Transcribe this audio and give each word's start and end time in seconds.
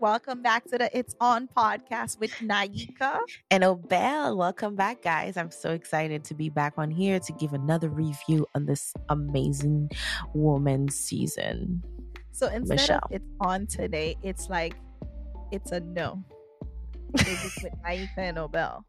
Welcome 0.00 0.42
back 0.42 0.64
to 0.66 0.78
the 0.78 0.96
It's 0.96 1.16
On 1.20 1.48
podcast 1.48 2.20
with 2.20 2.30
Naika. 2.34 3.18
And 3.50 3.64
Obel, 3.64 4.36
welcome 4.36 4.76
back, 4.76 5.02
guys. 5.02 5.36
I'm 5.36 5.50
so 5.50 5.70
excited 5.72 6.22
to 6.24 6.34
be 6.34 6.50
back 6.50 6.74
on 6.76 6.88
here 6.88 7.18
to 7.18 7.32
give 7.32 7.52
another 7.52 7.88
review 7.88 8.46
on 8.54 8.66
this 8.66 8.94
amazing 9.08 9.90
woman 10.34 10.88
season. 10.88 11.82
So 12.30 12.46
instead 12.46 12.76
Michelle. 12.76 13.00
of 13.02 13.10
It's 13.10 13.24
On 13.40 13.66
today, 13.66 14.16
it's 14.22 14.48
like, 14.48 14.76
it's 15.50 15.72
a 15.72 15.80
no. 15.80 16.22
It's 17.14 17.64
with 17.64 17.72
Naika 17.84 18.18
and 18.18 18.36
Obel. 18.36 18.84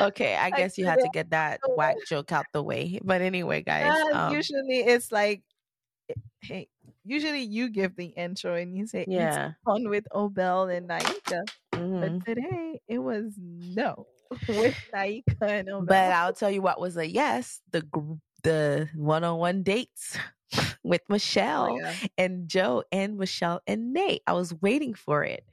okay, 0.00 0.36
I 0.36 0.50
guess 0.50 0.78
you 0.78 0.86
had 0.86 1.00
to 1.00 1.08
get 1.12 1.30
that 1.30 1.58
whack 1.76 1.96
joke 2.06 2.30
out 2.30 2.46
the 2.52 2.62
way. 2.62 3.00
But 3.02 3.22
anyway, 3.22 3.62
guys. 3.62 3.92
Um, 4.12 4.32
usually 4.32 4.84
it's 4.86 5.10
like, 5.10 5.42
hey, 6.42 6.68
usually 7.04 7.42
you 7.42 7.68
give 7.68 7.96
the 7.96 8.06
intro 8.06 8.54
and 8.54 8.76
you 8.76 8.86
say, 8.86 9.04
yeah, 9.08 9.52
on 9.66 9.88
with 9.88 10.06
Obel 10.12 10.74
and 10.74 10.88
Naika. 10.88 11.44
Mm-hmm. 11.74 12.00
But 12.00 12.26
today 12.26 12.80
it 12.88 12.98
was 12.98 13.34
no 13.38 14.06
with 14.48 14.76
Naika 14.94 15.42
and 15.42 15.68
Obel. 15.68 15.86
But 15.86 16.12
I'll 16.12 16.32
tell 16.32 16.50
you 16.50 16.62
what 16.62 16.80
was 16.80 16.96
a 16.96 17.06
yes 17.06 17.60
the 17.72 17.82
the 18.42 18.88
one 18.94 19.24
on 19.24 19.38
one 19.38 19.62
dates 19.62 20.16
with 20.84 21.02
oh 21.02 21.12
Michelle 21.14 21.72
oh, 21.72 21.76
yeah. 21.76 21.94
and 22.18 22.48
Joe 22.48 22.84
and 22.92 23.18
Michelle 23.18 23.60
and 23.66 23.92
Nate. 23.92 24.22
I 24.26 24.32
was 24.32 24.54
waiting 24.60 24.94
for 24.94 25.24
it. 25.24 25.44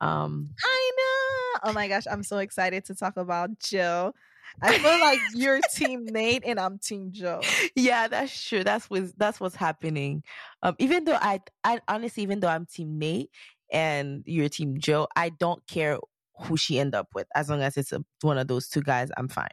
Um, 0.00 0.50
I 0.64 0.90
know. 0.96 1.70
Oh 1.70 1.72
my 1.74 1.88
gosh, 1.88 2.04
I'm 2.10 2.22
so 2.22 2.38
excited 2.38 2.84
to 2.86 2.94
talk 2.94 3.16
about 3.16 3.58
Joe. 3.60 4.14
I 4.62 4.78
feel 4.78 5.00
like 5.00 5.20
you're 5.34 5.60
team 5.74 6.04
Nate 6.06 6.42
and 6.46 6.58
I'm 6.58 6.78
team 6.78 7.10
Joe. 7.12 7.40
Yeah, 7.74 8.08
that's 8.08 8.48
true. 8.48 8.64
That's 8.64 8.88
what's 8.90 9.12
that's 9.14 9.40
what's 9.40 9.56
happening. 9.56 10.22
Um, 10.62 10.74
even 10.78 11.04
though 11.04 11.18
I, 11.20 11.40
I 11.64 11.80
honestly, 11.88 12.22
even 12.22 12.40
though 12.40 12.48
I'm 12.48 12.66
team 12.66 12.98
Nate 12.98 13.30
and 13.72 14.22
you're 14.26 14.48
team 14.48 14.78
Joe, 14.78 15.08
I 15.16 15.30
don't 15.30 15.66
care 15.66 15.98
who 16.42 16.56
she 16.56 16.78
end 16.78 16.94
up 16.94 17.08
with 17.14 17.26
as 17.34 17.50
long 17.50 17.62
as 17.62 17.76
it's 17.76 17.92
a, 17.92 18.04
one 18.22 18.38
of 18.38 18.48
those 18.48 18.68
two 18.68 18.82
guys. 18.82 19.10
I'm 19.16 19.28
fine. 19.28 19.48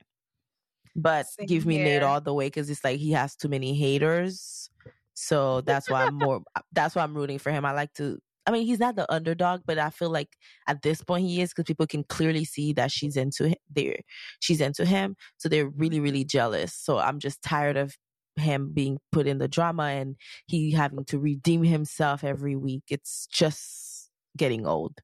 But 0.95 1.27
Same 1.27 1.45
give 1.45 1.65
me 1.65 1.75
here. 1.75 1.83
Nate 1.83 2.03
all 2.03 2.21
the 2.21 2.33
way 2.33 2.47
because 2.47 2.69
it's 2.69 2.83
like 2.83 2.99
he 2.99 3.11
has 3.11 3.35
too 3.35 3.49
many 3.49 3.75
haters. 3.75 4.69
So 5.13 5.61
that's 5.65 5.89
why 5.89 6.05
I'm 6.05 6.15
more. 6.15 6.41
that's 6.71 6.95
why 6.95 7.03
I'm 7.03 7.13
rooting 7.13 7.39
for 7.39 7.51
him. 7.51 7.65
I 7.65 7.71
like 7.71 7.93
to 7.93 8.19
I 8.47 8.51
mean, 8.51 8.65
he's 8.65 8.79
not 8.79 8.95
the 8.95 9.11
underdog, 9.11 9.61
but 9.65 9.77
I 9.77 9.89
feel 9.89 10.09
like 10.09 10.29
at 10.67 10.81
this 10.81 11.03
point 11.03 11.27
he 11.27 11.41
is 11.41 11.49
because 11.49 11.65
people 11.65 11.85
can 11.85 12.05
clearly 12.05 12.45
see 12.45 12.71
that 12.73 12.91
she's 12.91 13.17
into 13.17 13.49
him. 13.49 13.57
There, 13.75 13.97
she's 14.39 14.61
into 14.61 14.85
him, 14.85 15.15
so 15.37 15.49
they're 15.49 15.69
really, 15.69 15.99
really 15.99 16.23
jealous. 16.23 16.73
So 16.73 16.97
I'm 16.97 17.19
just 17.19 17.41
tired 17.41 17.75
of 17.75 17.95
him 18.37 18.71
being 18.73 18.99
put 19.11 19.27
in 19.27 19.39
the 19.39 19.47
drama 19.47 19.83
and 19.83 20.15
he 20.45 20.71
having 20.71 21.03
to 21.05 21.19
redeem 21.19 21.63
himself 21.63 22.23
every 22.23 22.55
week. 22.55 22.83
It's 22.89 23.27
just 23.31 24.09
getting 24.37 24.65
old. 24.65 24.99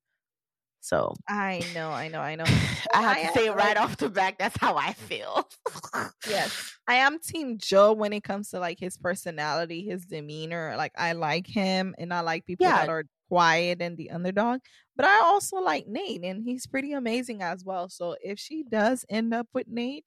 So 0.83 1.13
I 1.29 1.63
know, 1.73 1.91
I 1.91 2.09
know, 2.09 2.19
I 2.19 2.35
know. 2.37 2.43
I 2.93 3.01
have 3.01 3.17
I 3.17 3.23
to 3.23 3.33
say 3.33 3.47
it 3.47 3.55
right 3.55 3.77
off 3.77 3.95
the 3.95 4.09
back. 4.09 4.37
That's 4.37 4.57
how 4.57 4.75
I 4.75 4.91
feel. 4.93 5.47
yes, 6.27 6.75
I 6.87 6.95
am 6.95 7.19
Team 7.19 7.57
Joe 7.57 7.93
when 7.93 8.11
it 8.11 8.23
comes 8.23 8.49
to 8.49 8.59
like 8.59 8.79
his 8.81 8.97
personality, 8.97 9.85
his 9.85 10.05
demeanor. 10.05 10.75
Like 10.77 10.91
I 10.97 11.13
like 11.13 11.47
him, 11.47 11.95
and 11.97 12.13
I 12.13 12.19
like 12.19 12.45
people 12.45 12.65
yeah. 12.65 12.81
that 12.81 12.89
are 12.89 13.05
quiet 13.29 13.81
and 13.81 13.97
the 13.97 14.11
underdog. 14.11 14.61
But 14.95 15.05
I 15.05 15.21
also 15.21 15.57
like 15.57 15.87
Nate, 15.87 16.23
and 16.23 16.43
he's 16.43 16.67
pretty 16.67 16.93
amazing 16.93 17.41
as 17.41 17.63
well. 17.65 17.89
So 17.89 18.15
if 18.21 18.39
she 18.39 18.63
does 18.63 19.05
end 19.09 19.33
up 19.33 19.47
with 19.53 19.67
Nate, 19.67 20.05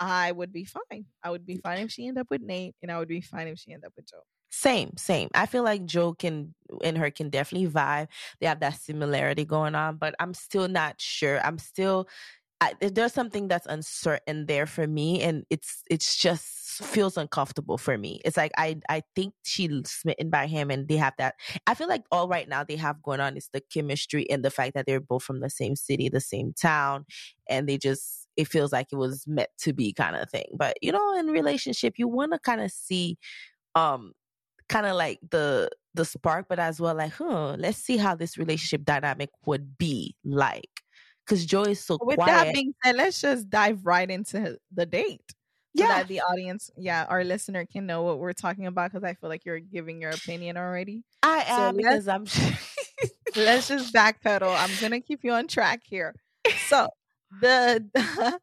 I 0.00 0.32
would 0.32 0.52
be 0.52 0.64
fine. 0.64 1.06
I 1.22 1.30
would 1.30 1.46
be 1.46 1.56
mm. 1.56 1.62
fine 1.62 1.78
if 1.78 1.90
she 1.90 2.06
end 2.06 2.18
up 2.18 2.28
with 2.30 2.42
Nate, 2.42 2.74
and 2.82 2.90
I 2.90 2.98
would 2.98 3.08
be 3.08 3.20
fine 3.20 3.48
if 3.48 3.58
she 3.58 3.72
end 3.72 3.84
up 3.84 3.92
with 3.96 4.08
Joe. 4.08 4.22
Same, 4.50 4.96
same. 4.96 5.28
I 5.34 5.46
feel 5.46 5.62
like 5.62 5.84
Joe 5.84 6.14
can 6.14 6.54
and 6.82 6.96
her 6.96 7.10
can 7.10 7.28
definitely 7.28 7.68
vibe. 7.68 8.08
They 8.40 8.46
have 8.46 8.60
that 8.60 8.80
similarity 8.80 9.44
going 9.44 9.74
on, 9.74 9.96
but 9.96 10.14
I'm 10.18 10.32
still 10.32 10.68
not 10.68 11.00
sure. 11.00 11.40
I'm 11.44 11.58
still 11.58 12.08
I, 12.60 12.74
there's 12.80 13.12
something 13.12 13.46
that's 13.46 13.66
uncertain 13.66 14.46
there 14.46 14.66
for 14.66 14.86
me, 14.86 15.22
and 15.22 15.44
it's 15.48 15.82
it's 15.90 16.16
just 16.16 16.57
feels 16.84 17.16
uncomfortable 17.16 17.78
for 17.78 17.98
me. 17.98 18.20
It's 18.24 18.36
like 18.36 18.52
I 18.56 18.80
I 18.88 19.02
think 19.14 19.34
she's 19.44 19.70
smitten 19.90 20.30
by 20.30 20.46
him, 20.46 20.70
and 20.70 20.88
they 20.88 20.96
have 20.96 21.14
that. 21.18 21.34
I 21.66 21.74
feel 21.74 21.88
like 21.88 22.04
all 22.12 22.28
right 22.28 22.48
now 22.48 22.64
they 22.64 22.76
have 22.76 23.02
going 23.02 23.20
on 23.20 23.36
is 23.36 23.48
the 23.52 23.60
chemistry 23.60 24.28
and 24.30 24.44
the 24.44 24.50
fact 24.50 24.74
that 24.74 24.86
they're 24.86 25.00
both 25.00 25.22
from 25.24 25.40
the 25.40 25.50
same 25.50 25.76
city, 25.76 26.08
the 26.08 26.20
same 26.20 26.52
town, 26.52 27.06
and 27.48 27.68
they 27.68 27.78
just 27.78 28.28
it 28.36 28.48
feels 28.48 28.72
like 28.72 28.88
it 28.92 28.96
was 28.96 29.26
meant 29.26 29.50
to 29.58 29.72
be 29.72 29.92
kind 29.92 30.16
of 30.16 30.30
thing. 30.30 30.46
But 30.56 30.76
you 30.82 30.92
know, 30.92 31.18
in 31.18 31.26
relationship, 31.28 31.94
you 31.98 32.08
want 32.08 32.32
to 32.32 32.38
kind 32.38 32.60
of 32.60 32.70
see, 32.70 33.18
um, 33.74 34.12
kind 34.68 34.86
of 34.86 34.96
like 34.96 35.20
the 35.30 35.70
the 35.94 36.04
spark, 36.04 36.46
but 36.48 36.58
as 36.58 36.80
well 36.80 36.94
like, 36.94 37.12
huh, 37.12 37.56
let's 37.58 37.78
see 37.78 37.96
how 37.96 38.14
this 38.14 38.38
relationship 38.38 38.84
dynamic 38.84 39.30
would 39.46 39.78
be 39.78 40.16
like 40.24 40.82
because 41.26 41.44
Joy 41.46 41.64
is 41.70 41.84
so 41.84 41.98
With 42.00 42.24
quiet. 42.24 42.26
that 42.26 42.52
being 42.52 42.74
said, 42.84 42.96
let's 42.96 43.20
just 43.20 43.50
dive 43.50 43.84
right 43.84 44.10
into 44.10 44.58
the 44.72 44.86
date. 44.86 45.34
So 45.76 45.84
yeah. 45.84 45.88
that 45.88 46.08
the 46.08 46.20
audience, 46.22 46.70
yeah, 46.76 47.06
our 47.08 47.24
listener 47.24 47.66
can 47.66 47.86
know 47.86 48.02
what 48.02 48.18
we're 48.18 48.32
talking 48.32 48.66
about 48.66 48.90
because 48.90 49.04
I 49.04 49.14
feel 49.14 49.28
like 49.28 49.44
you're 49.44 49.60
giving 49.60 50.00
your 50.00 50.10
opinion 50.10 50.56
already. 50.56 51.04
I 51.22 51.44
so 51.44 51.52
am 51.52 51.76
because 51.76 52.08
I'm. 52.08 52.24
let's 53.36 53.68
just 53.68 53.94
backpedal. 53.94 54.54
I'm 54.56 54.70
gonna 54.80 55.00
keep 55.00 55.20
you 55.22 55.32
on 55.32 55.46
track 55.46 55.82
here. 55.84 56.14
So 56.68 56.88
the 57.40 57.84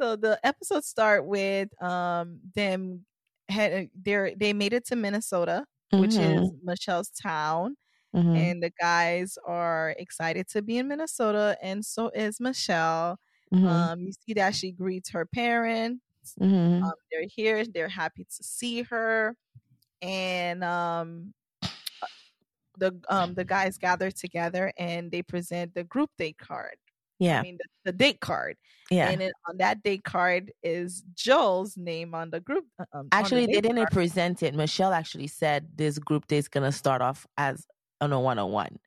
so 0.00 0.16
the 0.16 0.38
episodes 0.42 0.86
start 0.86 1.24
with 1.24 1.68
um 1.82 2.40
them 2.54 3.04
had 3.48 3.90
they 4.00 4.34
they 4.36 4.52
made 4.52 4.72
it 4.72 4.86
to 4.88 4.96
Minnesota, 4.96 5.64
mm-hmm. 5.92 6.02
which 6.02 6.14
is 6.14 6.18
mm-hmm. 6.18 6.66
Michelle's 6.66 7.10
town, 7.10 7.76
Mm-hmm. 8.14 8.36
And 8.36 8.62
the 8.62 8.70
guys 8.80 9.36
are 9.44 9.94
excited 9.98 10.48
to 10.50 10.62
be 10.62 10.78
in 10.78 10.86
Minnesota, 10.86 11.56
and 11.60 11.84
so 11.84 12.10
is 12.10 12.38
Michelle. 12.38 13.18
Mm-hmm. 13.52 13.66
Um, 13.66 14.00
you 14.02 14.12
see 14.12 14.34
that 14.34 14.54
she 14.54 14.70
greets 14.70 15.10
her 15.10 15.26
parents. 15.26 16.00
Mm-hmm. 16.40 16.84
Um, 16.84 16.92
they're 17.10 17.26
here. 17.28 17.64
They're 17.64 17.88
happy 17.88 18.24
to 18.24 18.42
see 18.42 18.82
her, 18.82 19.36
and 20.02 20.64
um, 20.64 21.34
the 22.78 22.94
um, 23.08 23.34
the 23.34 23.44
guys 23.44 23.78
gather 23.78 24.10
together 24.10 24.72
and 24.78 25.10
they 25.10 25.22
present 25.22 25.74
the 25.74 25.84
group 25.84 26.10
date 26.18 26.38
card. 26.38 26.76
Yeah, 27.18 27.38
I 27.38 27.42
mean 27.42 27.58
the, 27.58 27.92
the 27.92 27.96
date 27.96 28.20
card. 28.20 28.56
Yeah, 28.90 29.10
and 29.10 29.22
it, 29.22 29.32
on 29.48 29.56
that 29.58 29.82
date 29.82 30.04
card 30.04 30.52
is 30.62 31.04
Joel's 31.14 31.76
name 31.76 32.14
on 32.14 32.30
the 32.30 32.40
group. 32.40 32.64
Uh, 32.78 32.84
um, 32.92 33.08
actually, 33.12 33.46
the 33.46 33.54
they 33.54 33.60
didn't 33.60 33.76
card. 33.76 33.92
present 33.92 34.42
it. 34.42 34.54
Michelle 34.54 34.92
actually 34.92 35.28
said 35.28 35.68
this 35.74 35.98
group 35.98 36.26
date 36.26 36.38
is 36.38 36.48
gonna 36.48 36.72
start 36.72 37.00
off 37.00 37.26
as 37.38 37.66
on 38.00 38.12
a 38.12 38.20
one 38.20 38.38
on 38.38 38.50
one. 38.50 38.78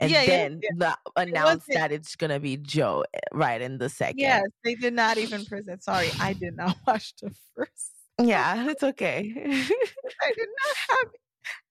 And 0.00 0.10
yeah, 0.10 0.26
then 0.26 0.60
yeah, 0.62 0.70
yeah. 0.78 0.96
The, 1.14 1.22
announce 1.22 1.64
it 1.68 1.74
that 1.74 1.92
it's 1.92 2.16
gonna 2.16 2.40
be 2.40 2.56
Joe 2.56 3.04
eh, 3.14 3.18
right 3.32 3.60
in 3.60 3.78
the 3.78 3.88
second. 3.88 4.18
Yes, 4.18 4.42
they 4.64 4.74
did 4.74 4.94
not 4.94 5.18
even 5.18 5.44
present. 5.44 5.82
Sorry, 5.82 6.10
I 6.20 6.32
did 6.32 6.56
not 6.56 6.76
watch 6.86 7.14
the 7.22 7.32
first. 7.54 7.92
Yeah, 8.20 8.68
it's 8.70 8.82
okay. 8.82 9.32
I 9.36 10.32
did 10.36 10.48
not 10.48 10.76
have 10.88 11.08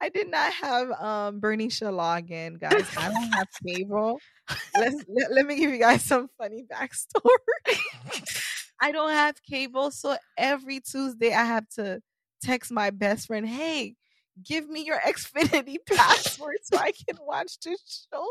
I 0.02 0.10
did 0.10 0.30
not 0.30 0.54
have 0.54 0.92
um 0.92 1.42
Bernicia 1.42 1.92
guys. 2.60 2.90
I 2.98 3.10
don't 3.10 3.34
have 3.34 3.48
cable. 3.66 4.20
Let's 4.78 5.04
let, 5.08 5.32
let 5.32 5.46
me 5.46 5.56
give 5.58 5.72
you 5.72 5.80
guys 5.80 6.04
some 6.04 6.30
funny 6.38 6.64
backstory. 6.72 7.78
I 8.82 8.92
don't 8.92 9.12
have 9.12 9.36
cable, 9.50 9.92
so 9.92 10.18
every 10.38 10.80
Tuesday 10.82 11.34
I 11.34 11.46
have 11.46 11.68
to 11.76 12.02
text 12.42 12.72
my 12.72 12.90
best 12.90 13.28
friend, 13.28 13.48
"Hey, 13.48 13.96
give 14.42 14.70
me 14.70 14.84
your 14.86 15.00
Xfinity 15.06 15.78
password 15.86 16.58
so 16.64 16.78
I 16.78 16.92
can 16.92 17.18
watch 17.22 17.60
this 17.60 18.08
show. 18.12 18.28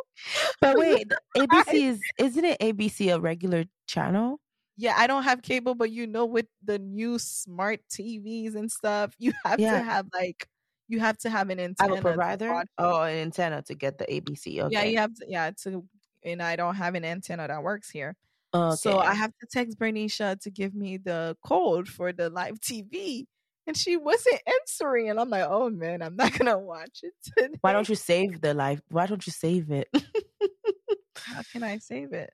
But 0.60 0.76
wait, 0.76 1.10
ABC 1.36 1.74
is 1.74 2.00
isn't 2.18 2.44
it 2.44 2.58
ABC 2.60 3.14
a 3.14 3.20
regular 3.20 3.64
channel? 3.86 4.40
Yeah, 4.76 4.94
I 4.96 5.06
don't 5.06 5.22
have 5.24 5.42
cable, 5.42 5.74
but 5.74 5.90
you 5.90 6.06
know, 6.06 6.24
with 6.24 6.46
the 6.64 6.78
new 6.78 7.18
smart 7.18 7.80
TVs 7.90 8.54
and 8.54 8.70
stuff, 8.70 9.14
you 9.18 9.32
have 9.44 9.60
yeah. 9.60 9.78
to 9.78 9.84
have 9.84 10.06
like 10.14 10.48
you 10.88 11.00
have 11.00 11.18
to 11.18 11.30
have 11.30 11.50
an 11.50 11.60
antenna. 11.60 11.96
Have 11.96 12.04
a 12.04 12.08
provider? 12.08 12.64
Oh, 12.78 13.02
an 13.02 13.16
antenna 13.16 13.62
to 13.62 13.74
get 13.74 13.98
the 13.98 14.04
ABC. 14.06 14.60
Okay. 14.60 14.74
Yeah, 14.74 14.84
you 14.84 14.98
have 14.98 15.14
to. 15.14 15.26
Yeah, 15.28 15.50
to 15.62 15.84
and 16.24 16.42
I 16.42 16.56
don't 16.56 16.76
have 16.76 16.94
an 16.94 17.04
antenna 17.04 17.48
that 17.48 17.62
works 17.62 17.90
here. 17.90 18.16
Okay. 18.54 18.76
So 18.76 18.98
I 18.98 19.14
have 19.14 19.32
to 19.40 19.46
text 19.50 19.78
Bernicia 19.78 20.40
to 20.40 20.50
give 20.50 20.74
me 20.74 20.98
the 20.98 21.36
code 21.44 21.88
for 21.88 22.12
the 22.12 22.28
live 22.28 22.60
TV 22.60 23.26
and 23.66 23.76
she 23.76 23.96
wasn't 23.96 24.40
answering 24.46 25.10
and 25.10 25.20
i'm 25.20 25.30
like 25.30 25.44
oh 25.48 25.70
man 25.70 26.02
i'm 26.02 26.16
not 26.16 26.36
gonna 26.36 26.58
watch 26.58 27.00
it 27.02 27.12
today. 27.22 27.54
why 27.60 27.72
don't 27.72 27.88
you 27.88 27.94
save 27.94 28.40
the 28.40 28.54
life? 28.54 28.80
Why 28.90 29.06
don't 29.06 29.24
you 29.26 29.32
save 29.32 29.70
it? 29.70 29.88
How 31.16 31.42
can 31.52 31.62
i 31.62 31.78
save 31.78 32.12
it? 32.12 32.32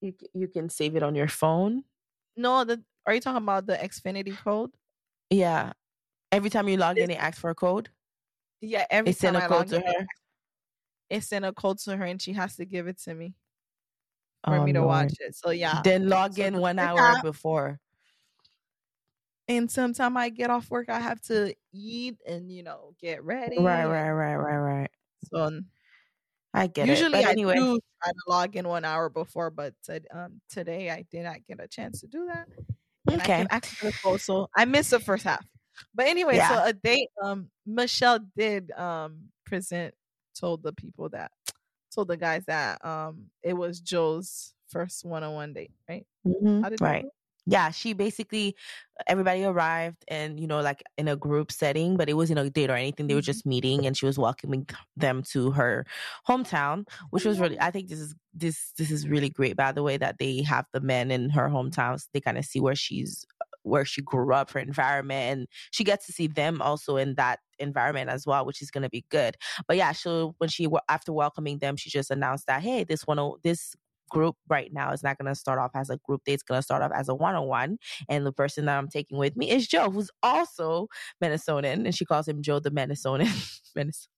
You, 0.00 0.14
you 0.34 0.48
can 0.48 0.68
save 0.68 0.96
it 0.96 1.02
on 1.02 1.14
your 1.14 1.28
phone? 1.28 1.84
No 2.36 2.64
the 2.64 2.82
are 3.06 3.14
you 3.14 3.20
talking 3.20 3.42
about 3.42 3.66
the 3.66 3.76
xfinity 3.76 4.36
code? 4.36 4.70
Yeah. 5.30 5.72
Every 6.32 6.50
time 6.50 6.68
you 6.68 6.76
log 6.76 6.98
in 6.98 7.10
it 7.10 7.18
asks 7.18 7.40
for 7.40 7.50
a 7.50 7.54
code? 7.54 7.88
Yeah 8.60 8.86
every 8.90 9.14
time 9.14 9.36
I 9.36 9.46
log 9.46 9.72
in, 9.72 9.82
her? 9.82 10.06
it 11.08 11.24
sent 11.24 11.44
a 11.44 11.52
code 11.52 11.78
to 11.78 11.96
her 11.96 12.04
and 12.04 12.20
she 12.20 12.32
has 12.34 12.56
to 12.56 12.64
give 12.64 12.86
it 12.86 12.98
to 13.02 13.14
me 13.14 13.34
for 14.44 14.56
oh, 14.56 14.64
me 14.64 14.72
to 14.72 14.80
Lord. 14.80 14.88
watch 14.88 15.14
it. 15.20 15.34
So 15.34 15.50
yeah. 15.50 15.80
Then 15.82 16.08
log 16.08 16.38
in 16.38 16.58
one 16.58 16.78
hour 16.78 17.20
before 17.22 17.78
and 19.50 19.70
sometimes 19.70 20.16
I 20.16 20.28
get 20.28 20.50
off 20.50 20.70
work, 20.70 20.88
I 20.88 21.00
have 21.00 21.20
to 21.22 21.54
eat 21.72 22.16
and 22.26 22.50
you 22.52 22.62
know 22.62 22.94
get 23.00 23.22
ready. 23.24 23.58
Right, 23.58 23.84
right, 23.84 24.10
right, 24.10 24.36
right, 24.36 24.56
right. 24.56 24.90
So 25.32 25.60
I 26.54 26.66
get 26.68 26.88
usually 26.88 27.18
it. 27.20 27.22
Usually, 27.22 27.24
I 27.24 27.34
do 27.34 27.80
try 28.02 28.12
to 28.12 28.22
log 28.28 28.56
in 28.56 28.66
one 28.68 28.84
hour 28.84 29.08
before, 29.08 29.50
but 29.50 29.74
to, 29.84 30.00
um, 30.12 30.40
today 30.48 30.90
I 30.90 31.04
did 31.10 31.24
not 31.24 31.44
get 31.46 31.60
a 31.60 31.68
chance 31.68 32.00
to 32.00 32.06
do 32.06 32.26
that. 32.26 32.46
And 33.08 33.20
Okay. 33.20 33.42
I 33.42 33.46
actually 33.50 33.92
go, 34.02 34.16
so 34.16 34.48
I 34.56 34.64
missed 34.64 34.90
the 34.90 35.00
first 35.00 35.24
half. 35.24 35.44
But 35.94 36.06
anyway, 36.06 36.38
so 36.40 36.62
a 36.62 36.72
date. 36.72 37.08
Um, 37.22 37.50
Michelle 37.66 38.20
did 38.36 38.70
um 38.72 39.30
present 39.46 39.94
told 40.38 40.62
the 40.62 40.72
people 40.72 41.08
that 41.10 41.32
told 41.94 42.08
the 42.08 42.16
guys 42.16 42.44
that 42.46 42.84
um 42.84 43.26
it 43.42 43.54
was 43.54 43.80
Joe's 43.80 44.54
first 44.68 45.04
one 45.04 45.24
on 45.24 45.34
one 45.34 45.52
date, 45.52 45.72
right? 45.88 46.06
Mhm, 46.26 46.62
How 46.62 46.68
did 46.68 46.78
they 46.78 46.84
Right. 46.84 47.04
Yeah, 47.50 47.70
she 47.70 47.94
basically 47.94 48.56
everybody 49.08 49.44
arrived 49.44 50.04
and 50.08 50.38
you 50.38 50.46
know 50.46 50.60
like 50.60 50.82
in 50.98 51.08
a 51.08 51.16
group 51.16 51.50
setting, 51.50 51.96
but 51.96 52.08
it 52.08 52.14
wasn't 52.14 52.38
a 52.38 52.48
date 52.50 52.70
or 52.70 52.74
anything. 52.76 53.08
They 53.08 53.14
were 53.14 53.20
Mhm. 53.20 53.24
just 53.32 53.44
meeting 53.46 53.86
and 53.86 53.96
she 53.96 54.06
was 54.06 54.18
welcoming 54.18 54.66
them 54.96 55.22
to 55.32 55.50
her 55.52 55.84
hometown, 56.28 56.86
which 57.10 57.24
was 57.24 57.40
really 57.40 57.58
I 57.60 57.70
think 57.72 57.88
this 57.88 57.98
is 58.00 58.14
this 58.32 58.72
this 58.78 58.90
is 58.92 59.08
really 59.08 59.30
great 59.30 59.56
by 59.56 59.72
the 59.72 59.82
way 59.82 59.96
that 59.96 60.18
they 60.18 60.42
have 60.42 60.66
the 60.72 60.80
men 60.80 61.10
in 61.10 61.30
her 61.30 61.48
hometowns. 61.48 62.06
They 62.12 62.20
kind 62.20 62.38
of 62.38 62.44
see 62.44 62.60
where 62.60 62.76
she's 62.76 63.26
where 63.62 63.84
she 63.84 64.00
grew 64.02 64.32
up, 64.32 64.50
her 64.52 64.60
environment, 64.60 65.38
and 65.40 65.48
she 65.72 65.84
gets 65.84 66.06
to 66.06 66.12
see 66.12 66.26
them 66.28 66.62
also 66.62 66.96
in 66.96 67.14
that 67.16 67.40
environment 67.58 68.08
as 68.10 68.26
well, 68.26 68.46
which 68.46 68.62
is 68.62 68.70
going 68.70 68.82
to 68.82 68.88
be 68.90 69.04
good. 69.10 69.36
But 69.68 69.76
yeah, 69.76 69.92
so 69.92 70.34
when 70.38 70.48
she 70.50 70.68
after 70.88 71.12
welcoming 71.12 71.58
them, 71.58 71.76
she 71.76 71.90
just 71.90 72.10
announced 72.10 72.46
that 72.46 72.62
hey, 72.62 72.84
this 72.84 73.06
one 73.06 73.18
this 73.42 73.74
group 74.10 74.36
right 74.48 74.72
now 74.72 74.92
is 74.92 75.02
not 75.02 75.16
going 75.18 75.28
to 75.32 75.34
start 75.34 75.58
off 75.58 75.70
as 75.74 75.88
a 75.90 75.96
group 75.98 76.22
date. 76.24 76.34
It's 76.34 76.42
going 76.42 76.58
to 76.58 76.62
start 76.62 76.82
off 76.82 76.92
as 76.94 77.08
a 77.08 77.14
one 77.14 77.34
on 77.34 77.46
one. 77.46 77.78
And 78.08 78.26
the 78.26 78.32
person 78.32 78.66
that 78.66 78.76
I'm 78.76 78.88
taking 78.88 79.16
with 79.18 79.36
me 79.36 79.50
is 79.50 79.66
Joe, 79.68 79.90
who's 79.90 80.10
also 80.22 80.88
Minnesotan, 81.22 81.84
and 81.86 81.94
she 81.94 82.04
calls 82.04 82.28
him 82.28 82.42
Joe 82.42 82.58
the 82.60 82.70
Minnesotan, 82.70 83.28
Minnes- 83.76 84.08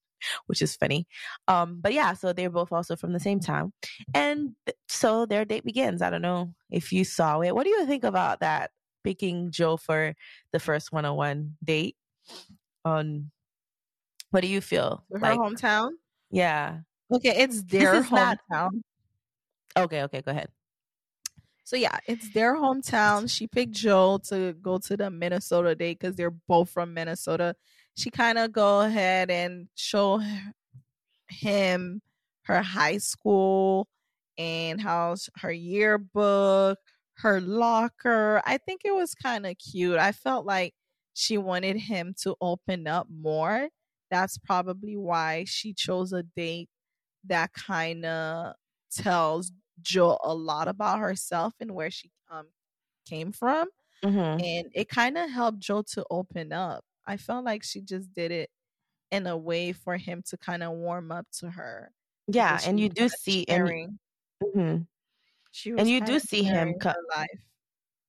which 0.47 0.63
is 0.63 0.77
funny. 0.77 1.07
Um, 1.49 1.79
but 1.81 1.93
yeah, 1.93 2.13
so 2.15 2.33
they're 2.33 2.49
both 2.51 2.73
also 2.73 2.97
from 2.97 3.13
the 3.13 3.21
same 3.21 3.41
town, 3.41 3.73
and 4.15 4.51
so 4.89 5.27
their 5.27 5.45
date 5.45 5.65
begins. 5.65 6.01
I 6.01 6.11
don't 6.11 6.23
know 6.23 6.55
if 6.71 6.93
you 6.93 7.05
saw 7.05 7.41
it. 7.41 7.55
What 7.55 7.65
do 7.65 7.71
you 7.71 7.87
think 7.87 8.05
about 8.05 8.41
that? 8.41 8.71
Picking 9.05 9.51
Joe 9.51 9.77
for 9.77 10.15
the 10.53 10.61
first 10.61 10.93
one 10.93 11.05
on 11.05 11.17
one 11.17 11.57
date. 11.65 11.97
On 12.85 13.31
what 14.31 14.43
do 14.43 14.47
you 14.49 14.61
feel? 14.61 15.05
Her 15.13 15.19
Like, 15.19 15.39
hometown. 15.41 15.91
yeah. 16.31 16.79
Okay, 17.13 17.35
it's 17.37 17.63
their 17.65 17.97
is 17.97 18.11
not- 18.11 18.39
hometown. 18.51 18.81
Okay. 19.77 20.03
Okay. 20.03 20.23
Go 20.23 20.31
ahead. 20.31 20.49
So 21.65 21.77
yeah, 21.77 21.99
it's 22.07 22.29
their 22.35 22.57
hometown. 22.57 23.31
She 23.31 23.47
picked 23.47 23.73
Joe 23.73 24.19
to 24.29 24.53
go 24.55 24.79
to 24.79 24.97
the 24.97 25.11
Minnesota 25.11 25.75
date 25.75 26.01
because 26.01 26.17
they're 26.17 26.31
both 26.31 26.71
from 26.71 26.93
Minnesota. 26.93 27.55
She 27.97 28.11
kind 28.11 28.37
of 28.37 28.53
go 28.53 28.81
ahead 28.81 29.31
and 29.31 29.69
show 29.75 30.21
him 31.29 32.03
her 32.45 32.63
high 32.63 32.99
school 32.99 33.89
and 34.37 34.81
how 34.81 35.15
her 35.39 35.53
yearbook, 35.53 36.79
her 37.19 37.41
locker. 37.41 38.43
I 38.45 38.59
think 38.59 38.83
it 38.85 38.95
was 38.95 39.15
kind 39.15 39.47
of 39.47 39.57
cute. 39.59 39.99
I 39.99 40.13
felt 40.13 40.45
like 40.45 40.75
she 41.15 41.39
wanted 41.39 41.77
him 41.77 42.15
to 42.23 42.35
open 42.41 42.87
up 42.87 43.07
more. 43.11 43.69
That's 44.11 44.37
probably 44.39 44.97
why 44.97 45.45
she 45.47 45.73
chose 45.73 46.13
a 46.13 46.23
date 46.23 46.69
that 47.25 47.53
kind 47.53 48.05
of 48.05 48.55
tells 48.91 49.53
Joe 49.83 50.19
a 50.23 50.35
lot 50.35 50.69
about 50.69 50.99
herself 51.01 51.55
and 51.61 51.73
where 51.73 51.91
she 51.91 52.11
um 52.31 52.47
came 53.09 53.33
from 53.33 53.69
hmm 54.05 54.09
and 54.19 54.69
it 54.75 54.89
kind 54.89 55.17
of 55.19 55.31
helped 55.31 55.61
Joe 55.61 55.83
to 55.95 56.05
open 56.11 56.53
up. 56.53 56.85
I 57.07 57.17
felt 57.17 57.45
like 57.45 57.63
she 57.63 57.81
just 57.81 58.13
did 58.15 58.31
it 58.33 58.51
in 59.11 59.27
a 59.27 59.37
way 59.37 59.73
for 59.73 59.97
him 59.97 60.23
to 60.31 60.37
kind 60.39 60.63
of 60.63 60.73
warm 60.73 61.13
up 61.13 61.27
to 61.39 61.51
her. 61.51 61.93
Yeah, 62.29 62.59
and 62.65 62.79
you 62.81 62.89
do 62.89 63.09
see 63.09 63.45
and 63.49 63.57
sharing- 63.69 63.99
mhm. 64.43 64.87
she 65.51 65.71
and 65.71 65.89
you 65.89 66.01
do 66.01 66.19
see 66.19 66.43
him 66.43 66.55
sharing 66.55 66.79
co- 66.79 66.95
life. 67.15 67.41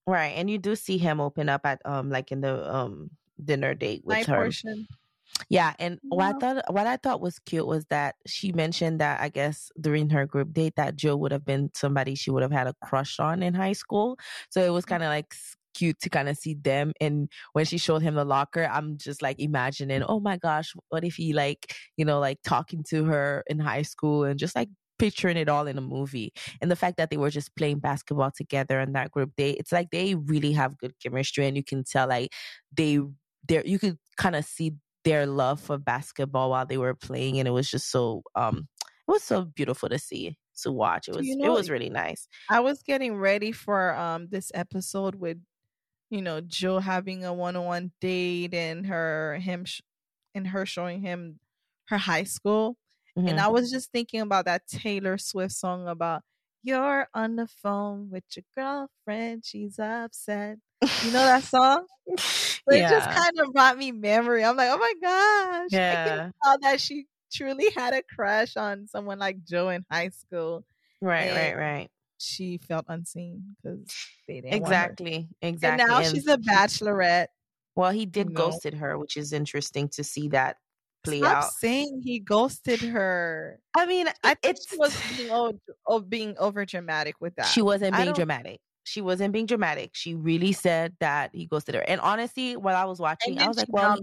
right, 0.07 0.33
and 0.37 0.49
you 0.49 0.57
do 0.57 0.75
see 0.75 0.97
him 0.97 1.19
open 1.21 1.49
up 1.49 1.65
at 1.65 1.81
um 1.85 2.09
like 2.09 2.31
in 2.31 2.41
the 2.41 2.73
um 2.73 3.09
dinner 3.43 3.73
date 3.75 4.03
with 4.05 4.17
Night 4.17 4.27
her. 4.27 4.35
portion. 4.43 4.87
Yeah, 5.49 5.73
and 5.79 5.99
what 6.03 6.35
I 6.35 6.39
thought 6.39 6.73
what 6.73 6.87
I 6.87 6.97
thought 6.97 7.21
was 7.21 7.39
cute 7.39 7.67
was 7.67 7.85
that 7.85 8.15
she 8.25 8.51
mentioned 8.51 9.01
that 9.01 9.19
I 9.21 9.29
guess 9.29 9.71
during 9.79 10.09
her 10.11 10.25
group 10.25 10.53
date 10.53 10.75
that 10.77 10.95
Joe 10.95 11.15
would 11.17 11.31
have 11.31 11.45
been 11.45 11.71
somebody 11.73 12.15
she 12.15 12.31
would 12.31 12.43
have 12.43 12.51
had 12.51 12.67
a 12.67 12.75
crush 12.83 13.19
on 13.19 13.43
in 13.43 13.53
high 13.53 13.73
school. 13.73 14.17
So 14.49 14.63
it 14.63 14.69
was 14.69 14.85
mm-hmm. 14.85 14.93
kind 14.93 15.03
of 15.03 15.09
like 15.09 15.33
cute 15.73 15.99
to 16.01 16.09
kind 16.09 16.29
of 16.29 16.37
see 16.37 16.53
them 16.53 16.93
and 17.01 17.27
when 17.53 17.65
she 17.65 17.79
showed 17.79 18.03
him 18.03 18.13
the 18.13 18.23
locker 18.23 18.69
i'm 18.71 18.95
just 18.95 19.23
like 19.23 19.39
imagining 19.39 20.03
oh 20.03 20.19
my 20.19 20.37
gosh 20.37 20.71
what 20.89 21.03
if 21.03 21.15
he 21.15 21.33
like 21.33 21.73
you 21.97 22.05
know 22.05 22.19
like 22.19 22.37
talking 22.45 22.83
to 22.87 23.05
her 23.05 23.43
in 23.47 23.57
high 23.57 23.81
school 23.81 24.23
and 24.23 24.37
just 24.37 24.55
like 24.55 24.69
picturing 24.99 25.37
it 25.37 25.49
all 25.49 25.67
in 25.67 25.77
a 25.77 25.81
movie? 25.81 26.31
And 26.61 26.71
the 26.71 26.75
fact 26.75 26.97
that 26.97 27.09
they 27.09 27.17
were 27.17 27.29
just 27.29 27.55
playing 27.55 27.79
basketball 27.79 28.31
together 28.31 28.79
in 28.79 28.93
that 28.93 29.11
group 29.11 29.31
date 29.35 29.57
it's 29.59 29.71
like 29.71 29.89
they 29.91 30.15
really 30.15 30.53
have 30.53 30.77
good 30.77 30.93
chemistry 31.01 31.45
and 31.45 31.57
you 31.57 31.63
can 31.63 31.83
tell 31.83 32.07
like 32.07 32.31
they 32.75 32.99
there 33.47 33.65
you 33.65 33.79
could 33.79 33.97
kind 34.17 34.35
of 34.35 34.45
see 34.45 34.73
their 35.03 35.25
love 35.25 35.59
for 35.59 35.77
basketball 35.77 36.49
while 36.51 36.65
they 36.65 36.77
were 36.77 36.93
playing 36.95 37.39
and 37.39 37.47
it 37.47 37.51
was 37.51 37.69
just 37.69 37.89
so 37.91 38.23
um 38.35 38.67
it 38.79 39.11
was 39.11 39.23
so 39.23 39.43
beautiful 39.45 39.89
to 39.89 39.99
see 39.99 40.37
to 40.61 40.71
watch. 40.71 41.07
It 41.07 41.15
was 41.15 41.27
you 41.27 41.37
it 41.43 41.49
was 41.49 41.69
really 41.69 41.89
nice. 41.89 42.27
I 42.49 42.59
was 42.61 42.83
getting 42.83 43.15
ready 43.17 43.51
for 43.51 43.93
um 43.95 44.27
this 44.29 44.51
episode 44.53 45.15
with 45.15 45.37
you 46.09 46.21
know 46.21 46.41
Joe 46.41 46.79
having 46.79 47.25
a 47.25 47.33
one-on-one 47.33 47.91
date 47.99 48.53
and 48.53 48.85
her 48.85 49.39
him 49.41 49.65
sh- 49.65 49.81
and 50.35 50.47
her 50.47 50.65
showing 50.65 51.01
him 51.01 51.39
her 51.89 51.97
high 51.97 52.23
school 52.23 52.77
Mhm. 53.17 53.29
and 53.31 53.39
I 53.39 53.47
was 53.49 53.69
just 53.71 53.91
thinking 53.91 54.21
about 54.21 54.45
that 54.45 54.67
Taylor 54.67 55.17
Swift 55.17 55.53
song 55.53 55.87
about 55.87 56.21
you're 56.63 57.07
on 57.13 57.35
the 57.35 57.47
phone 57.47 58.09
with 58.09 58.23
your 58.35 58.43
girlfriend 58.55 59.43
she's 59.45 59.77
upset. 59.79 60.57
You 60.81 61.11
know 61.11 61.25
that 61.25 61.43
song 61.43 61.85
But 62.65 62.75
it 62.75 62.87
just 62.89 63.09
kind 63.09 63.39
of 63.39 63.53
brought 63.53 63.77
me 63.77 63.91
memory 63.91 64.43
I'm 64.43 64.55
like 64.57 64.69
oh 64.71 64.77
my 64.77 64.93
gosh 65.01 65.69
I 65.73 65.77
Yeah. 65.77 66.05
can 66.05 66.31
tell 66.43 66.57
that 66.61 66.79
she 66.81 67.07
truly 67.33 67.69
had 67.75 67.93
a 67.93 68.03
crush 68.03 68.55
on 68.57 68.87
someone 68.87 69.19
like 69.19 69.43
Joe 69.43 69.69
in 69.69 69.85
high 69.91 70.09
school 70.09 70.65
right 71.01 71.29
right 71.29 71.37
and 71.51 71.59
right 71.59 71.89
she 72.19 72.57
felt 72.57 72.85
unseen 72.87 73.55
because 73.61 73.85
they 74.27 74.35
didn't 74.41 74.53
exactly 74.53 75.27
exactly 75.41 75.83
And 75.83 75.89
now 75.91 75.99
And 75.99 76.15
she's 76.15 76.27
a 76.27 76.37
bachelorette. 76.37 77.27
well 77.75 77.91
he 77.91 78.05
did 78.05 78.29
know. 78.29 78.35
ghosted 78.35 78.75
her 78.75 78.97
which 78.97 79.17
is 79.17 79.33
interesting 79.33 79.89
to 79.89 80.03
see 80.03 80.29
that 80.29 80.57
play 81.03 81.19
Stop 81.19 81.37
out 81.37 81.51
saying 81.51 82.01
he 82.05 82.19
ghosted 82.19 82.81
her. 82.81 83.59
i 83.75 83.85
mean 83.85 84.07
I 84.23 84.31
it- 84.31 84.37
think 84.41 84.55
it's 84.55 84.69
she 84.69 84.77
was 84.77 85.01
being 85.17 85.31
over, 85.31 85.57
oh, 85.87 85.99
being 85.99 86.37
over 86.37 86.65
dramatic 86.65 87.15
with 87.19 87.35
that. 87.35 87.47
She 87.47 87.61
wasn't 87.61 87.97
being 87.97 88.13
dramatic. 88.13 88.61
She 88.85 89.01
wasn't 89.01 89.33
being 89.33 89.45
dramatic. 89.45 89.91
She 89.93 90.13
really 90.13 90.51
said 90.51 90.93
that 90.99 91.31
he 91.33 91.45
ghosted 91.45 91.75
her. 91.75 91.81
And 91.87 92.01
honestly, 92.01 92.55
while 92.57 92.75
I 92.75 92.85
was 92.85 92.99
watching, 92.99 93.39
I 93.39 93.47
was 93.47 93.57
like, 93.57 93.71
well. 93.71 93.99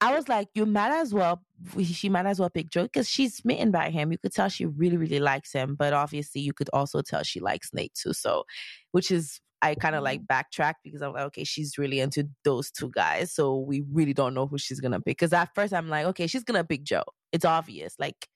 I 0.00 0.14
was 0.14 0.28
like, 0.28 0.46
you 0.54 0.64
might 0.64 0.92
as 0.92 1.12
well, 1.12 1.42
she 1.82 2.08
might 2.08 2.26
as 2.26 2.38
well 2.38 2.50
pick 2.50 2.70
Joe 2.70 2.84
because 2.84 3.08
she's 3.08 3.34
smitten 3.34 3.72
by 3.72 3.90
him. 3.90 4.12
You 4.12 4.18
could 4.18 4.32
tell 4.32 4.48
she 4.48 4.64
really, 4.64 4.96
really 4.96 5.18
likes 5.18 5.52
him. 5.52 5.74
But 5.74 5.92
obviously, 5.92 6.40
you 6.40 6.52
could 6.52 6.70
also 6.72 7.02
tell 7.02 7.24
she 7.24 7.40
likes 7.40 7.74
Nate 7.74 7.94
too. 7.94 8.12
So, 8.12 8.44
which 8.92 9.10
is, 9.10 9.40
I 9.60 9.74
kind 9.74 9.96
of 9.96 10.04
like 10.04 10.24
backtrack 10.24 10.74
because 10.84 11.02
I'm 11.02 11.14
like, 11.14 11.24
okay, 11.24 11.42
she's 11.42 11.78
really 11.78 11.98
into 11.98 12.28
those 12.44 12.70
two 12.70 12.90
guys. 12.90 13.32
So 13.32 13.58
we 13.58 13.82
really 13.92 14.14
don't 14.14 14.34
know 14.34 14.46
who 14.46 14.56
she's 14.56 14.78
going 14.78 14.92
to 14.92 15.00
pick. 15.00 15.18
Because 15.18 15.32
at 15.32 15.52
first, 15.52 15.74
I'm 15.74 15.88
like, 15.88 16.06
okay, 16.06 16.28
she's 16.28 16.44
going 16.44 16.60
to 16.60 16.64
pick 16.64 16.84
Joe. 16.84 17.02
It's 17.32 17.44
obvious. 17.44 17.96
Like, 17.98 18.28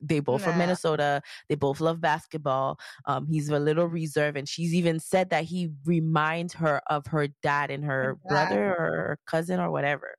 they 0.00 0.20
both 0.20 0.42
from 0.42 0.56
Nah. 0.56 0.58
Minnesota. 0.58 1.22
They 1.48 1.54
both 1.54 1.80
love 1.80 2.00
basketball. 2.00 2.78
Um, 3.06 3.26
he's 3.26 3.48
a 3.48 3.58
little 3.58 3.86
reserved, 3.86 4.36
and 4.36 4.48
she's 4.48 4.74
even 4.74 5.00
said 5.00 5.30
that 5.30 5.44
he 5.44 5.70
reminds 5.84 6.54
her 6.54 6.80
of 6.88 7.06
her 7.08 7.28
dad 7.42 7.70
and 7.70 7.84
her 7.84 8.16
brother 8.28 8.74
or 8.78 9.18
cousin 9.26 9.60
or 9.60 9.70
whatever. 9.70 10.16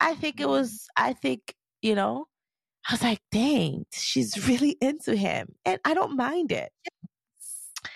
I 0.00 0.14
think 0.14 0.40
it 0.40 0.46
Mhm. 0.46 0.50
was. 0.50 0.86
I 0.96 1.12
think 1.12 1.54
you 1.82 1.94
know. 1.94 2.26
I 2.88 2.94
was 2.94 3.02
like, 3.02 3.20
dang, 3.30 3.86
she's 3.92 4.48
really 4.48 4.76
into 4.80 5.14
him, 5.16 5.54
and 5.64 5.80
I 5.84 5.94
don't 5.94 6.16
mind 6.16 6.52
it. 6.52 6.72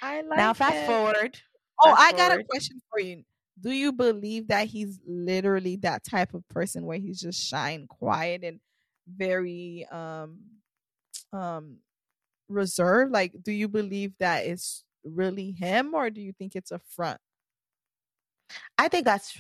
I 0.03 0.21
like 0.23 0.39
now, 0.39 0.53
fast 0.53 0.85
it. 0.85 0.87
forward. 0.87 1.41
Oh, 1.81 1.95
fast 1.95 1.99
I 1.99 2.13
got 2.13 2.33
a 2.33 2.45
question 2.51 2.81
for 2.91 3.01
you. 3.01 3.25
Do 3.61 3.71
you 3.71 3.93
believe 3.93 4.49
that 4.49 4.67
he's 4.69 5.01
literally 5.07 5.77
that 5.77 6.05
type 6.05 6.35
of 6.35 6.47
person 6.49 6.85
where 6.85 6.99
he's 6.99 7.21
just 7.21 7.41
shy 7.43 7.71
and 7.71 7.89
quiet 7.89 8.45
and 8.45 8.61
very 9.09 9.87
um 9.91 10.41
um 11.37 11.79
reserved? 12.49 13.13
Like, 13.13 13.33
do 13.43 13.53
you 13.53 13.69
believe 13.69 14.13
that 14.19 14.47
it's 14.47 14.85
really 15.05 15.53
him 15.53 15.95
or 15.95 16.11
do 16.11 16.21
you 16.21 16.33
think 16.33 16.57
it's 16.57 16.71
a 16.73 16.79
front? 16.79 17.21
I 18.79 18.89
think 18.89 19.05
that's. 19.05 19.37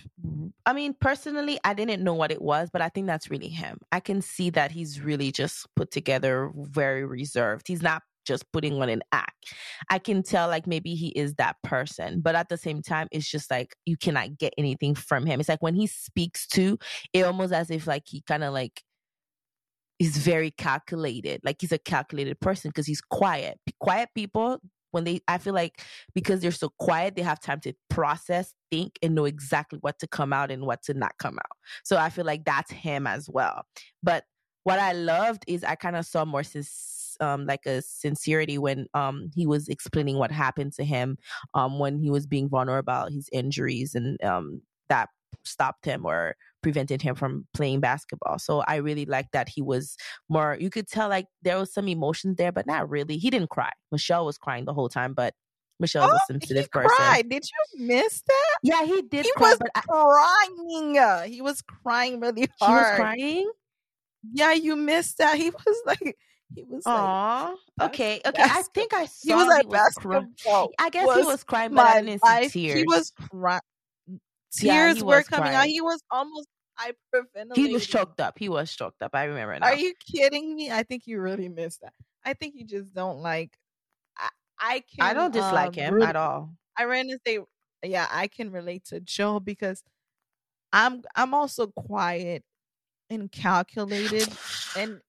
I 0.64 0.72
mean, 0.72 0.94
personally, 1.00 1.60
I 1.64 1.74
didn't 1.74 2.02
know 2.02 2.14
what 2.14 2.32
it 2.32 2.42
was, 2.42 2.70
but 2.72 2.82
I 2.82 2.88
think 2.88 3.06
that's 3.06 3.30
really 3.30 3.48
him. 3.48 3.78
I 3.92 4.00
can 4.00 4.20
see 4.20 4.50
that 4.50 4.72
he's 4.72 5.00
really 5.00 5.30
just 5.30 5.66
put 5.76 5.92
together, 5.92 6.50
very 6.56 7.04
reserved. 7.04 7.68
He's 7.68 7.82
not 7.82 8.02
just 8.26 8.50
putting 8.52 8.82
on 8.82 8.88
an 8.88 9.02
act. 9.12 9.54
I 9.88 10.00
can 10.00 10.22
tell 10.22 10.48
like 10.48 10.66
maybe 10.66 10.94
he 10.94 11.08
is 11.08 11.34
that 11.34 11.56
person, 11.62 12.20
but 12.20 12.34
at 12.34 12.48
the 12.48 12.56
same 12.56 12.82
time, 12.82 13.06
it's 13.12 13.30
just 13.30 13.50
like 13.50 13.76
you 13.86 13.96
cannot 13.96 14.36
get 14.38 14.52
anything 14.58 14.96
from 14.96 15.24
him. 15.24 15.38
It's 15.38 15.48
like 15.48 15.62
when 15.62 15.76
he 15.76 15.86
speaks 15.86 16.46
to, 16.48 16.78
it 17.12 17.22
almost 17.24 17.52
as 17.52 17.70
if 17.70 17.86
like 17.86 18.02
he 18.06 18.22
kind 18.22 18.42
of 18.42 18.52
like 18.52 18.82
is 19.98 20.16
very 20.16 20.50
calculated. 20.50 21.40
Like 21.44 21.56
he's 21.60 21.72
a 21.72 21.78
calculated 21.78 22.40
person 22.40 22.70
because 22.70 22.86
he's 22.86 23.00
quiet. 23.00 23.58
Quiet 23.80 24.10
people 24.14 24.60
when 24.92 25.04
they 25.04 25.20
i 25.28 25.36
feel 25.36 25.52
like 25.52 25.82
because 26.14 26.40
they're 26.40 26.50
so 26.50 26.70
quiet 26.78 27.16
they 27.16 27.22
have 27.22 27.40
time 27.40 27.60
to 27.60 27.72
process 27.90 28.54
think 28.70 28.98
and 29.02 29.14
know 29.14 29.24
exactly 29.26 29.78
what 29.82 29.98
to 29.98 30.06
come 30.06 30.32
out 30.32 30.50
and 30.50 30.64
what 30.64 30.82
to 30.82 30.94
not 30.94 31.12
come 31.18 31.34
out 31.34 31.56
so 31.84 31.96
i 31.96 32.08
feel 32.08 32.24
like 32.24 32.44
that's 32.44 32.70
him 32.70 33.06
as 33.06 33.28
well 33.28 33.64
but 34.02 34.24
what 34.64 34.78
i 34.78 34.92
loved 34.92 35.44
is 35.46 35.62
i 35.64 35.74
kind 35.74 35.96
of 35.96 36.06
saw 36.06 36.24
more 36.24 36.42
since 36.42 37.16
um 37.20 37.46
like 37.46 37.66
a 37.66 37.82
sincerity 37.82 38.58
when 38.58 38.86
um 38.94 39.30
he 39.34 39.46
was 39.46 39.68
explaining 39.68 40.18
what 40.18 40.30
happened 40.30 40.72
to 40.72 40.84
him 40.84 41.18
um 41.54 41.78
when 41.78 41.98
he 41.98 42.10
was 42.10 42.26
being 42.26 42.48
vulnerable 42.48 42.78
about 42.78 43.12
his 43.12 43.28
injuries 43.32 43.94
and 43.94 44.22
um 44.24 44.60
that 44.88 45.08
stopped 45.46 45.84
him 45.84 46.04
or 46.04 46.34
prevented 46.62 47.00
him 47.00 47.14
from 47.14 47.46
playing 47.54 47.80
basketball. 47.80 48.38
So 48.38 48.60
I 48.66 48.76
really 48.76 49.06
like 49.06 49.30
that 49.32 49.48
he 49.48 49.62
was 49.62 49.96
more 50.28 50.56
you 50.58 50.70
could 50.70 50.88
tell 50.88 51.08
like 51.08 51.26
there 51.42 51.58
was 51.58 51.72
some 51.72 51.88
emotions 51.88 52.36
there, 52.36 52.52
but 52.52 52.66
not 52.66 52.88
really. 52.90 53.18
He 53.18 53.30
didn't 53.30 53.50
cry. 53.50 53.70
Michelle 53.92 54.26
was 54.26 54.38
crying 54.38 54.64
the 54.64 54.74
whole 54.74 54.88
time, 54.88 55.14
but 55.14 55.34
Michelle's 55.78 56.10
oh, 56.12 56.16
a 56.16 56.32
sensitive 56.32 56.70
person. 56.70 56.90
Cried. 56.96 57.28
Did 57.28 57.44
you 57.44 57.86
miss 57.86 58.22
that? 58.26 58.58
Yeah, 58.62 58.84
he 58.84 59.02
did. 59.02 59.26
He 59.26 59.32
cry, 59.32 59.54
was 59.54 59.58
crying. 59.88 61.30
He 61.30 61.42
was 61.42 61.62
crying 61.62 62.20
really 62.20 62.48
hard. 62.60 62.84
He 62.86 62.90
was 62.90 62.96
crying. 62.96 63.50
Yeah, 64.32 64.52
you 64.52 64.76
missed 64.76 65.18
that. 65.18 65.36
He 65.36 65.50
was 65.50 65.82
like, 65.86 66.16
he 66.54 66.62
was 66.62 66.84
Aww. 66.84 67.56
like, 67.78 67.90
okay, 67.90 68.20
okay. 68.24 68.42
I 68.42 68.62
think 68.74 68.94
I 68.94 69.06
saw. 69.06 69.28
He 69.28 69.34
was 69.34 69.46
like 69.46 69.62
he 69.62 69.68
was 69.68 69.80
basketball. 69.80 70.70
I 70.78 70.90
guess 70.90 71.16
he 71.16 71.22
was 71.24 71.44
crying, 71.44 71.74
but 71.74 71.86
I 71.86 72.02
didn't 72.02 72.22
see 72.24 72.48
tears. 72.48 72.78
He 72.78 72.84
was 72.86 73.12
crying. 73.30 73.60
Tears 74.56 74.98
yeah, 74.98 75.02
were 75.02 75.22
coming 75.22 75.50
crying. 75.50 75.56
out. 75.56 75.66
He 75.66 75.80
was 75.80 76.02
almost 76.10 76.48
hyperventilating. 76.78 77.56
He 77.56 77.72
was 77.72 77.86
choked 77.86 78.20
up. 78.20 78.38
He 78.38 78.48
was 78.48 78.74
choked 78.74 79.02
up. 79.02 79.14
I 79.14 79.24
remember 79.24 79.58
now. 79.58 79.66
Are 79.66 79.76
you 79.76 79.94
kidding 80.12 80.54
me? 80.54 80.70
I 80.70 80.82
think 80.82 81.06
you 81.06 81.20
really 81.20 81.48
missed 81.48 81.80
that. 81.82 81.92
I 82.24 82.34
think 82.34 82.54
you 82.56 82.64
just 82.64 82.94
don't 82.94 83.18
like. 83.18 83.56
I, 84.18 84.28
I 84.58 84.74
can. 84.80 85.06
I 85.06 85.14
don't 85.14 85.32
dislike 85.32 85.68
um, 85.68 85.74
him 85.74 85.94
really, 85.94 86.06
at 86.06 86.16
all. 86.16 86.50
I 86.76 86.84
ran 86.84 87.08
to 87.08 87.18
say, 87.26 87.38
yeah, 87.82 88.06
I 88.10 88.28
can 88.28 88.50
relate 88.50 88.84
to 88.86 89.00
Joe 89.00 89.40
because 89.40 89.82
I'm 90.72 91.02
I'm 91.14 91.34
also 91.34 91.68
quiet 91.68 92.44
and 93.08 93.30
calculated 93.30 94.28
and 94.76 95.00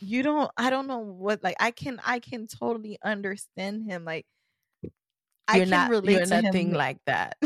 you 0.00 0.22
don't 0.22 0.50
I 0.56 0.70
don't 0.70 0.86
know 0.86 0.98
what 0.98 1.42
like 1.42 1.56
I 1.58 1.70
can 1.70 2.00
I 2.04 2.18
can 2.18 2.46
totally 2.46 2.98
understand 3.02 3.84
him 3.84 4.04
like 4.04 4.26
I 5.48 5.60
can 5.60 5.70
not, 5.70 5.90
relate 5.90 6.12
you're 6.12 6.26
to 6.26 6.42
nothing 6.42 6.70
him. 6.70 6.76
like 6.76 6.98
that. 7.06 7.36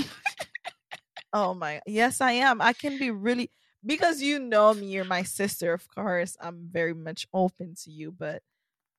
Oh 1.33 1.53
my, 1.55 1.83
yes, 1.87 2.21
I 2.21 2.33
am. 2.33 2.61
I 2.63 2.73
can 2.73 2.99
be 2.99 3.11
really 3.11 3.51
because 3.85 4.23
you 4.23 4.39
know 4.39 4.73
me, 4.75 4.87
you're 4.87 5.05
my 5.05 5.23
sister, 5.23 5.73
of 5.73 5.87
course. 5.95 6.37
I'm 6.41 6.69
very 6.71 6.95
much 6.95 7.27
open 7.33 7.75
to 7.85 7.91
you, 7.91 8.13
but 8.13 8.43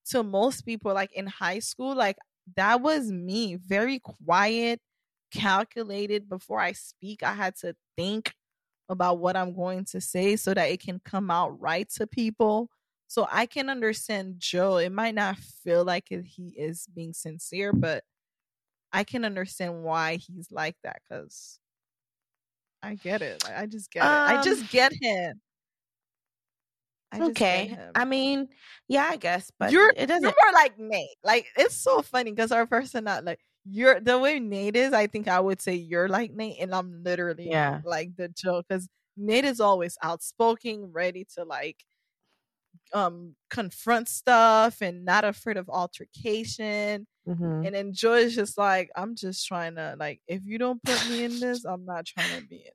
to 0.09 0.23
most 0.23 0.61
people, 0.61 0.93
like 0.93 1.11
in 1.13 1.27
high 1.27 1.59
school, 1.59 1.95
like 1.95 2.17
that 2.55 2.81
was 2.81 3.11
me, 3.11 3.55
very 3.55 3.99
quiet, 3.99 4.79
calculated. 5.33 6.29
Before 6.29 6.59
I 6.59 6.73
speak, 6.73 7.23
I 7.23 7.33
had 7.33 7.55
to 7.57 7.75
think 7.97 8.33
about 8.89 9.19
what 9.19 9.35
I'm 9.35 9.55
going 9.55 9.85
to 9.85 10.01
say 10.01 10.35
so 10.35 10.53
that 10.53 10.69
it 10.69 10.81
can 10.81 10.99
come 11.03 11.29
out 11.29 11.59
right 11.59 11.89
to 11.91 12.07
people. 12.07 12.69
So 13.07 13.27
I 13.31 13.47
can 13.47 13.69
understand 13.69 14.35
Joe. 14.37 14.77
It 14.77 14.91
might 14.91 15.15
not 15.15 15.37
feel 15.37 15.83
like 15.83 16.09
he 16.09 16.53
is 16.57 16.87
being 16.93 17.13
sincere, 17.13 17.73
but 17.73 18.03
I 18.91 19.03
can 19.03 19.25
understand 19.25 19.83
why 19.83 20.15
he's 20.15 20.51
like 20.51 20.75
that 20.83 21.01
because 21.07 21.59
I 22.81 22.95
get 22.95 23.21
it. 23.21 23.43
I 23.55 23.65
just 23.65 23.91
get 23.91 24.03
um, 24.03 24.09
it. 24.09 24.39
I 24.39 24.41
just 24.41 24.69
get 24.71 24.93
him. 24.99 25.41
I 27.11 27.21
okay. 27.21 27.77
I 27.95 28.05
mean, 28.05 28.49
yeah, 28.87 29.07
I 29.09 29.17
guess, 29.17 29.51
but 29.57 29.71
you're 29.71 29.91
it 29.95 30.05
doesn't. 30.05 30.23
You're 30.23 30.33
more 30.43 30.53
like 30.53 30.77
Nate. 30.77 31.17
Like 31.23 31.47
it's 31.57 31.75
so 31.75 32.01
funny 32.01 32.31
because 32.31 32.51
our 32.51 32.67
person 32.67 33.03
not 33.03 33.25
like 33.25 33.39
you're 33.65 33.99
the 33.99 34.17
way 34.17 34.39
Nate 34.39 34.75
is. 34.75 34.93
I 34.93 35.07
think 35.07 35.27
I 35.27 35.39
would 35.39 35.61
say 35.61 35.73
you're 35.73 36.07
like 36.07 36.31
Nate, 36.31 36.57
and 36.59 36.73
I'm 36.73 37.03
literally 37.03 37.49
yeah 37.49 37.81
like 37.83 38.15
the 38.15 38.29
joke 38.29 38.65
because 38.69 38.87
Nate 39.17 39.45
is 39.45 39.59
always 39.59 39.97
outspoken, 40.03 40.91
ready 40.91 41.25
to 41.35 41.43
like 41.43 41.77
um 42.93 43.35
confront 43.49 44.07
stuff 44.07 44.81
and 44.81 45.03
not 45.03 45.25
afraid 45.25 45.57
of 45.57 45.67
altercation. 45.67 47.07
Mm-hmm. 47.29 47.65
And 47.65 47.75
then 47.75 47.93
Joy 47.93 48.19
is 48.21 48.35
just 48.35 48.57
like, 48.57 48.89
I'm 48.95 49.15
just 49.15 49.45
trying 49.47 49.75
to 49.75 49.95
like, 49.99 50.19
if 50.27 50.41
you 50.45 50.57
don't 50.57 50.83
put 50.83 51.07
me 51.09 51.23
in 51.25 51.39
this, 51.39 51.63
I'm 51.63 51.85
not 51.85 52.05
trying 52.05 52.41
to 52.41 52.47
be 52.47 52.55
in 52.55 52.61
it. 52.61 52.73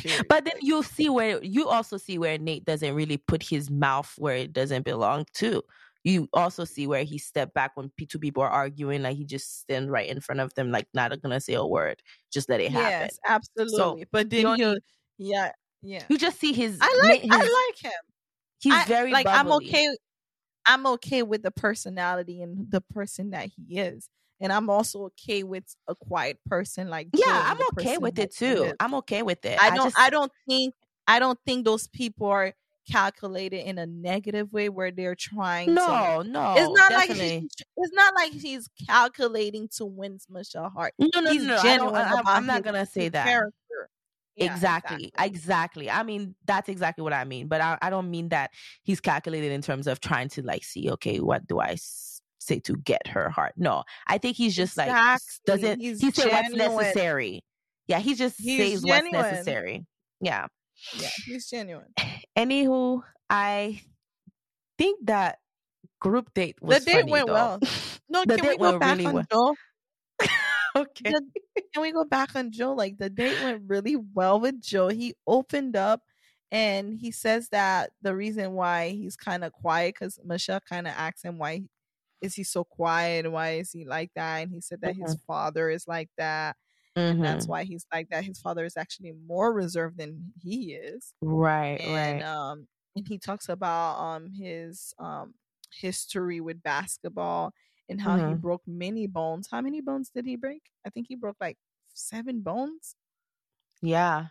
Period. 0.00 0.26
But 0.28 0.44
then 0.44 0.54
you 0.60 0.82
see 0.82 1.08
where 1.08 1.42
you 1.42 1.68
also 1.68 1.96
see 1.96 2.18
where 2.18 2.36
Nate 2.36 2.64
doesn't 2.64 2.94
really 2.94 3.16
put 3.16 3.42
his 3.42 3.70
mouth 3.70 4.12
where 4.18 4.36
it 4.36 4.52
doesn't 4.52 4.84
belong 4.84 5.26
to. 5.34 5.62
You 6.02 6.28
also 6.34 6.64
see 6.64 6.86
where 6.86 7.02
he 7.02 7.16
stepped 7.16 7.54
back 7.54 7.70
when 7.76 7.90
two 8.08 8.18
people 8.18 8.42
are 8.42 8.50
arguing, 8.50 9.02
like 9.02 9.16
he 9.16 9.24
just 9.24 9.60
stand 9.60 9.90
right 9.90 10.06
in 10.06 10.20
front 10.20 10.42
of 10.42 10.52
them, 10.52 10.70
like 10.70 10.86
not 10.92 11.18
gonna 11.22 11.40
say 11.40 11.54
a 11.54 11.64
word, 11.64 12.02
just 12.30 12.50
let 12.50 12.60
it 12.60 12.72
happen. 12.72 13.08
Yes, 13.08 13.18
absolutely. 13.26 13.76
So, 13.78 13.98
but 14.12 14.28
then 14.28 14.58
you, 14.58 14.78
yeah, 15.16 15.52
yeah. 15.80 16.02
You 16.10 16.18
just 16.18 16.38
see 16.38 16.52
his. 16.52 16.76
I 16.82 17.00
like. 17.04 17.22
His, 17.22 17.30
I 17.32 17.38
like 17.38 17.78
him. 17.80 18.02
He's 18.58 18.74
I, 18.74 18.84
very 18.84 19.12
like. 19.12 19.24
Bubbly. 19.24 19.38
I'm 19.38 19.52
okay. 19.52 19.96
I'm 20.66 20.86
okay 20.86 21.22
with 21.22 21.42
the 21.42 21.50
personality 21.50 22.42
and 22.42 22.70
the 22.70 22.80
person 22.80 23.30
that 23.30 23.50
he 23.56 23.78
is. 23.78 24.08
And 24.40 24.52
I'm 24.52 24.68
also 24.68 25.04
okay 25.04 25.42
with 25.42 25.64
a 25.88 25.94
quiet 25.94 26.38
person 26.46 26.88
like 26.90 27.08
Yeah, 27.14 27.44
I'm 27.46 27.58
okay 27.78 27.98
with 27.98 28.18
it 28.18 28.34
too. 28.34 28.72
I'm 28.80 28.94
okay 28.94 29.22
with 29.22 29.44
it. 29.44 29.58
I 29.62 29.70
don't 29.70 29.80
I, 29.80 29.84
just, 29.84 29.98
I 29.98 30.10
don't 30.10 30.32
think 30.48 30.74
I 31.06 31.18
don't 31.18 31.38
think 31.46 31.64
those 31.64 31.86
people 31.86 32.26
are 32.26 32.52
calculated 32.90 33.66
in 33.66 33.78
a 33.78 33.86
negative 33.86 34.52
way 34.52 34.68
where 34.68 34.90
they're 34.90 35.14
trying 35.14 35.72
no, 35.72 36.22
to 36.22 36.28
no. 36.28 36.54
It's 36.56 36.78
not 36.78 36.92
like 36.92 37.10
he's, 37.10 37.48
it's 37.76 37.92
not 37.92 38.14
like 38.14 38.32
he's 38.32 38.68
calculating 38.86 39.68
to 39.76 39.86
win 39.86 40.18
Michelle 40.28 40.68
Hart. 40.68 40.94
No, 40.98 41.20
no, 41.20 41.30
he's 41.30 41.44
no. 41.44 41.60
Genuine 41.62 41.94
I 41.94 42.36
am 42.36 42.46
not 42.46 42.62
gonna 42.62 42.86
say 42.86 43.08
that. 43.08 43.26
Character. 43.26 43.54
Yeah, 44.36 44.52
exactly, 44.52 45.12
exactly, 45.18 45.26
exactly. 45.26 45.90
I 45.90 46.02
mean, 46.02 46.34
that's 46.44 46.68
exactly 46.68 47.02
what 47.02 47.12
I 47.12 47.24
mean. 47.24 47.46
But 47.46 47.60
I, 47.60 47.78
I 47.80 47.90
don't 47.90 48.10
mean 48.10 48.30
that 48.30 48.50
he's 48.82 49.00
calculated 49.00 49.52
in 49.52 49.62
terms 49.62 49.86
of 49.86 50.00
trying 50.00 50.28
to 50.30 50.42
like 50.42 50.64
see, 50.64 50.90
okay, 50.92 51.18
what 51.18 51.46
do 51.46 51.60
I 51.60 51.76
say 52.38 52.58
to 52.60 52.76
get 52.76 53.06
her 53.06 53.30
heart? 53.30 53.54
No, 53.56 53.84
I 54.06 54.18
think 54.18 54.36
he's 54.36 54.56
just 54.56 54.72
exactly. 54.72 54.98
like 54.98 55.20
doesn't 55.46 55.80
he's 55.80 56.00
he 56.00 56.10
say 56.10 56.28
what's 56.28 56.50
necessary? 56.50 57.44
Yeah, 57.86 58.00
he 58.00 58.14
just 58.14 58.40
he's 58.40 58.58
says 58.58 58.82
genuine. 58.82 59.12
what's 59.12 59.30
necessary. 59.30 59.86
Yeah, 60.20 60.46
yeah, 60.98 61.10
he's 61.26 61.48
genuine. 61.48 61.94
Anywho, 62.36 63.02
I 63.30 63.80
think 64.78 65.06
that 65.06 65.38
group 66.00 66.32
date 66.34 66.56
was 66.60 66.84
the 66.84 66.90
date 66.90 67.00
funny, 67.00 67.12
went 67.12 67.26
though. 67.28 67.32
well. 67.32 67.60
No, 68.08 68.24
the 68.26 68.36
can 68.36 68.48
we 68.48 68.56
go 68.58 68.78
back 68.78 68.98
really 68.98 69.06
on 69.06 69.26
well. 69.30 69.54
okay. 70.76 71.12
The, 71.12 71.22
can 71.72 71.82
we 71.82 71.92
go 71.92 72.04
back 72.04 72.34
on 72.34 72.50
Joe? 72.50 72.72
Like 72.72 72.98
the 72.98 73.10
date 73.10 73.42
went 73.42 73.62
really 73.66 73.96
well 73.96 74.40
with 74.40 74.60
Joe. 74.60 74.88
He 74.88 75.14
opened 75.26 75.76
up 75.76 76.02
and 76.54 76.98
he 76.98 77.10
says 77.10 77.48
that 77.50 77.90
the 78.00 78.14
reason 78.14 78.52
why 78.52 78.90
he's 78.90 79.16
kind 79.16 79.44
of 79.44 79.52
quiet 79.52 79.94
because 79.94 80.18
Michelle 80.24 80.60
kind 80.60 80.86
of 80.86 80.94
asked 80.96 81.24
him 81.24 81.36
why 81.36 81.64
is 82.22 82.34
he 82.34 82.44
so 82.44 82.64
quiet 82.64 83.30
why 83.30 83.56
is 83.56 83.72
he 83.72 83.84
like 83.84 84.10
that 84.14 84.42
and 84.42 84.50
he 84.52 84.60
said 84.60 84.80
that 84.80 84.94
mm-hmm. 84.94 85.02
his 85.02 85.16
father 85.26 85.68
is 85.68 85.86
like 85.88 86.08
that 86.16 86.56
mm-hmm. 86.96 87.10
and 87.10 87.24
that's 87.24 87.44
mm-hmm. 87.44 87.52
why 87.52 87.64
he's 87.64 87.86
like 87.92 88.08
that 88.08 88.24
his 88.24 88.40
father 88.40 88.64
is 88.64 88.76
actually 88.76 89.12
more 89.26 89.52
reserved 89.52 89.98
than 89.98 90.32
he 90.40 90.74
is 90.74 91.12
right 91.20 91.80
and 91.80 92.22
right. 92.22 92.22
um 92.22 92.66
and 92.96 93.06
he 93.08 93.18
talks 93.18 93.48
about 93.48 93.98
um 93.98 94.30
his 94.30 94.94
um 94.98 95.34
history 95.80 96.40
with 96.40 96.62
basketball 96.62 97.52
and 97.88 98.00
how 98.00 98.16
mm-hmm. 98.16 98.30
he 98.30 98.34
broke 98.34 98.62
many 98.66 99.06
bones. 99.06 99.48
How 99.50 99.60
many 99.60 99.80
bones 99.80 100.10
did 100.14 100.26
he 100.26 100.36
break? 100.36 100.62
I 100.86 100.90
think 100.90 101.06
he 101.08 101.16
broke 101.16 101.36
like 101.40 101.58
seven 101.92 102.40
bones. 102.40 102.96
Yeah. 103.82 104.26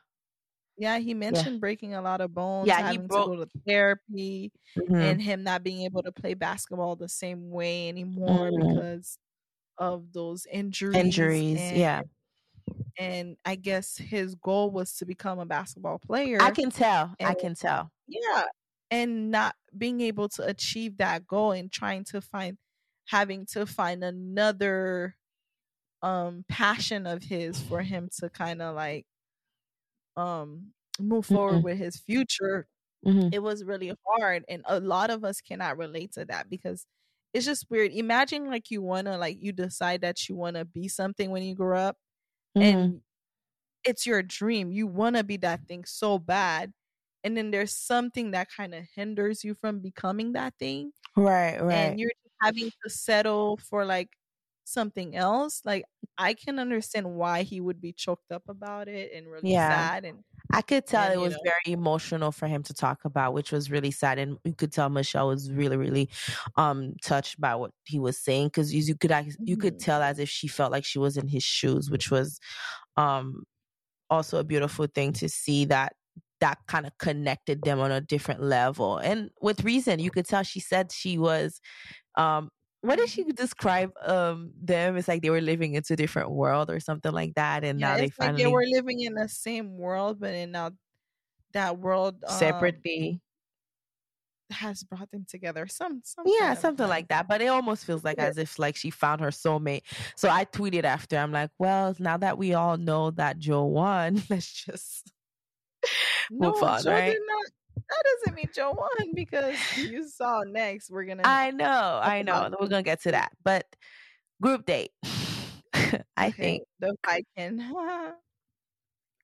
Yeah, 0.77 0.97
he 0.97 1.13
mentioned 1.13 1.55
yeah. 1.55 1.59
breaking 1.59 1.93
a 1.93 2.01
lot 2.01 2.19
of 2.19 2.33
bones, 2.33 2.67
yeah, 2.67 2.81
having 2.81 3.01
he 3.01 3.07
broke... 3.07 3.31
to 3.31 3.37
go 3.37 3.45
to 3.45 3.49
therapy, 3.67 4.51
mm-hmm. 4.75 4.95
and 4.95 5.21
him 5.21 5.43
not 5.43 5.63
being 5.63 5.83
able 5.83 6.01
to 6.01 6.11
play 6.11 6.33
basketball 6.33 6.95
the 6.95 7.07
same 7.07 7.51
way 7.51 7.87
anymore 7.89 8.49
mm-hmm. 8.49 8.73
because 8.73 9.17
of 9.77 10.11
those 10.13 10.47
injuries. 10.51 10.95
Injuries, 10.95 11.59
and, 11.61 11.77
yeah. 11.77 12.01
And 12.97 13.37
I 13.45 13.53
guess 13.53 13.97
his 13.97 14.33
goal 14.33 14.71
was 14.71 14.93
to 14.95 15.05
become 15.05 15.37
a 15.37 15.45
basketball 15.45 15.99
player. 15.99 16.39
I 16.41 16.49
can 16.49 16.71
tell. 16.71 17.13
And, 17.19 17.29
I 17.29 17.35
can 17.35 17.53
tell. 17.53 17.91
Yeah. 18.07 18.43
And 18.89 19.29
not 19.29 19.55
being 19.77 20.01
able 20.01 20.29
to 20.29 20.43
achieve 20.43 20.97
that 20.97 21.27
goal 21.27 21.51
and 21.51 21.71
trying 21.71 22.03
to 22.05 22.21
find 22.21 22.57
having 23.05 23.45
to 23.45 23.65
find 23.65 24.03
another 24.03 25.15
um 26.01 26.43
passion 26.49 27.07
of 27.07 27.23
his 27.23 27.61
for 27.61 27.81
him 27.81 28.09
to 28.19 28.29
kind 28.29 28.61
of 28.61 28.75
like 28.75 29.05
um 30.17 30.67
move 30.99 31.25
forward 31.25 31.55
mm-hmm. 31.55 31.63
with 31.63 31.77
his 31.77 31.97
future 31.97 32.67
mm-hmm. 33.05 33.29
it 33.31 33.41
was 33.41 33.63
really 33.63 33.93
hard 34.07 34.43
and 34.49 34.63
a 34.67 34.79
lot 34.79 35.09
of 35.09 35.23
us 35.23 35.41
cannot 35.41 35.77
relate 35.77 36.11
to 36.11 36.25
that 36.25 36.49
because 36.49 36.85
it's 37.33 37.45
just 37.45 37.69
weird. 37.69 37.91
Imagine 37.91 38.47
like 38.47 38.69
you 38.69 38.81
wanna 38.81 39.17
like 39.17 39.37
you 39.41 39.51
decide 39.51 40.01
that 40.01 40.29
you 40.29 40.35
wanna 40.35 40.65
be 40.65 40.87
something 40.87 41.31
when 41.31 41.43
you 41.43 41.55
grow 41.55 41.79
up, 41.79 41.97
Mhm. 42.55 42.61
and 42.61 43.01
it's 43.83 44.05
your 44.05 44.21
dream. 44.23 44.71
You 44.71 44.87
wanna 44.87 45.23
be 45.23 45.37
that 45.37 45.65
thing 45.67 45.85
so 45.85 46.19
bad, 46.19 46.73
and 47.23 47.35
then 47.35 47.51
there's 47.51 47.75
something 47.75 48.31
that 48.31 48.49
kind 48.55 48.75
of 48.75 48.85
hinders 48.95 49.43
you 49.43 49.55
from 49.55 49.79
becoming 49.79 50.33
that 50.33 50.53
thing, 50.59 50.93
right, 51.15 51.59
right. 51.61 51.73
and 51.73 51.99
you're 51.99 52.11
having 52.43 52.71
to 52.83 52.89
settle 52.89 53.57
for 53.57 53.85
like 53.85 54.11
something 54.65 55.15
else. 55.15 55.61
Like 55.65 55.85
I 56.17 56.33
can 56.35 56.59
understand 56.59 57.15
why 57.15 57.43
he 57.43 57.61
would 57.61 57.81
be 57.81 57.93
choked 57.93 58.31
up 58.31 58.43
about 58.49 58.87
it 58.89 59.11
and 59.13 59.29
really 59.31 59.55
Yeah. 59.55 59.89
sad 59.93 60.05
and 60.05 60.23
I 60.53 60.61
could 60.63 60.87
tell 60.87 61.11
and, 61.11 61.13
it 61.13 61.17
was 61.17 61.39
know. 61.39 61.43
very 61.43 61.73
emotional 61.73 62.31
for 62.31 62.47
him 62.47 62.63
to 62.63 62.73
talk 62.73 63.05
about, 63.05 63.33
which 63.33 63.51
was 63.51 63.71
really 63.71 63.91
sad, 63.91 64.19
and 64.19 64.37
you 64.45 64.55
could 64.55 64.71
tell 64.71 64.89
Michelle 64.89 65.29
was 65.29 65.51
really, 65.51 65.77
really 65.77 66.09
um 66.57 66.95
touched 67.03 67.39
by 67.41 67.55
what 67.55 67.71
he 67.85 67.99
was 67.99 68.17
saying 68.19 68.47
because 68.49 68.73
you, 68.73 68.81
you 68.83 68.95
could 68.95 69.11
you 69.45 69.57
could 69.57 69.77
Mhm. 69.77 69.79
tell 69.79 70.01
as 70.03 70.19
if 70.19 70.29
she 70.29 70.47
felt 70.47 70.71
like 70.71 70.85
she 70.85 70.99
was 70.99 71.17
in 71.17 71.27
his 71.27 71.43
shoes, 71.43 71.89
which 71.91 72.11
was 72.11 72.39
um 72.97 73.43
also 74.09 74.39
a 74.39 74.43
beautiful 74.45 74.87
thing 74.87 75.13
to 75.13 75.29
see 75.29 75.65
that 75.65 75.93
that 76.43 76.57
kind 76.67 76.85
of 76.85 76.91
connected 76.97 77.63
them 77.63 77.79
on 77.79 77.89
a 77.89 78.01
different 78.01 78.41
level 78.43 78.97
and 78.97 79.29
with 79.41 79.63
reason 79.63 79.99
you 79.99 80.11
could 80.11 80.25
tell 80.25 80.43
she 80.43 80.59
said 80.59 80.91
she 80.91 81.17
was 81.17 81.61
um 82.15 82.49
what 82.81 82.97
did 82.97 83.07
she 83.07 83.23
describe 83.23 83.91
um 84.05 84.51
them 84.61 84.97
it's 84.97 85.07
like 85.07 85.21
they 85.21 85.29
were 85.29 85.39
living 85.39 85.73
into 85.73 85.93
a 85.93 85.95
different 85.95 86.29
world 86.31 86.69
or 86.69 86.81
something 86.81 87.13
like 87.13 87.33
that 87.35 87.63
and 87.63 87.79
yeah, 87.79 87.91
now 87.91 87.95
they 87.95 88.01
like 88.03 88.13
finally 88.13 88.43
they 88.43 88.51
were 88.51 88.65
living 88.67 88.99
in 88.99 89.13
the 89.13 89.29
same 89.29 89.77
world, 89.77 90.19
but 90.19 90.33
in 90.33 90.51
now 90.51 90.71
that 91.53 91.79
world 91.79 92.15
um, 92.27 92.37
separately 92.37 93.21
has 94.49 94.83
brought 94.83 95.09
them 95.11 95.25
together. 95.27 95.65
Some, 95.67 96.01
some 96.03 96.25
Yeah, 96.25 96.49
kind 96.49 96.57
of 96.57 96.61
something 96.61 96.85
way. 96.85 96.89
like 96.89 97.07
that. 97.09 97.27
But 97.27 97.41
it 97.41 97.47
almost 97.47 97.85
feels 97.85 98.03
like 98.03 98.17
Yeah. 98.17 98.27
as 98.27 98.37
if 98.37 98.59
like 98.59 98.75
she 98.75 98.89
found 98.89 99.21
her 99.21 99.29
soulmate. 99.31 99.83
So 100.15 100.29
I 100.29 100.45
tweeted 100.45 100.83
after. 100.83 101.17
I'm 101.17 101.31
like, 101.31 101.51
well, 101.59 101.95
now 101.99 102.17
that 102.17 102.37
we 102.37 102.53
all 102.53 102.77
know 102.77 103.11
that 103.11 103.39
Joe 103.39 103.65
won, 103.65 104.21
let's 104.29 104.51
just 104.51 105.11
No, 106.31 106.51
move 106.51 106.63
on, 106.63 106.81
Joe 106.83 106.91
right? 106.91 107.11
did 107.11 107.19
not. 107.27 107.45
That 107.89 108.03
doesn't 108.21 108.35
mean 108.35 108.49
Joe 108.55 108.71
won 108.71 109.13
because 109.13 109.55
you 109.77 110.07
saw 110.07 110.43
next. 110.43 110.89
We're 110.89 111.03
gonna. 111.05 111.23
I 111.25 111.51
know, 111.51 111.99
I 112.01 112.21
know. 112.21 112.49
We're 112.59 112.67
gonna 112.67 112.83
get 112.83 113.01
to 113.03 113.11
that. 113.11 113.31
But 113.43 113.65
group 114.41 114.65
date. 114.65 114.91
I 115.73 116.27
okay, 116.27 116.31
think 116.31 116.63
the 116.79 116.95
Viking. 117.05 117.57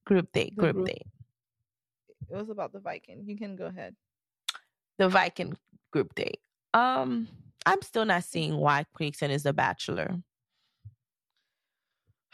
group 0.06 0.32
date, 0.34 0.56
group 0.56 0.76
group- 0.76 0.88
date. 0.88 1.04
it 2.30 2.36
was 2.36 2.50
about 2.50 2.74
the 2.74 2.80
Viking. 2.80 3.24
You 3.26 3.38
can 3.38 3.56
go 3.56 3.66
ahead. 3.68 3.96
The 4.98 5.08
Viking 5.08 5.56
group 5.92 6.14
date. 6.16 6.40
Um, 6.74 7.28
I'm 7.66 7.82
still 7.82 8.06
not 8.06 8.24
seeing 8.24 8.58
why 8.58 8.86
Quickson 8.94 9.32
is 9.32 9.44
the 9.44 9.54
bachelor. 9.54 10.16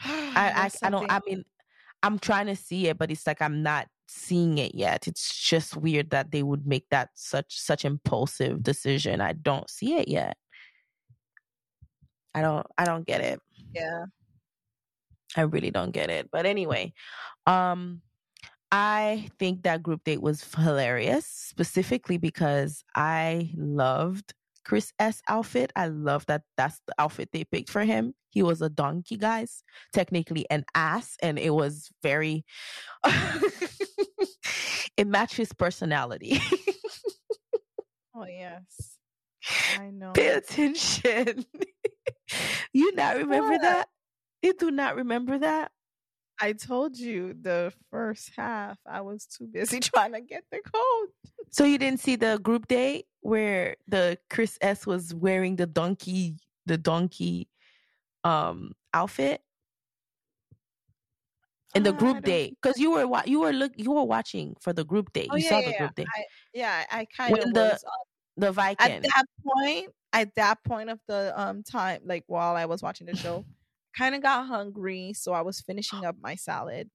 I, 0.00 0.70
I, 0.82 0.86
I 0.86 0.90
don't. 0.90 1.10
I 1.10 1.20
mean, 1.26 1.44
I'm 2.02 2.18
trying 2.18 2.46
to 2.46 2.56
see 2.56 2.88
it, 2.88 2.98
but 2.98 3.10
it's 3.10 3.26
like 3.26 3.40
I'm 3.40 3.62
not 3.62 3.86
seeing 4.06 4.58
it 4.58 4.74
yet. 4.74 5.06
It's 5.08 5.38
just 5.38 5.76
weird 5.76 6.10
that 6.10 6.30
they 6.30 6.42
would 6.42 6.66
make 6.66 6.88
that 6.90 7.10
such 7.14 7.58
such 7.58 7.84
impulsive 7.84 8.62
decision. 8.62 9.20
I 9.20 9.32
don't 9.32 9.68
see 9.70 9.96
it 9.96 10.08
yet. 10.08 10.36
I 12.34 12.42
don't. 12.42 12.66
I 12.78 12.84
don't 12.84 13.06
get 13.06 13.20
it. 13.20 13.40
Yeah. 13.74 14.04
I 15.36 15.42
really 15.42 15.70
don't 15.70 15.90
get 15.90 16.10
it. 16.10 16.30
But 16.30 16.46
anyway, 16.46 16.92
um, 17.46 18.00
I 18.72 19.28
think 19.38 19.62
that 19.62 19.82
group 19.82 20.04
date 20.04 20.22
was 20.22 20.42
hilarious, 20.54 21.26
specifically 21.26 22.18
because 22.18 22.82
I 22.94 23.52
loved 23.56 24.34
Chris 24.64 24.92
S 24.98 25.22
outfit. 25.28 25.72
I 25.76 25.86
love 25.86 26.26
that 26.26 26.42
that's 26.56 26.80
the 26.86 26.94
outfit 26.98 27.30
they 27.32 27.44
picked 27.44 27.70
for 27.70 27.84
him. 27.84 28.14
He 28.30 28.42
was 28.42 28.60
a 28.60 28.68
donkey, 28.68 29.16
guys, 29.16 29.62
technically 29.92 30.44
an 30.50 30.64
ass, 30.74 31.16
and 31.22 31.38
it 31.38 31.54
was 31.54 31.88
very 32.02 32.44
it 34.96 35.06
matched 35.06 35.36
his 35.36 35.52
personality. 35.52 36.40
Oh 38.14 38.26
yes. 38.26 38.98
I 39.78 39.90
know. 39.90 40.12
Pay 40.12 40.28
attention. 40.28 41.44
you 42.72 42.94
not 42.94 43.16
remember 43.16 43.52
What? 43.52 43.62
that? 43.62 43.88
You 44.42 44.54
do 44.54 44.70
not 44.70 44.96
remember 44.96 45.38
that? 45.38 45.70
I 46.40 46.52
told 46.52 46.98
you 46.98 47.34
the 47.40 47.72
first 47.90 48.32
half. 48.36 48.78
I 48.86 49.00
was 49.02 49.26
too 49.26 49.46
busy 49.46 49.80
trying 49.80 50.12
to 50.12 50.20
get 50.20 50.44
the 50.50 50.60
code. 50.60 51.08
So 51.50 51.64
you 51.64 51.78
didn't 51.78 52.00
see 52.00 52.16
the 52.16 52.38
group 52.42 52.68
date 52.68 53.06
where 53.20 53.76
the 53.88 54.18
Chris 54.30 54.58
S 54.60 54.86
was 54.86 55.14
wearing 55.14 55.56
the 55.56 55.66
donkey 55.66 56.36
the 56.66 56.76
donkey 56.76 57.48
um 58.24 58.72
outfit 58.92 59.40
in 61.74 61.82
the 61.82 61.90
Ah, 61.92 61.98
group 61.98 62.22
date 62.24 62.56
because 62.62 62.78
you 62.78 62.90
were 62.92 63.06
wa- 63.06 63.22
you 63.26 63.40
were 63.40 63.52
look 63.52 63.72
you 63.76 63.92
were 63.92 64.04
watching 64.04 64.54
for 64.60 64.72
the 64.72 64.84
group 64.84 65.12
date. 65.12 65.28
Oh 65.30 65.36
you 65.36 65.44
yeah, 65.44 65.48
saw 65.50 65.58
yeah, 65.58 65.64
the 65.66 65.70
yeah. 65.72 65.78
group 65.78 65.94
date. 65.96 66.06
I, 66.16 66.24
yeah, 66.54 66.84
I 66.90 67.06
kind 67.16 67.32
When 67.32 67.42
of 67.48 67.54
the- 67.54 67.60
was. 67.60 67.84
um, 67.84 67.90
the 68.38 68.76
at 68.78 69.02
that 69.02 69.24
point, 69.46 69.90
at 70.12 70.34
that 70.36 70.62
point 70.64 70.90
of 70.90 71.00
the 71.08 71.32
um 71.40 71.62
time, 71.62 72.00
like 72.04 72.24
while 72.26 72.54
I 72.54 72.66
was 72.66 72.82
watching 72.82 73.06
the 73.06 73.16
show, 73.16 73.44
kind 73.98 74.14
of 74.14 74.22
got 74.22 74.46
hungry, 74.46 75.12
so 75.14 75.32
I 75.32 75.40
was 75.42 75.60
finishing 75.60 76.04
up 76.04 76.16
my 76.20 76.34
salad. 76.34 76.90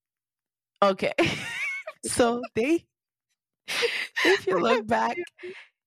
Okay. 0.83 1.13
so 2.05 2.41
they 2.55 2.85
if 4.25 4.47
you 4.47 4.59
look 4.61 4.85
back, 4.87 5.17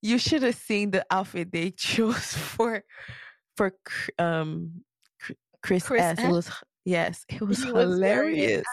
you 0.03 0.18
should 0.18 0.42
have 0.42 0.57
seen 0.57 0.90
the 0.90 1.05
outfit 1.11 1.53
they 1.53 1.70
chose 1.70 2.35
for 2.35 2.83
for 3.57 3.73
um 4.18 4.83
Chris, 5.62 5.85
Chris 5.87 6.03
S. 6.03 6.18
It 6.18 6.31
was 6.31 6.51
hilarious. 6.85 7.25
It 7.29 7.42
was 7.42 7.64
was 7.64 7.94
hilarious. 7.94 8.64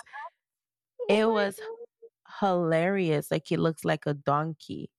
Oh 1.02 1.06
It 1.10 1.26
was 1.30 1.58
God. 1.58 2.40
hilarious. 2.40 3.32
Like 3.32 3.44
he 3.48 3.58
looks 3.58 3.86
like 3.86 4.06
a 4.06 4.14
donkey. 4.14 4.90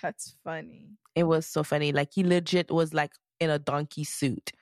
That's 0.00 0.36
funny. 0.44 0.90
It 1.14 1.24
was 1.24 1.46
so 1.46 1.62
funny. 1.62 1.92
Like 1.92 2.10
he 2.14 2.22
legit 2.24 2.70
was 2.70 2.94
like 2.94 3.12
in 3.40 3.50
a 3.50 3.58
donkey 3.58 4.04
suit. 4.04 4.52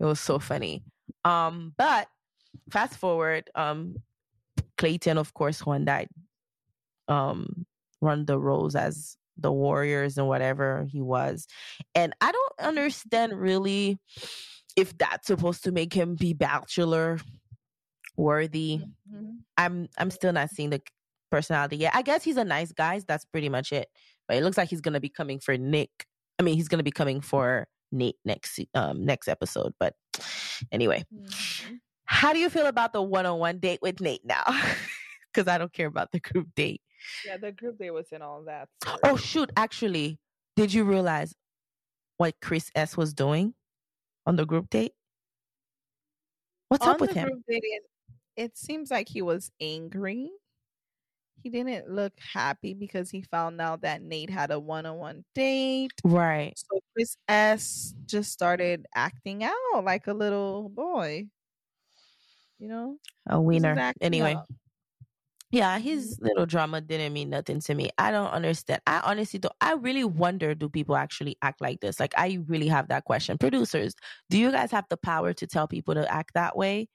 It 0.00 0.04
was 0.04 0.20
so 0.20 0.38
funny. 0.38 0.82
Um, 1.24 1.74
but 1.76 2.08
fast 2.70 2.96
forward, 2.96 3.50
um, 3.54 3.96
Clayton, 4.78 5.18
of 5.18 5.34
course, 5.34 5.64
won 5.64 5.84
that 5.84 6.08
um 7.08 7.66
run 8.00 8.24
the 8.24 8.38
roles 8.38 8.74
as 8.74 9.16
the 9.36 9.52
warriors 9.52 10.18
and 10.18 10.26
whatever 10.28 10.86
he 10.90 11.00
was. 11.00 11.46
And 11.94 12.14
I 12.20 12.32
don't 12.32 12.68
understand 12.68 13.32
really 13.34 13.98
if 14.76 14.96
that's 14.98 15.26
supposed 15.26 15.64
to 15.64 15.72
make 15.72 15.92
him 15.92 16.14
be 16.16 16.32
bachelor 16.32 17.18
worthy. 18.16 18.80
Mhm. 19.10 19.38
I'm 19.56 19.88
I'm 19.98 20.10
still 20.10 20.32
not 20.32 20.50
seeing 20.50 20.70
the 20.70 20.80
personality 21.30 21.76
yet. 21.78 21.94
I 21.94 22.02
guess 22.02 22.22
he's 22.22 22.36
a 22.36 22.44
nice 22.44 22.72
guy. 22.72 23.00
That's 23.06 23.24
pretty 23.24 23.48
much 23.48 23.72
it. 23.72 23.88
But 24.28 24.36
it 24.36 24.42
looks 24.44 24.56
like 24.56 24.68
he's 24.68 24.80
gonna 24.80 25.00
be 25.00 25.08
coming 25.08 25.40
for 25.40 25.56
Nick. 25.56 25.90
I 26.38 26.42
mean, 26.42 26.56
he's 26.56 26.68
gonna 26.68 26.82
be 26.82 26.90
coming 26.90 27.20
for 27.20 27.66
Nate 27.90 28.16
next 28.24 28.60
um 28.74 29.04
next 29.04 29.28
episode. 29.28 29.72
But 29.80 29.94
anyway, 30.70 31.04
Mhm. 31.14 31.80
how 32.04 32.32
do 32.32 32.38
you 32.38 32.50
feel 32.50 32.66
about 32.66 32.92
the 32.92 33.02
one 33.02 33.26
on 33.26 33.38
one 33.38 33.58
date 33.58 33.80
with 33.82 34.00
Nate 34.00 34.24
now? 34.24 34.44
Because 35.34 35.48
I 35.48 35.56
don't 35.56 35.72
care 35.72 35.86
about 35.86 36.12
the 36.12 36.20
group 36.20 36.48
date. 36.54 36.82
Yeah, 37.24 37.38
the 37.38 37.52
group 37.52 37.78
date 37.78 37.90
was 37.90 38.12
in 38.12 38.20
all 38.20 38.44
that. 38.44 38.68
so- 38.84 38.98
Oh 39.02 39.16
shoot! 39.16 39.50
Actually, 39.56 40.18
did 40.56 40.74
you 40.74 40.84
realize 40.84 41.34
what 42.18 42.34
Chris 42.42 42.70
S 42.74 42.98
was 42.98 43.14
doing 43.14 43.54
on 44.26 44.36
the 44.36 44.46
group 44.46 44.70
date? 44.70 44.92
What's 46.68 46.86
on 46.86 46.94
up 46.94 47.00
with 47.00 47.12
him? 47.12 47.28
date, 47.48 47.62
it, 47.62 47.82
it 48.36 48.56
seems 48.56 48.90
like 48.90 49.08
he 49.08 49.22
was 49.22 49.50
angry. 49.60 50.30
He 51.42 51.50
didn't 51.50 51.90
look 51.90 52.12
happy 52.18 52.72
because 52.72 53.10
he 53.10 53.22
found 53.22 53.60
out 53.60 53.82
that 53.82 54.00
Nate 54.00 54.30
had 54.30 54.52
a 54.52 54.60
one-on-one 54.60 55.24
date. 55.34 55.90
Right. 56.04 56.56
So 56.56 56.80
Chris 56.94 57.16
S 57.28 57.94
just 58.06 58.32
started 58.32 58.86
acting 58.94 59.42
out 59.42 59.84
like 59.84 60.06
a 60.06 60.14
little 60.14 60.68
boy. 60.68 61.26
You 62.58 62.68
know, 62.68 62.96
A 63.28 63.40
wiener. 63.40 63.92
Anyway. 64.00 64.36
Yeah, 65.52 65.78
his 65.78 66.18
little 66.22 66.46
drama 66.46 66.80
didn't 66.80 67.12
mean 67.12 67.28
nothing 67.28 67.60
to 67.60 67.74
me. 67.74 67.90
I 67.98 68.10
don't 68.10 68.30
understand. 68.30 68.80
I 68.86 69.02
honestly 69.04 69.38
don't. 69.38 69.54
I 69.60 69.74
really 69.74 70.02
wonder 70.02 70.54
do 70.54 70.70
people 70.70 70.96
actually 70.96 71.36
act 71.42 71.60
like 71.60 71.80
this? 71.80 72.00
Like, 72.00 72.14
I 72.16 72.38
really 72.46 72.68
have 72.68 72.88
that 72.88 73.04
question. 73.04 73.36
Producers, 73.36 73.94
do 74.30 74.38
you 74.38 74.50
guys 74.50 74.70
have 74.70 74.86
the 74.88 74.96
power 74.96 75.34
to 75.34 75.46
tell 75.46 75.68
people 75.68 75.92
to 75.92 76.10
act 76.10 76.30
that 76.34 76.56
way? 76.56 76.88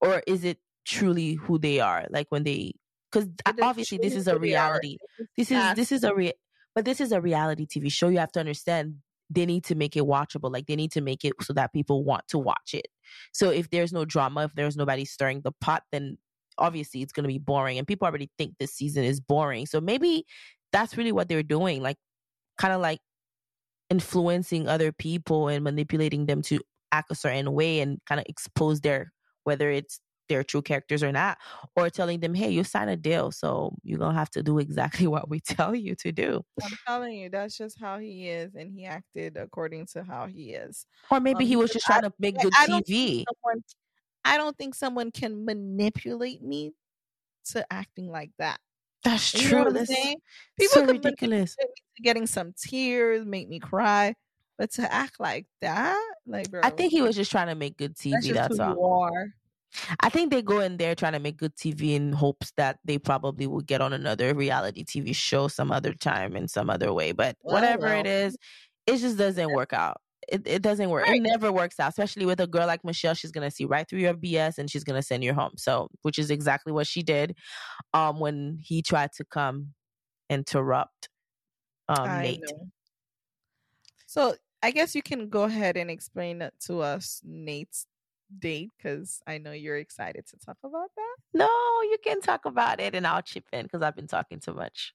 Or 0.00 0.22
is 0.28 0.44
it 0.44 0.58
truly 0.86 1.34
who 1.34 1.58
they 1.58 1.80
are? 1.80 2.06
Like, 2.08 2.28
when 2.28 2.44
they, 2.44 2.74
because 3.10 3.28
obviously 3.60 3.98
this 3.98 4.14
is 4.14 4.28
a 4.28 4.34
who 4.34 4.38
they 4.38 4.54
are. 4.54 4.68
reality. 4.68 4.98
This 5.36 5.50
is, 5.50 5.74
this 5.74 5.90
is 5.90 6.04
a 6.04 6.14
real, 6.14 6.32
but 6.72 6.84
this 6.84 7.00
is 7.00 7.10
a 7.10 7.20
reality 7.20 7.66
TV 7.66 7.90
show. 7.90 8.08
You 8.10 8.18
have 8.18 8.32
to 8.32 8.40
understand 8.40 8.94
they 9.28 9.44
need 9.44 9.64
to 9.64 9.74
make 9.74 9.96
it 9.96 10.04
watchable. 10.04 10.52
Like, 10.52 10.66
they 10.66 10.76
need 10.76 10.92
to 10.92 11.00
make 11.00 11.24
it 11.24 11.32
so 11.42 11.52
that 11.54 11.72
people 11.72 12.04
want 12.04 12.28
to 12.28 12.38
watch 12.38 12.74
it. 12.74 12.86
So 13.32 13.50
if 13.50 13.70
there's 13.70 13.92
no 13.92 14.04
drama, 14.04 14.44
if 14.44 14.54
there's 14.54 14.76
nobody 14.76 15.04
stirring 15.04 15.40
the 15.42 15.50
pot, 15.60 15.82
then 15.90 16.18
obviously 16.58 17.02
it's 17.02 17.12
going 17.12 17.24
to 17.24 17.28
be 17.28 17.38
boring 17.38 17.78
and 17.78 17.86
people 17.86 18.06
already 18.06 18.30
think 18.38 18.54
this 18.58 18.72
season 18.72 19.04
is 19.04 19.20
boring 19.20 19.66
so 19.66 19.80
maybe 19.80 20.24
that's 20.72 20.96
really 20.96 21.12
what 21.12 21.28
they're 21.28 21.42
doing 21.42 21.82
like 21.82 21.96
kind 22.58 22.72
of 22.72 22.80
like 22.80 23.00
influencing 23.90 24.68
other 24.68 24.92
people 24.92 25.48
and 25.48 25.64
manipulating 25.64 26.26
them 26.26 26.42
to 26.42 26.60
act 26.92 27.10
a 27.10 27.14
certain 27.14 27.52
way 27.52 27.80
and 27.80 27.98
kind 28.06 28.20
of 28.20 28.26
expose 28.28 28.80
their 28.80 29.12
whether 29.44 29.70
it's 29.70 30.00
their 30.28 30.42
true 30.42 30.62
characters 30.62 31.02
or 31.02 31.12
not, 31.12 31.38
or 31.76 31.90
telling 31.90 32.20
them, 32.20 32.34
hey, 32.34 32.50
you 32.50 32.64
signed 32.64 32.90
a 32.90 32.96
deal, 32.96 33.30
so 33.30 33.74
you're 33.82 33.98
gonna 33.98 34.16
have 34.16 34.30
to 34.30 34.42
do 34.42 34.58
exactly 34.58 35.06
what 35.14 35.28
we 35.28 35.40
tell 35.40 35.74
you 35.74 35.94
to 35.96 36.12
do. 36.12 36.42
I'm 36.62 36.70
telling 36.86 37.14
you, 37.14 37.30
that's 37.30 37.56
just 37.56 37.78
how 37.80 37.98
he 37.98 38.28
is, 38.28 38.54
and 38.54 38.72
he 38.72 38.84
acted 38.84 39.36
according 39.36 39.86
to 39.92 40.04
how 40.04 40.26
he 40.26 40.52
is. 40.52 40.86
Or 41.10 41.20
maybe 41.20 41.44
um, 41.44 41.48
he 41.48 41.56
was 41.56 41.70
just 41.72 41.86
trying 41.86 42.04
I, 42.04 42.08
to 42.08 42.14
make 42.18 42.38
good 42.40 42.52
I 42.56 42.66
TV. 42.66 43.24
Someone, 43.28 43.62
I 44.24 44.36
don't 44.36 44.56
think 44.56 44.74
someone 44.74 45.10
can 45.10 45.44
manipulate 45.44 46.42
me 46.42 46.72
to 47.46 47.66
acting 47.72 48.08
like 48.10 48.30
that. 48.38 48.58
That's 49.04 49.34
you 49.34 49.48
true. 49.48 49.70
That's 49.70 49.90
People 49.90 50.16
so 50.70 50.86
ridiculous. 50.86 51.56
Getting 52.02 52.26
some 52.26 52.54
tears, 52.56 53.26
make 53.26 53.48
me 53.48 53.60
cry, 53.60 54.14
but 54.56 54.70
to 54.72 54.92
act 54.92 55.20
like 55.20 55.46
that, 55.60 56.02
like 56.26 56.50
bro, 56.50 56.62
I 56.64 56.70
think 56.70 56.90
he 56.90 57.02
was 57.02 57.14
just 57.14 57.30
trying 57.30 57.48
to 57.48 57.54
make 57.54 57.76
good 57.76 57.94
TV. 57.96 58.32
That's, 58.32 58.56
that's 58.56 58.60
all. 58.60 59.10
I 60.00 60.08
think 60.08 60.30
they 60.30 60.40
go 60.40 60.60
in 60.60 60.76
there 60.76 60.94
trying 60.94 61.12
to 61.14 61.18
make 61.18 61.36
good 61.36 61.54
TV 61.56 61.94
in 61.94 62.12
hopes 62.12 62.52
that 62.56 62.78
they 62.84 62.96
probably 62.98 63.46
will 63.46 63.60
get 63.60 63.80
on 63.80 63.92
another 63.92 64.34
reality 64.34 64.84
TV 64.84 65.14
show 65.14 65.48
some 65.48 65.70
other 65.72 65.92
time 65.92 66.36
in 66.36 66.48
some 66.48 66.70
other 66.70 66.92
way. 66.92 67.12
But 67.12 67.36
whatever 67.40 67.88
it 67.88 68.06
is, 68.06 68.36
it 68.86 68.98
just 68.98 69.18
doesn't 69.18 69.52
work 69.52 69.72
out. 69.72 70.00
It, 70.28 70.42
it 70.46 70.62
doesn't 70.62 70.90
work. 70.90 71.06
Right. 71.06 71.16
It 71.16 71.22
never 71.22 71.52
works 71.52 71.78
out, 71.80 71.90
especially 71.90 72.26
with 72.26 72.40
a 72.40 72.46
girl 72.46 72.66
like 72.66 72.84
Michelle. 72.84 73.14
She's 73.14 73.32
gonna 73.32 73.50
see 73.50 73.64
right 73.64 73.88
through 73.88 74.00
your 74.00 74.14
BS 74.14 74.58
and 74.58 74.70
she's 74.70 74.84
gonna 74.84 75.02
send 75.02 75.24
you 75.24 75.34
home. 75.34 75.52
So, 75.56 75.88
which 76.02 76.18
is 76.18 76.30
exactly 76.30 76.72
what 76.72 76.86
she 76.86 77.02
did, 77.02 77.36
um, 77.92 78.20
when 78.20 78.58
he 78.62 78.82
tried 78.82 79.12
to 79.16 79.24
come 79.24 79.74
interrupt, 80.30 81.08
um, 81.88 82.22
Nate. 82.22 82.40
Know. 82.40 82.68
So 84.06 84.34
I 84.62 84.70
guess 84.70 84.94
you 84.94 85.02
can 85.02 85.28
go 85.28 85.42
ahead 85.42 85.76
and 85.76 85.90
explain 85.90 86.48
to 86.66 86.80
us 86.80 87.20
Nate's 87.24 87.86
date 88.38 88.70
because 88.76 89.20
I 89.26 89.38
know 89.38 89.52
you're 89.52 89.76
excited 89.76 90.26
to 90.28 90.38
talk 90.38 90.56
about 90.64 90.90
that. 90.96 91.16
No, 91.34 91.48
you 91.82 91.96
can 92.02 92.20
talk 92.20 92.44
about 92.44 92.80
it 92.80 92.94
and 92.94 93.06
I'll 93.06 93.22
chip 93.22 93.44
in 93.52 93.64
because 93.64 93.82
I've 93.82 93.96
been 93.96 94.06
talking 94.06 94.40
too 94.40 94.54
much. 94.54 94.94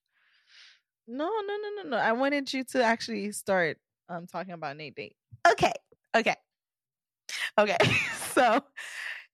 No, 1.07 1.25
no, 1.25 1.57
no, 1.57 1.83
no, 1.83 1.89
no. 1.89 1.97
I 1.97 2.11
wanted 2.11 2.53
you 2.53 2.63
to 2.65 2.83
actually 2.83 3.31
start 3.31 3.77
um 4.09 4.27
talking 4.27 4.53
about 4.53 4.77
Nate 4.77 4.95
date. 4.95 5.15
Okay. 5.49 5.73
Okay. 6.15 6.35
Okay. 7.57 7.77
so 8.33 8.61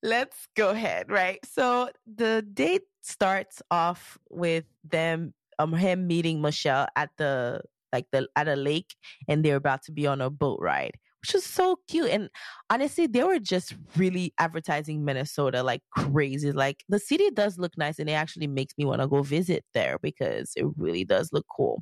let's 0.03 0.47
go 0.55 0.69
ahead, 0.69 1.09
right? 1.09 1.39
So 1.45 1.89
the 2.05 2.45
date 2.53 2.83
starts 3.01 3.61
off 3.71 4.17
with 4.29 4.65
them 4.83 5.33
um 5.59 5.73
him 5.73 6.07
meeting 6.07 6.41
Michelle 6.41 6.87
at 6.95 7.09
the 7.17 7.61
like 7.93 8.05
the 8.11 8.27
at 8.35 8.47
a 8.47 8.55
lake 8.55 8.93
and 9.27 9.43
they're 9.43 9.55
about 9.55 9.83
to 9.83 9.91
be 9.91 10.05
on 10.05 10.21
a 10.21 10.29
boat 10.29 10.59
ride 10.61 10.97
which 11.25 11.33
was 11.33 11.43
so 11.43 11.79
cute. 11.87 12.11
And 12.11 12.29
honestly, 12.69 13.07
they 13.07 13.23
were 13.23 13.39
just 13.39 13.73
really 13.97 14.31
advertising 14.37 15.03
Minnesota 15.03 15.63
like 15.63 15.81
crazy. 15.89 16.51
Like 16.51 16.83
the 16.87 16.99
city 16.99 17.31
does 17.31 17.57
look 17.57 17.71
nice 17.79 17.97
and 17.97 18.07
it 18.07 18.13
actually 18.13 18.45
makes 18.45 18.75
me 18.77 18.85
want 18.85 19.01
to 19.01 19.07
go 19.07 19.23
visit 19.23 19.65
there 19.73 19.97
because 20.03 20.51
it 20.55 20.65
really 20.77 21.03
does 21.03 21.31
look 21.33 21.47
cool. 21.49 21.81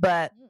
But 0.00 0.32
mm. 0.32 0.48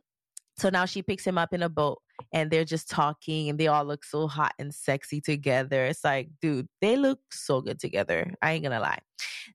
So 0.57 0.71
now 0.71 0.85
she 0.85 1.03
picks 1.03 1.27
him 1.27 1.38
up 1.38 1.53
in 1.53 1.62
a 1.62 1.69
boat 1.69 2.01
and 2.33 2.51
they're 2.51 2.64
just 2.64 2.88
talking 2.88 3.49
and 3.49 3.59
they 3.59 3.66
all 3.66 3.85
look 3.85 4.05
so 4.05 4.27
hot 4.27 4.53
and 4.59 4.75
sexy 4.75 5.21
together. 5.21 5.85
It's 5.85 6.05
like, 6.05 6.29
dude, 6.40 6.69
they 6.81 6.97
look 6.97 7.21
so 7.31 7.61
good 7.61 7.79
together. 7.79 8.33
I 8.40 8.53
ain't 8.53 8.62
gonna 8.62 8.81
lie. 8.81 9.01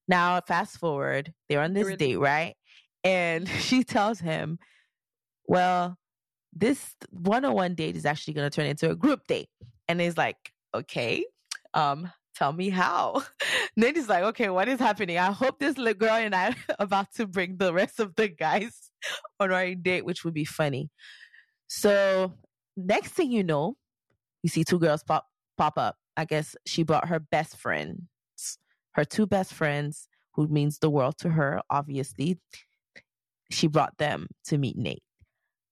Now, 0.08 0.40
fast 0.48 0.78
forward, 0.78 1.34
they're 1.50 1.62
on 1.62 1.74
this 1.74 1.86
really? 1.86 1.98
date, 1.98 2.18
right? 2.18 2.56
And 3.04 3.48
she 3.60 3.84
tells 3.84 4.20
him, 4.20 4.60
Well, 5.48 5.98
this 6.54 6.96
one-on-one 7.12 7.76
date 7.76 7.96
is 7.96 8.06
actually 8.06 8.34
going 8.34 8.50
to 8.50 8.56
turn 8.56 8.66
into 8.66 8.90
a 8.90 8.96
group 8.96 9.26
date. 9.28 9.50
And 9.88 10.02
he's 10.02 10.18
like, 10.18 10.38
okay, 10.74 11.26
um, 11.74 12.12
tell 12.36 12.54
me 12.54 12.70
how. 12.70 13.24
Nate 13.78 13.98
is 13.98 14.10
like, 14.10 14.24
okay, 14.24 14.50
what 14.50 14.68
is 14.68 14.80
happening? 14.80 15.18
I 15.18 15.32
hope 15.32 15.60
this 15.60 15.78
little 15.78 15.94
girl 15.94 16.16
and 16.16 16.36
I 16.36 16.50
are 16.50 16.56
about 16.80 17.14
to 17.16 17.28
bring 17.28 17.58
the 17.58 17.74
rest 17.74 18.00
of 18.00 18.16
the 18.16 18.28
guys 18.28 18.91
on 19.40 19.52
our 19.52 19.74
date, 19.76 20.06
which 20.06 20.24
would 20.24 20.34
be 20.34 20.46
funny. 20.46 20.90
So 21.68 22.34
next 22.76 23.12
thing 23.12 23.32
you 23.32 23.44
know, 23.44 23.76
you 24.44 24.50
see 24.50 24.64
two 24.64 24.80
girls 24.80 25.04
pop 25.04 25.26
pop 25.58 25.78
up. 25.78 25.96
I 26.18 26.26
guess 26.26 26.56
she 26.66 26.84
brought 26.84 27.08
her 27.08 27.20
best 27.20 27.58
friends, 27.58 28.02
her 28.94 29.06
two 29.06 29.26
best 29.26 29.54
friends, 29.54 30.08
who 30.34 30.48
means 30.48 30.80
the 30.80 30.90
world 30.90 31.18
to 31.20 31.30
her, 31.30 31.62
obviously. 31.70 32.40
She 33.50 33.68
brought 33.68 33.98
them 33.98 34.28
to 34.46 34.58
meet 34.58 34.78
Nate. 34.78 35.04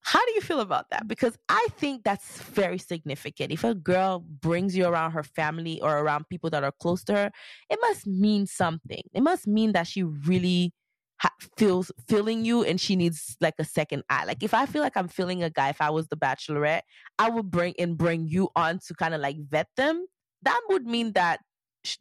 How 0.02 0.24
do 0.24 0.32
you 0.32 0.40
feel 0.40 0.60
about 0.60 0.90
that? 0.90 1.06
Because 1.06 1.36
I 1.48 1.66
think 1.76 2.04
that's 2.04 2.40
very 2.42 2.78
significant. 2.78 3.52
If 3.52 3.64
a 3.64 3.74
girl 3.74 4.20
brings 4.20 4.76
you 4.76 4.86
around 4.86 5.12
her 5.12 5.22
family 5.22 5.80
or 5.80 5.98
around 5.98 6.28
people 6.28 6.50
that 6.50 6.64
are 6.64 6.72
close 6.80 7.04
to 7.04 7.12
her, 7.12 7.30
it 7.68 7.78
must 7.82 8.06
mean 8.06 8.46
something. 8.46 9.02
It 9.12 9.22
must 9.22 9.46
mean 9.46 9.72
that 9.72 9.86
she 9.86 10.02
really 10.02 10.72
ha- 11.20 11.30
feels 11.56 11.92
feeling 12.08 12.44
you 12.44 12.64
and 12.64 12.80
she 12.80 12.96
needs 12.96 13.36
like 13.40 13.54
a 13.58 13.64
second 13.64 14.02
eye. 14.08 14.24
Like 14.24 14.42
if 14.42 14.54
I 14.54 14.66
feel 14.66 14.82
like 14.82 14.96
I'm 14.96 15.08
feeling 15.08 15.42
a 15.42 15.50
guy, 15.50 15.68
if 15.68 15.80
I 15.80 15.90
was 15.90 16.08
the 16.08 16.16
bachelorette, 16.16 16.82
I 17.18 17.30
would 17.30 17.50
bring 17.50 17.74
and 17.78 17.96
bring 17.96 18.26
you 18.26 18.48
on 18.56 18.78
to 18.86 18.94
kind 18.94 19.14
of 19.14 19.20
like 19.20 19.36
vet 19.38 19.68
them. 19.76 20.06
That 20.42 20.60
would 20.70 20.86
mean 20.86 21.12
that, 21.12 21.40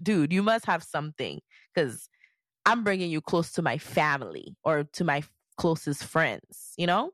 dude, 0.02 0.32
you 0.32 0.42
must 0.42 0.66
have 0.66 0.84
something 0.84 1.40
because 1.74 2.10
I'm 2.66 2.84
bringing 2.84 3.12
you 3.12 3.22
close 3.22 3.52
to 3.54 3.62
my 3.62 3.78
family 3.78 4.56
or 4.64 4.86
to 4.94 5.04
my 5.04 5.24
closest 5.58 6.06
friends, 6.06 6.74
you 6.78 6.88
know? 6.88 7.12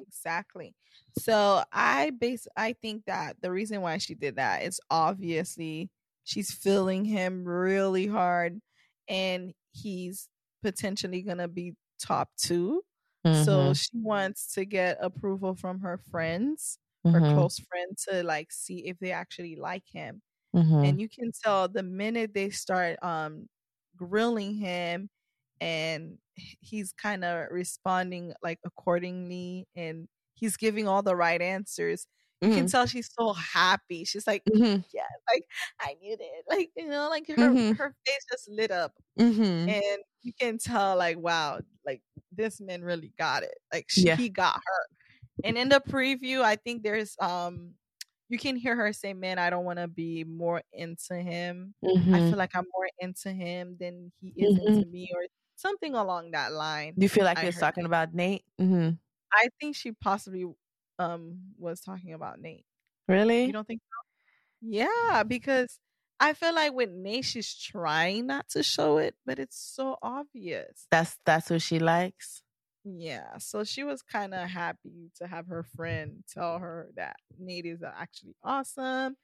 Exactly. 0.00 0.74
So 1.18 1.62
I 1.72 2.10
base 2.10 2.48
I 2.56 2.74
think 2.82 3.04
that 3.06 3.36
the 3.40 3.52
reason 3.52 3.80
why 3.80 3.98
she 3.98 4.14
did 4.14 4.36
that 4.36 4.64
is 4.64 4.80
obviously 4.90 5.90
she's 6.24 6.50
feeling 6.50 7.04
him 7.04 7.44
really 7.44 8.08
hard 8.08 8.60
and 9.08 9.52
he's 9.72 10.28
potentially 10.64 11.20
going 11.20 11.38
to 11.38 11.48
be 11.48 11.74
top 12.00 12.30
2. 12.38 12.82
Mm-hmm. 13.26 13.44
So 13.44 13.74
she 13.74 13.90
wants 13.94 14.54
to 14.54 14.64
get 14.64 14.98
approval 15.00 15.54
from 15.54 15.80
her 15.80 16.00
friends, 16.10 16.78
mm-hmm. 17.06 17.14
her 17.14 17.34
close 17.34 17.58
friends 17.58 18.06
to 18.08 18.22
like 18.22 18.50
see 18.50 18.88
if 18.88 18.98
they 18.98 19.12
actually 19.12 19.56
like 19.56 19.84
him. 19.86 20.22
Mm-hmm. 20.56 20.84
And 20.84 21.00
you 21.00 21.08
can 21.08 21.32
tell 21.44 21.68
the 21.68 21.82
minute 21.82 22.32
they 22.32 22.50
start 22.50 22.96
um 23.02 23.48
grilling 23.96 24.54
him 24.54 25.08
and 25.60 26.18
he's 26.60 26.92
kind 26.92 27.24
of 27.24 27.46
responding 27.50 28.32
like 28.42 28.58
accordingly 28.64 29.66
and 29.76 30.08
he's 30.34 30.56
giving 30.56 30.88
all 30.88 31.02
the 31.02 31.14
right 31.14 31.40
answers 31.40 32.06
you 32.44 32.50
mm-hmm. 32.50 32.58
can 32.58 32.68
tell 32.68 32.86
she's 32.86 33.10
so 33.18 33.32
happy 33.32 34.04
she's 34.04 34.26
like 34.26 34.42
mm-hmm. 34.44 34.80
yeah 34.92 35.02
like 35.32 35.44
i 35.80 35.94
knew 36.00 36.16
it 36.18 36.44
like 36.48 36.70
you 36.76 36.88
know 36.88 37.08
like 37.08 37.26
her 37.26 37.34
mm-hmm. 37.34 37.72
her 37.72 37.94
face 38.06 38.26
just 38.30 38.48
lit 38.50 38.70
up 38.70 38.92
mm-hmm. 39.18 39.68
and 39.68 39.98
you 40.22 40.32
can 40.38 40.58
tell 40.58 40.96
like 40.96 41.18
wow 41.18 41.58
like 41.86 42.02
this 42.32 42.60
man 42.60 42.82
really 42.82 43.12
got 43.18 43.42
it 43.42 43.56
like 43.72 43.86
she, 43.88 44.02
yeah. 44.02 44.16
he 44.16 44.28
got 44.28 44.54
her 44.54 44.86
and 45.44 45.56
in 45.56 45.68
the 45.68 45.80
preview 45.88 46.40
i 46.42 46.56
think 46.56 46.82
there's 46.82 47.16
um 47.20 47.74
you 48.30 48.38
can 48.38 48.56
hear 48.56 48.74
her 48.74 48.92
say, 48.92 49.12
"Man, 49.12 49.38
I 49.38 49.50
don't 49.50 49.66
want 49.66 49.78
to 49.78 49.86
be 49.86 50.24
more 50.24 50.62
into 50.72 51.14
him. 51.14 51.74
Mm-hmm. 51.84 52.14
I 52.14 52.18
feel 52.20 52.38
like 52.38 52.56
I'm 52.56 52.64
more 52.74 52.88
into 52.98 53.30
him 53.30 53.76
than 53.78 54.10
he 54.18 54.28
is 54.36 54.58
mm-hmm. 54.58 54.66
into 54.66 54.88
me, 54.88 55.10
or 55.14 55.26
something 55.56 55.94
along 55.94 56.32
that 56.32 56.52
line. 56.52 56.94
Do 56.98 57.04
you 57.04 57.08
feel 57.08 57.24
like 57.24 57.42
you're 57.42 57.52
talking 57.52 57.84
about 57.84 58.14
Nate? 58.14 58.44
Mm-hmm. 58.60 58.90
I 59.32 59.48
think 59.60 59.76
she 59.76 59.92
possibly 59.92 60.46
um 60.98 61.38
was 61.58 61.80
talking 61.80 62.12
about 62.12 62.40
Nate. 62.40 62.66
Really? 63.08 63.44
You 63.44 63.52
don't 63.52 63.66
think 63.66 63.80
so? 63.82 64.04
Yeah, 64.60 65.22
because 65.24 65.78
I 66.20 66.32
feel 66.32 66.54
like 66.54 66.72
with 66.72 66.90
Nate, 66.90 67.24
she's 67.24 67.54
trying 67.54 68.26
not 68.26 68.48
to 68.50 68.62
show 68.62 68.98
it, 68.98 69.14
but 69.26 69.38
it's 69.38 69.58
so 69.58 69.98
obvious. 70.02 70.86
That's 70.90 71.18
that's 71.26 71.50
what 71.50 71.62
she 71.62 71.78
likes. 71.78 72.42
Yeah, 72.84 73.38
so 73.38 73.64
she 73.64 73.82
was 73.82 74.02
kind 74.02 74.34
of 74.34 74.48
happy 74.48 75.10
to 75.16 75.26
have 75.26 75.46
her 75.46 75.62
friend 75.62 76.22
tell 76.30 76.58
her 76.58 76.90
that 76.96 77.16
Nate 77.38 77.64
is 77.64 77.82
actually 77.82 78.36
awesome. 78.42 79.16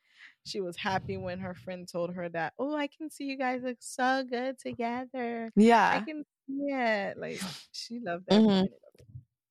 She 0.44 0.60
was 0.60 0.76
happy 0.76 1.18
when 1.18 1.40
her 1.40 1.54
friend 1.54 1.86
told 1.90 2.14
her 2.14 2.28
that, 2.30 2.54
"Oh, 2.58 2.74
I 2.74 2.86
can 2.86 3.10
see 3.10 3.24
you 3.24 3.36
guys 3.36 3.62
look 3.62 3.76
so 3.80 4.24
good 4.28 4.58
together." 4.58 5.52
Yeah, 5.56 5.90
I 5.94 6.00
can 6.00 6.24
see 6.46 6.72
it. 6.72 7.18
Like 7.18 7.40
she 7.72 8.00
loved 8.00 8.24
that. 8.28 8.40
Mm-hmm. 8.40 8.66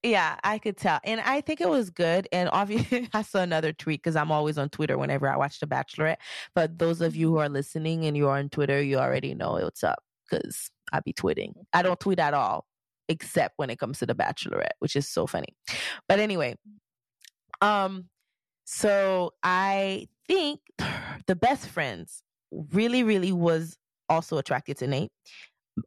Yeah, 0.02 0.38
I 0.46 0.60
could 0.60 0.78
tell, 0.78 1.00
and 1.04 1.20
I 1.20 1.42
think 1.42 1.60
it 1.60 1.68
was 1.68 1.90
good. 1.90 2.28
And 2.32 2.50
obviously, 2.54 3.10
I 3.14 3.22
saw 3.22 3.42
another 3.42 3.74
tweet 3.74 4.02
because 4.02 4.16
I'm 4.16 4.32
always 4.32 4.58
on 4.58 4.70
Twitter 4.70 4.98
whenever 4.98 5.28
I 5.28 5.36
watch 5.36 5.60
The 5.60 5.68
Bachelorette. 5.68 6.18
But 6.56 6.80
those 6.80 7.02
of 7.02 7.16
you 7.16 7.28
who 7.28 7.34
mm-hmm. 7.36 7.44
are 7.44 7.50
listening 7.50 8.06
and 8.06 8.16
you're 8.16 8.32
on 8.32 8.50
Twitter, 8.50 8.82
you 8.82 8.98
already 8.98 9.36
know 9.36 9.52
what's 9.52 9.84
up 9.84 10.02
because 10.30 10.72
I 10.94 11.02
be 11.02 11.12
tweeting. 11.12 11.54
I 11.74 11.82
don't 11.82 12.00
tweet 12.00 12.20
at 12.20 12.34
all, 12.34 12.66
except 13.10 13.56
when 13.58 13.70
it 13.70 13.78
comes 13.78 14.00
to 14.00 14.06
the 14.06 14.16
Bachelorette, 14.16 14.78
which 14.80 14.96
is 14.96 15.10
so 15.10 15.28
funny. 15.28 15.56
But 16.08 16.20
anyway, 16.20 16.56
um, 17.62 18.06
so 18.64 19.34
I 19.44 20.08
think 20.28 20.62
the 21.28 21.36
best 21.36 21.68
friends 21.68 22.24
really, 22.72 23.04
really 23.04 23.34
was 23.34 23.78
also 24.08 24.38
attracted 24.38 24.78
to 24.78 24.88
Nate. 24.88 25.12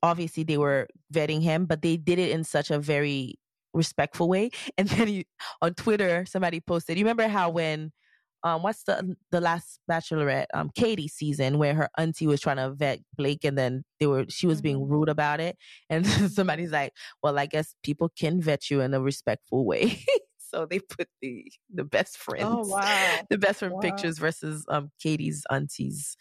Obviously, 0.02 0.42
they 0.42 0.58
were 0.58 0.88
vetting 1.12 1.42
him, 1.42 1.64
but 1.64 1.82
they 1.82 1.96
did 1.96 2.18
it 2.18 2.30
in 2.30 2.44
such 2.44 2.70
a 2.70 2.78
very 2.78 3.38
respectful 3.74 4.28
way. 4.28 4.50
And 4.78 4.88
then 4.88 5.08
he, 5.08 5.26
on 5.60 5.74
Twitter, 5.74 6.24
somebody 6.26 6.60
posted, 6.60 6.98
you 6.98 7.04
remember 7.04 7.28
how 7.28 7.50
when 7.50 7.92
um 8.44 8.62
what's 8.62 8.82
the 8.84 9.16
the 9.30 9.40
last 9.40 9.80
bachelorette 9.90 10.46
um 10.54 10.70
katie 10.74 11.08
season 11.08 11.58
where 11.58 11.74
her 11.74 11.88
auntie 11.96 12.26
was 12.26 12.40
trying 12.40 12.56
to 12.56 12.72
vet 12.74 12.98
blake 13.16 13.44
and 13.44 13.56
then 13.56 13.84
they 14.00 14.06
were 14.06 14.24
she 14.28 14.46
was 14.46 14.60
being 14.60 14.80
Mm-hmm. 14.80 14.88
rude 14.88 15.08
about 15.08 15.40
it 15.40 15.56
and 15.90 16.06
somebody's 16.30 16.72
like 16.72 16.92
well 17.22 17.38
i 17.38 17.46
guess 17.46 17.74
people 17.84 18.10
can 18.18 18.40
vet 18.40 18.70
you 18.70 18.80
in 18.80 18.94
a 18.94 19.00
respectful 19.00 19.64
way 19.64 20.04
so 20.52 20.66
they 20.66 20.78
put 20.80 21.08
the 21.20 21.50
the 21.72 21.84
best 21.84 22.16
friends 22.18 22.50
Oh 22.50 22.62
wow. 22.66 23.26
the 23.30 23.38
best 23.38 23.60
friend 23.60 23.78
Wow. 23.78 23.80
pictures 23.80 24.18
versus 24.18 24.64
um 24.68 24.90
katie's 25.02 25.44
auntie's 25.50 26.16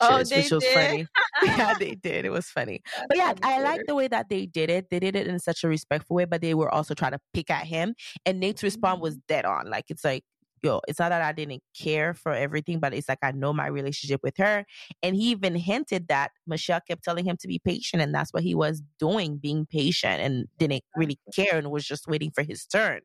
Oh, 0.00 0.22
pictures 0.22 0.24
they 0.24 0.34
which 0.34 0.50
was 0.50 0.68
did? 0.68 0.68
funny 0.68 1.08
yeah 1.42 1.72
they 1.74 1.94
did 1.94 2.24
it 2.24 2.30
was 2.30 2.48
funny 2.48 2.82
That's 2.96 3.08
but 3.08 3.16
yeah, 3.16 3.32
I 3.42 3.60
like 3.60 3.82
the 3.86 3.94
way 3.94 4.08
that 4.08 4.28
they 4.28 4.44
did 4.46 4.68
it. 4.70 4.88
They 4.90 5.00
did 5.00 5.16
it 5.16 5.26
in 5.26 5.38
such 5.38 5.64
a 5.64 5.68
respectful 5.68 6.16
way, 6.16 6.26
but 6.26 6.42
they 6.42 6.54
were 6.54 6.70
also 6.72 6.94
trying 6.94 7.12
to 7.12 7.18
pick 7.32 7.50
at 7.50 7.66
him. 7.66 7.94
And 8.26 8.40
Nate's 8.40 8.62
response 8.62 9.00
was 9.00 9.16
dead 9.26 9.44
on. 9.46 9.70
Like 9.70 9.86
it's 9.88 10.04
like, 10.04 10.22
yo, 10.62 10.80
it's 10.88 10.98
not 10.98 11.10
that 11.10 11.22
I 11.22 11.32
didn't 11.32 11.62
care 11.78 12.14
for 12.14 12.32
everything, 12.32 12.80
but 12.80 12.92
it's 12.94 13.08
like 13.08 13.18
I 13.22 13.32
know 13.32 13.52
my 13.52 13.66
relationship 13.66 14.20
with 14.22 14.36
her. 14.38 14.64
And 15.02 15.16
he 15.16 15.30
even 15.30 15.54
hinted 15.54 16.08
that 16.08 16.32
Michelle 16.46 16.80
kept 16.80 17.04
telling 17.04 17.24
him 17.24 17.36
to 17.38 17.48
be 17.48 17.58
patient, 17.58 18.02
and 18.02 18.14
that's 18.14 18.32
what 18.32 18.42
he 18.42 18.54
was 18.54 18.82
doing, 18.98 19.38
being 19.38 19.66
patient, 19.66 20.20
and 20.20 20.46
didn't 20.58 20.84
really 20.96 21.18
care 21.34 21.56
and 21.58 21.70
was 21.70 21.86
just 21.86 22.06
waiting 22.06 22.30
for 22.30 22.42
his 22.42 22.66
turn. 22.66 23.00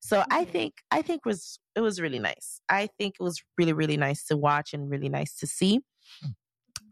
So 0.00 0.24
I 0.30 0.44
Mhm. 0.44 0.46
think 0.46 0.74
I 0.90 1.02
think 1.02 1.24
was 1.24 1.58
it 1.74 1.80
was 1.80 2.00
really 2.00 2.18
nice. 2.18 2.60
I 2.68 2.88
think 2.98 3.16
it 3.20 3.22
was 3.22 3.42
really 3.58 3.72
really 3.72 3.96
nice 3.96 4.24
to 4.26 4.36
watch 4.36 4.72
and 4.74 4.90
really 4.90 5.08
nice 5.08 5.34
to 5.36 5.46
see. 5.46 5.80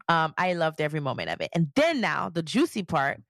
Um, 0.07 0.33
I 0.37 0.53
loved 0.53 0.81
every 0.81 0.99
moment 0.99 1.29
of 1.29 1.41
it. 1.41 1.49
And 1.53 1.71
then 1.75 2.01
now 2.01 2.29
the 2.29 2.43
juicy 2.43 2.83
part, 2.83 3.21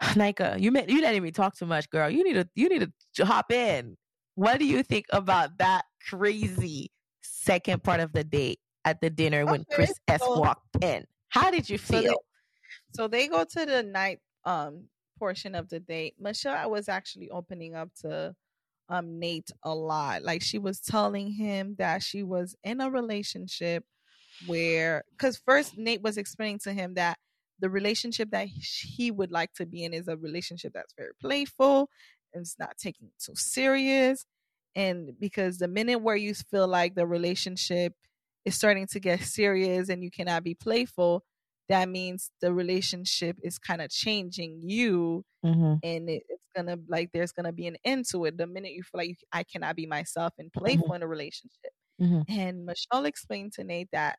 Nika, 0.16 0.56
you 0.58 0.72
you 0.88 1.02
letting 1.02 1.22
me 1.22 1.30
talk 1.30 1.54
too 1.56 1.66
much, 1.66 1.88
girl. 1.90 2.10
You 2.10 2.24
need 2.24 2.34
to 2.34 2.48
you 2.54 2.68
need 2.68 2.90
to 3.14 3.24
hop 3.26 3.50
in. 3.52 3.96
What 4.34 4.58
do 4.58 4.64
you 4.66 4.82
think 4.82 5.06
about 5.10 5.58
that 5.58 5.84
crazy 6.08 6.90
second 7.22 7.82
part 7.82 8.00
of 8.00 8.12
the 8.12 8.24
date 8.24 8.60
at 8.84 9.00
the 9.00 9.10
dinner 9.10 9.44
when 9.44 9.60
Okay, 9.62 9.74
Chris 9.74 9.92
S 10.08 10.20
so- 10.20 10.38
walked 10.40 10.82
in? 10.82 11.06
How 11.28 11.50
did 11.50 11.68
you 11.68 11.78
So 11.78 11.94
they- 11.94 12.02
feel? 12.08 12.24
So 12.94 13.08
they 13.08 13.28
go 13.28 13.44
to 13.44 13.66
the 13.66 13.82
night 13.82 14.20
um 14.44 14.88
portion 15.18 15.54
of 15.54 15.68
the 15.68 15.78
date. 15.80 16.14
Michelle 16.18 16.56
I 16.56 16.66
was 16.66 16.88
actually 16.88 17.30
opening 17.30 17.74
up 17.74 17.90
to 18.00 18.34
um 18.88 19.18
Nate 19.18 19.50
a 19.62 19.74
lot. 19.74 20.22
Like 20.22 20.42
she 20.42 20.58
was 20.58 20.80
telling 20.80 21.30
him 21.32 21.76
that 21.78 22.02
she 22.02 22.22
was 22.22 22.56
in 22.64 22.80
a 22.80 22.90
relationship 22.90 23.84
where 24.46 25.04
cuz 25.18 25.36
first 25.36 25.76
Nate 25.78 26.02
was 26.02 26.16
explaining 26.18 26.58
to 26.60 26.72
him 26.72 26.94
that 26.94 27.18
the 27.60 27.70
relationship 27.70 28.30
that 28.30 28.48
he 28.48 29.10
would 29.10 29.30
like 29.30 29.52
to 29.54 29.64
be 29.66 29.84
in 29.84 29.94
is 29.94 30.08
a 30.08 30.16
relationship 30.16 30.72
that's 30.74 30.94
very 30.94 31.12
playful 31.20 31.88
it's 32.34 32.58
not 32.58 32.76
taking 32.78 33.08
it 33.08 33.22
too 33.22 33.34
serious 33.34 34.24
and 34.74 35.12
because 35.20 35.58
the 35.58 35.68
minute 35.68 36.00
where 36.00 36.16
you 36.16 36.34
feel 36.34 36.66
like 36.66 36.94
the 36.94 37.06
relationship 37.06 37.94
is 38.44 38.54
starting 38.54 38.86
to 38.88 39.00
get 39.00 39.20
serious 39.20 39.88
and 39.88 40.02
you 40.02 40.10
cannot 40.10 40.42
be 40.44 40.54
playful 40.54 41.22
that 41.68 41.88
means 41.88 42.30
the 42.40 42.52
relationship 42.52 43.36
is 43.42 43.58
kind 43.58 43.80
of 43.80 43.90
changing 43.90 44.60
you 44.62 45.24
mm-hmm. 45.44 45.74
and 45.82 46.08
it, 46.10 46.22
it's 46.28 46.46
gonna 46.56 46.76
like 46.88 47.10
there's 47.12 47.32
gonna 47.32 47.52
be 47.52 47.66
an 47.66 47.76
end 47.84 48.04
to 48.10 48.24
it 48.24 48.36
the 48.36 48.46
minute 48.46 48.72
you 48.72 48.82
feel 48.82 48.98
like 48.98 49.08
you, 49.10 49.14
i 49.32 49.42
cannot 49.42 49.76
be 49.76 49.86
myself 49.86 50.32
and 50.38 50.52
playful 50.52 50.92
in 50.94 51.02
a 51.02 51.06
relationship 51.06 51.72
Mhm. 52.00 52.24
and 52.28 52.64
michelle 52.64 53.04
explained 53.04 53.52
to 53.52 53.64
nate 53.64 53.88
that 53.92 54.18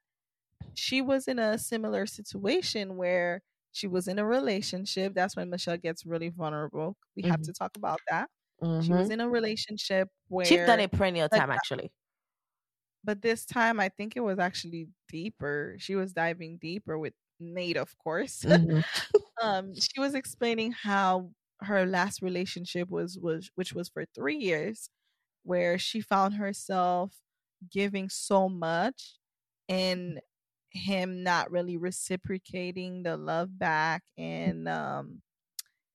she 0.76 1.02
was 1.02 1.28
in 1.28 1.40
a 1.40 1.58
similar 1.58 2.06
situation 2.06 2.96
where 2.96 3.42
she 3.74 3.88
was 3.88 4.08
in 4.10 4.20
a 4.20 4.26
relationship 4.28 5.14
that's 5.16 5.36
when 5.38 5.50
michelle 5.52 5.78
gets 5.78 6.06
really 6.06 6.30
vulnerable 6.30 6.98
we 7.18 7.24
have 7.24 7.42
Mhm. 7.42 7.44
to 7.44 7.54
talk 7.54 7.78
about 7.78 8.02
that 8.10 8.30
she 8.80 8.94
was 8.94 9.10
in 9.12 9.22
a 9.22 9.30
relationship 9.30 10.10
where 10.30 10.44
She's 10.44 10.60
done 10.64 10.80
it 10.80 10.92
perennial 10.92 11.28
like 11.32 11.46
time, 11.46 11.50
actually. 11.50 11.92
but 13.04 13.22
this 13.22 13.46
time 13.46 13.80
i 13.80 13.90
think 13.90 14.16
it 14.16 14.22
was 14.22 14.40
actually 14.40 14.88
deeper 15.08 15.76
she 15.80 15.96
was 15.96 16.14
diving 16.14 16.58
deeper 16.58 16.98
with 16.98 17.14
nate 17.40 17.78
of 17.78 17.98
course 17.98 18.46
Mhm. 18.46 18.84
um 19.42 19.74
she 19.76 20.00
was 20.00 20.16
explaining 20.16 20.72
how 20.72 21.32
her 21.62 21.86
last 21.86 22.22
relationship 22.22 22.90
was 22.90 23.20
was 23.20 23.52
which 23.56 23.74
was 23.74 23.90
for 23.90 24.06
3 24.16 24.38
years 24.38 24.90
where 25.44 25.78
she 25.80 26.02
found 26.02 26.36
herself 26.36 27.22
giving 27.72 28.10
so 28.10 28.50
much 28.50 29.18
and 29.70 30.22
him 30.74 31.24
not 31.24 31.52
really 31.52 31.78
reciprocating 31.78 33.04
the 33.04 33.18
love 33.18 33.58
back 33.60 34.04
and 34.18 34.68
um 34.68 35.22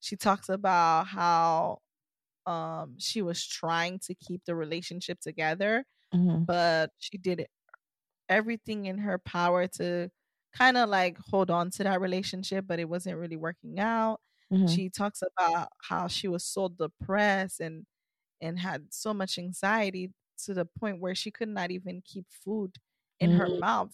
she 0.00 0.16
talks 0.16 0.48
about 0.48 1.06
how 1.08 1.78
um 2.46 2.96
she 2.98 3.22
was 3.22 3.46
trying 3.46 3.98
to 4.00 4.14
keep 4.14 4.44
the 4.46 4.54
relationship 4.56 5.20
together 5.20 5.84
Mhm. 6.12 6.48
but 6.48 6.92
she 6.98 7.18
did 7.18 7.46
everything 8.28 8.86
in 8.86 8.98
her 8.98 9.18
power 9.18 9.66
to 9.66 10.10
kind 10.52 10.76
of 10.76 10.88
like 10.88 11.18
hold 11.18 11.50
on 11.50 11.70
to 11.70 11.84
that 11.84 12.00
relationship 12.00 12.66
but 12.66 12.78
it 12.78 12.88
wasn't 12.88 13.16
really 13.16 13.36
working 13.36 13.78
out 13.80 14.20
Mhm. 14.50 14.78
she 14.78 14.90
talks 14.90 15.22
about 15.22 15.68
how 15.82 16.08
she 16.08 16.28
was 16.28 16.44
so 16.44 16.68
depressed 16.68 17.60
and 17.60 17.86
and 18.40 18.58
had 18.60 18.92
so 18.94 19.14
much 19.14 19.38
anxiety 19.38 20.12
to 20.38 20.54
the 20.54 20.66
point 20.66 21.00
where 21.00 21.14
she 21.14 21.30
could 21.30 21.48
not 21.48 21.70
even 21.70 22.02
keep 22.04 22.26
food 22.30 22.76
in 23.20 23.32
her 23.32 23.48
Mhm. 23.48 23.60
mouth 23.60 23.92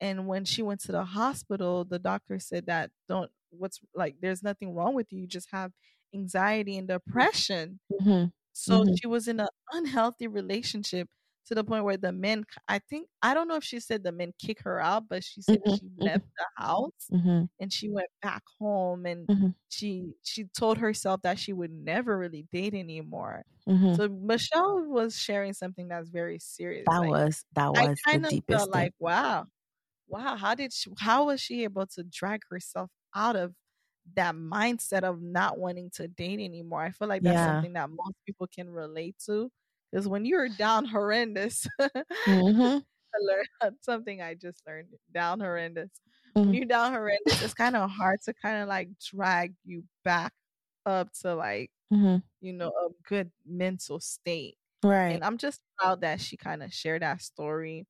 and 0.00 0.26
when 0.26 0.44
she 0.44 0.62
went 0.62 0.80
to 0.80 0.92
the 0.92 1.04
hospital 1.04 1.84
the 1.84 1.98
doctor 1.98 2.38
said 2.38 2.66
that 2.66 2.90
don't 3.08 3.30
what's 3.50 3.80
like 3.94 4.16
there's 4.20 4.42
nothing 4.42 4.74
wrong 4.74 4.94
with 4.94 5.12
you 5.12 5.20
you 5.20 5.26
just 5.26 5.48
have 5.50 5.72
anxiety 6.14 6.76
and 6.78 6.88
depression 6.88 7.80
Mhm. 7.90 8.32
so 8.52 8.84
Mhm. 8.84 9.00
she 9.00 9.06
was 9.06 9.28
in 9.28 9.40
an 9.40 9.48
unhealthy 9.72 10.26
relationship 10.28 11.08
to 11.46 11.54
the 11.54 11.64
point 11.64 11.84
where 11.84 11.96
the 11.96 12.12
men, 12.12 12.44
I 12.68 12.78
think, 12.78 13.08
I 13.22 13.32
don't 13.34 13.48
know 13.48 13.56
if 13.56 13.64
she 13.64 13.80
said 13.80 14.04
the 14.04 14.12
men 14.12 14.32
kick 14.38 14.60
her 14.62 14.80
out, 14.80 15.08
but 15.08 15.24
she 15.24 15.40
said 15.42 15.62
Mhm, 15.64 15.78
she 15.78 15.88
mhm. 16.00 16.08
left 16.08 16.24
the 16.36 16.46
house 16.56 17.10
Mhm. 17.10 17.48
and 17.60 17.72
she 17.72 17.88
went 17.90 18.08
back 18.22 18.42
home 18.58 19.06
and 19.06 19.28
Mhm. 19.28 19.54
she 19.70 20.14
she 20.22 20.44
told 20.58 20.78
herself 20.78 21.22
that 21.22 21.38
she 21.38 21.52
would 21.52 21.70
never 21.72 22.18
really 22.18 22.42
date 22.52 22.74
anymore. 22.74 23.44
Mhm. 23.66 23.98
So 23.98 24.08
Michelle 24.08 24.84
was 24.86 25.16
sharing 25.18 25.52
something 25.54 25.88
that's 25.88 26.10
very 26.10 26.38
serious. 26.38 26.90
That 26.90 27.00
like, 27.02 27.06
was 27.06 27.44
that 27.52 27.72
I 27.76 27.88
was 27.88 28.04
the 28.12 28.18
kind 28.18 28.26
of 28.26 28.34
deepest 28.34 28.48
felt 28.50 28.70
thing. 28.72 28.88
like, 28.88 28.92
wow, 28.98 29.46
wow, 30.08 30.36
how 30.36 30.54
did 30.54 30.72
she, 30.72 30.90
how 30.98 31.26
was 31.26 31.40
she 31.40 31.64
able 31.64 31.86
to 31.88 32.04
drag 32.04 32.42
herself 32.50 32.90
out 33.14 33.36
of 33.36 33.54
that 34.14 34.34
mindset 34.34 35.02
of 35.04 35.20
not 35.22 35.58
wanting 35.58 35.90
to 35.96 36.08
date 36.08 36.40
anymore? 36.40 36.82
I 36.82 36.90
feel 36.92 37.08
like 37.08 37.22
that's 37.24 37.42
Yeah. 37.42 37.44
something 37.44 37.74
that 37.74 37.90
most 37.90 38.16
people 38.26 38.46
can 38.48 38.70
relate 38.70 39.16
to. 39.26 39.50
Because 39.92 40.08
when 40.08 40.24
you're 40.24 40.48
down 40.50 40.84
horrendous, 40.86 41.66
Mhm. 42.26 42.82
I 43.14 43.18
learned 43.20 43.48
something 43.82 44.22
I 44.22 44.34
just 44.34 44.62
learned 44.66 44.88
down 45.12 45.40
horrendous. 45.40 45.90
When 46.44 46.54
Mhm. 46.54 46.58
you're 46.58 46.66
down 46.66 46.92
horrendous, 46.92 47.40
it's 47.42 47.54
kind 47.54 47.76
of 47.76 47.90
hard 47.90 48.20
to 48.24 48.34
kind 48.34 48.62
of 48.62 48.68
like 48.68 48.90
drag 49.00 49.54
you 49.64 49.84
back 50.04 50.32
up 50.86 51.12
to 51.22 51.34
like, 51.34 51.70
Mhm. 51.90 52.22
you 52.40 52.52
know, 52.52 52.68
a 52.70 52.88
good 53.08 53.32
mental 53.46 54.00
state. 54.00 54.58
Right. 54.82 55.22
And 55.22 55.24
I'm 55.24 55.38
just 55.38 55.62
proud 55.78 56.02
that 56.02 56.20
she 56.20 56.36
kind 56.36 56.62
of 56.62 56.72
shared 56.74 57.02
that 57.02 57.22
story. 57.22 57.86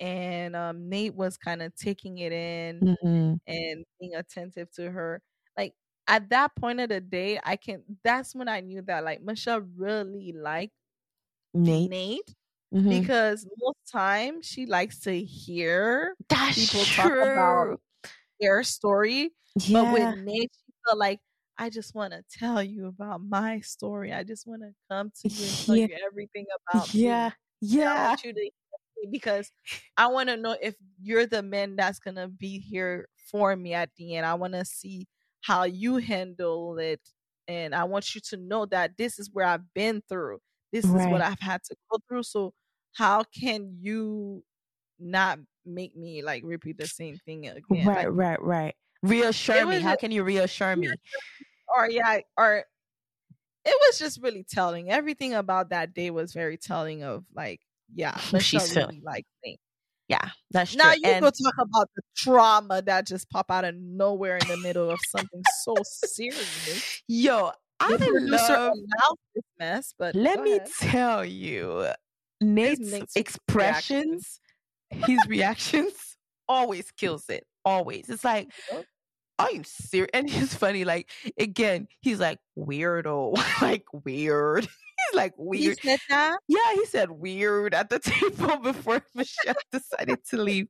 And 0.00 0.54
um, 0.56 0.88
Nate 0.88 1.14
was 1.14 1.36
kind 1.38 1.62
of 1.62 1.74
taking 1.74 2.18
it 2.18 2.32
in 2.32 2.80
Mhm. 3.02 3.40
and 3.46 3.84
being 4.00 4.14
attentive 4.14 4.70
to 4.72 4.90
her. 4.90 5.22
Like 5.56 5.74
at 6.08 6.28
that 6.30 6.54
point 6.56 6.80
of 6.80 6.88
the 6.90 7.00
day, 7.00 7.40
I 7.44 7.56
can. 7.56 7.82
That's 8.04 8.34
when 8.34 8.48
I 8.48 8.60
knew 8.60 8.82
that 8.82 9.04
like 9.04 9.22
Michelle 9.22 9.60
really 9.76 10.32
liked 10.32 10.74
Nate. 11.54 11.90
Nate 11.90 12.34
Mhm. 12.74 12.90
because 13.00 13.46
most 13.58 13.78
times 13.90 14.46
she 14.46 14.66
likes 14.66 15.00
to 15.00 15.24
hear 15.24 16.14
That's 16.28 16.56
people 16.72 16.84
talk 16.84 17.12
about 17.12 17.80
their 18.40 18.62
story, 18.64 19.32
Yeah. 19.56 19.82
but 19.84 19.92
with 19.92 20.24
Nate, 20.24 20.52
she 20.54 20.72
felt 20.86 20.98
like 20.98 21.20
I 21.58 21.70
just 21.70 21.94
want 21.94 22.12
to 22.14 22.24
tell 22.30 22.62
you 22.62 22.86
about 22.88 23.22
my 23.22 23.60
story. 23.60 24.12
I 24.12 24.24
just 24.24 24.46
want 24.46 24.62
to 24.62 24.74
come 24.90 25.10
to 25.22 25.28
you 25.28 25.44
and 25.46 25.58
tell 25.66 25.76
Yeah. 25.76 25.86
you 25.88 25.98
everything 26.06 26.46
about 26.68 26.94
me. 26.94 27.02
yeah. 27.04 27.30
I 27.32 27.34
Yeah. 27.60 28.08
want 28.10 28.24
you 28.24 28.34
to 28.34 28.50
because 29.10 29.52
I 29.96 30.08
want 30.08 30.28
to 30.28 30.36
know 30.36 30.56
if 30.60 30.76
you're 31.00 31.26
the 31.26 31.42
man 31.42 31.76
that's 31.76 31.98
gonna 31.98 32.28
be 32.28 32.58
here 32.58 33.08
for 33.30 33.54
me 33.56 33.74
at 33.74 33.90
the 33.96 34.16
end. 34.16 34.26
I 34.26 34.34
want 34.34 34.54
to 34.54 34.64
see 34.64 35.06
how 35.42 35.64
you 35.64 35.96
handle 35.96 36.78
it, 36.78 37.00
and 37.48 37.74
I 37.74 37.84
want 37.84 38.14
you 38.14 38.20
to 38.30 38.36
know 38.36 38.66
that 38.66 38.96
this 38.96 39.18
is 39.18 39.30
where 39.32 39.46
I've 39.46 39.72
been 39.74 40.02
through. 40.08 40.40
This 40.72 40.84
is 40.84 41.06
what 41.06 41.20
I've 41.22 41.40
had 41.40 41.62
to 41.64 41.76
go 41.90 41.98
through. 42.08 42.24
So 42.24 42.52
how 42.94 43.22
can 43.24 43.78
you 43.80 44.44
not 44.98 45.38
make 45.64 45.96
me 45.96 46.22
like 46.22 46.42
repeat 46.44 46.78
the 46.78 46.86
same 46.86 47.18
thing 47.18 47.46
again? 47.46 47.86
Right, 47.86 48.06
Like, 48.06 48.08
right, 48.10 48.42
right. 48.42 48.74
Reassure 49.02 49.66
me. 49.66 49.80
How 49.80 49.96
can 49.96 50.10
you 50.10 50.24
reassure 50.24 50.74
me? 50.76 50.88
or 51.76 51.88
yeah, 51.90 52.20
or 52.36 52.64
it 53.64 53.76
was 53.86 53.98
just 53.98 54.22
really 54.22 54.44
telling. 54.44 54.90
Everything 54.90 55.34
about 55.34 55.70
that 55.70 55.94
day 55.94 56.10
was 56.10 56.32
very 56.32 56.56
telling 56.56 57.02
of 57.02 57.24
like, 57.34 57.60
yeah, 57.94 58.16
she's 58.38 58.72
feeling. 58.72 58.88
really 58.88 59.02
liked 59.04 59.28
me. 59.44 59.58
Yeah, 60.08 60.28
that's 60.52 60.72
true. 60.72 60.78
Now 60.78 60.92
you 60.92 61.00
and 61.04 61.20
go 61.22 61.30
talk 61.30 61.54
about 61.60 61.88
the 61.96 62.02
trauma 62.16 62.80
that 62.82 63.06
just 63.06 63.28
pop 63.30 63.50
out 63.50 63.64
of 63.64 63.74
nowhere 63.76 64.36
in 64.36 64.46
the 64.48 64.56
middle 64.58 64.88
of 64.90 65.00
something 65.08 65.42
so 65.64 65.74
serious. 65.82 67.02
yo, 67.08 67.50
I 67.80 67.96
producer 67.96 68.70
love. 68.72 69.18
this 69.34 69.44
mess, 69.58 69.94
but 69.98 70.14
Let 70.14 70.42
me 70.42 70.56
ahead. 70.58 70.68
tell 70.78 71.24
you, 71.24 71.88
Nate's 72.40 72.80
Nate's 72.80 72.92
reactions. 72.92 73.16
expressions, 73.16 74.40
his 74.90 75.18
reactions 75.26 75.92
always 76.48 76.90
kills 76.92 77.28
it. 77.28 77.44
Always. 77.64 78.08
It's 78.08 78.22
like, 78.22 78.48
are 79.40 79.50
you 79.50 79.62
serious? 79.64 80.10
And 80.14 80.30
he's 80.30 80.54
funny, 80.54 80.84
like 80.84 81.10
again, 81.38 81.88
he's 82.00 82.20
like 82.20 82.38
weirdo, 82.56 83.36
like 83.60 83.84
weird. 84.04 84.68
Like 85.14 85.34
He 85.36 85.68
weird. 85.68 85.78
that. 86.08 86.38
Yeah, 86.48 86.74
he 86.74 86.86
said 86.86 87.10
weird 87.10 87.74
at 87.74 87.90
the 87.90 87.98
table 88.00 88.58
before 88.58 89.02
Michelle 89.14 89.54
decided 89.72 90.18
to 90.30 90.36
leave. 90.42 90.68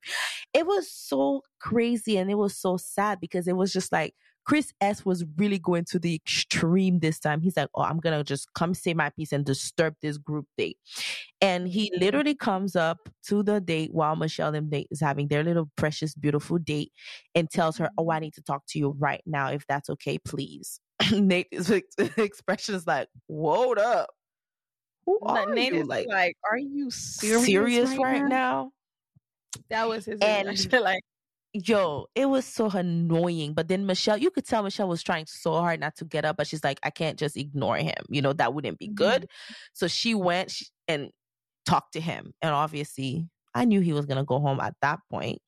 It 0.52 0.66
was 0.66 0.90
so 0.90 1.42
crazy 1.60 2.16
and 2.16 2.30
it 2.30 2.36
was 2.36 2.56
so 2.56 2.76
sad 2.76 3.20
because 3.20 3.48
it 3.48 3.56
was 3.56 3.72
just 3.72 3.92
like 3.92 4.14
Chris 4.46 4.72
S 4.80 5.04
was 5.04 5.24
really 5.36 5.58
going 5.58 5.84
to 5.86 5.98
the 5.98 6.14
extreme 6.14 7.00
this 7.00 7.18
time. 7.18 7.40
He's 7.40 7.56
like, 7.56 7.68
Oh, 7.74 7.82
I'm 7.82 7.98
gonna 7.98 8.22
just 8.22 8.52
come 8.54 8.74
say 8.74 8.94
my 8.94 9.10
piece 9.10 9.32
and 9.32 9.44
disturb 9.44 9.94
this 10.00 10.18
group 10.18 10.46
date. 10.56 10.78
And 11.40 11.68
he 11.68 11.90
mm-hmm. 11.90 12.04
literally 12.04 12.34
comes 12.34 12.76
up 12.76 13.08
to 13.26 13.42
the 13.42 13.60
date 13.60 13.92
while 13.92 14.14
Michelle 14.16 14.54
and 14.54 14.70
Nate 14.70 14.88
is 14.90 15.00
having 15.00 15.28
their 15.28 15.42
little 15.42 15.68
precious, 15.76 16.14
beautiful 16.14 16.58
date 16.58 16.92
and 17.34 17.50
tells 17.50 17.76
her, 17.78 17.90
Oh, 17.98 18.08
I 18.10 18.16
mm-hmm. 18.16 18.22
need 18.24 18.34
to 18.34 18.42
talk 18.42 18.62
to 18.68 18.78
you 18.78 18.94
right 18.98 19.22
now, 19.26 19.50
if 19.50 19.66
that's 19.66 19.90
okay, 19.90 20.18
please. 20.18 20.80
Nate's 21.12 21.70
expression 22.16 22.76
is 22.76 22.86
like, 22.86 23.08
Whoa 23.26 23.72
up. 23.72 24.10
Who 25.06 25.18
are 25.22 25.46
Nate 25.46 25.72
you? 25.72 25.80
is 25.82 25.86
like, 25.86 26.36
"Are 26.50 26.58
you 26.58 26.90
serious, 26.90 27.46
serious 27.46 27.90
right, 27.90 28.20
right 28.20 28.24
now? 28.24 28.72
That 29.70 29.88
was 29.88 30.04
his 30.04 30.20
And- 30.20 30.48
Like, 30.72 31.02
Yo, 31.52 32.06
it 32.14 32.26
was 32.26 32.44
so 32.44 32.66
annoying. 32.68 33.54
But 33.54 33.68
then 33.68 33.86
Michelle, 33.86 34.18
you 34.18 34.30
could 34.30 34.44
tell 34.46 34.62
Michelle 34.62 34.88
was 34.88 35.02
trying 35.02 35.24
so 35.26 35.52
hard 35.52 35.80
not 35.80 35.96
to 35.96 36.04
get 36.04 36.26
up, 36.26 36.36
but 36.36 36.46
she's 36.46 36.62
like, 36.62 36.78
I 36.82 36.90
can't 36.90 37.18
just 37.18 37.34
ignore 37.34 37.78
him. 37.78 37.94
You 38.10 38.20
know, 38.20 38.34
that 38.34 38.52
wouldn't 38.52 38.78
be 38.78 38.88
good. 38.88 39.22
Mm-hmm. 39.22 39.54
So 39.72 39.88
she 39.88 40.14
went 40.14 40.52
and 40.86 41.10
talked 41.64 41.94
to 41.94 42.00
him. 42.00 42.32
And 42.42 42.52
obviously, 42.52 43.28
I 43.54 43.64
knew 43.64 43.80
he 43.80 43.94
was 43.94 44.04
going 44.04 44.18
to 44.18 44.24
go 44.24 44.38
home 44.38 44.60
at 44.60 44.74
that 44.82 44.98
point. 45.10 45.38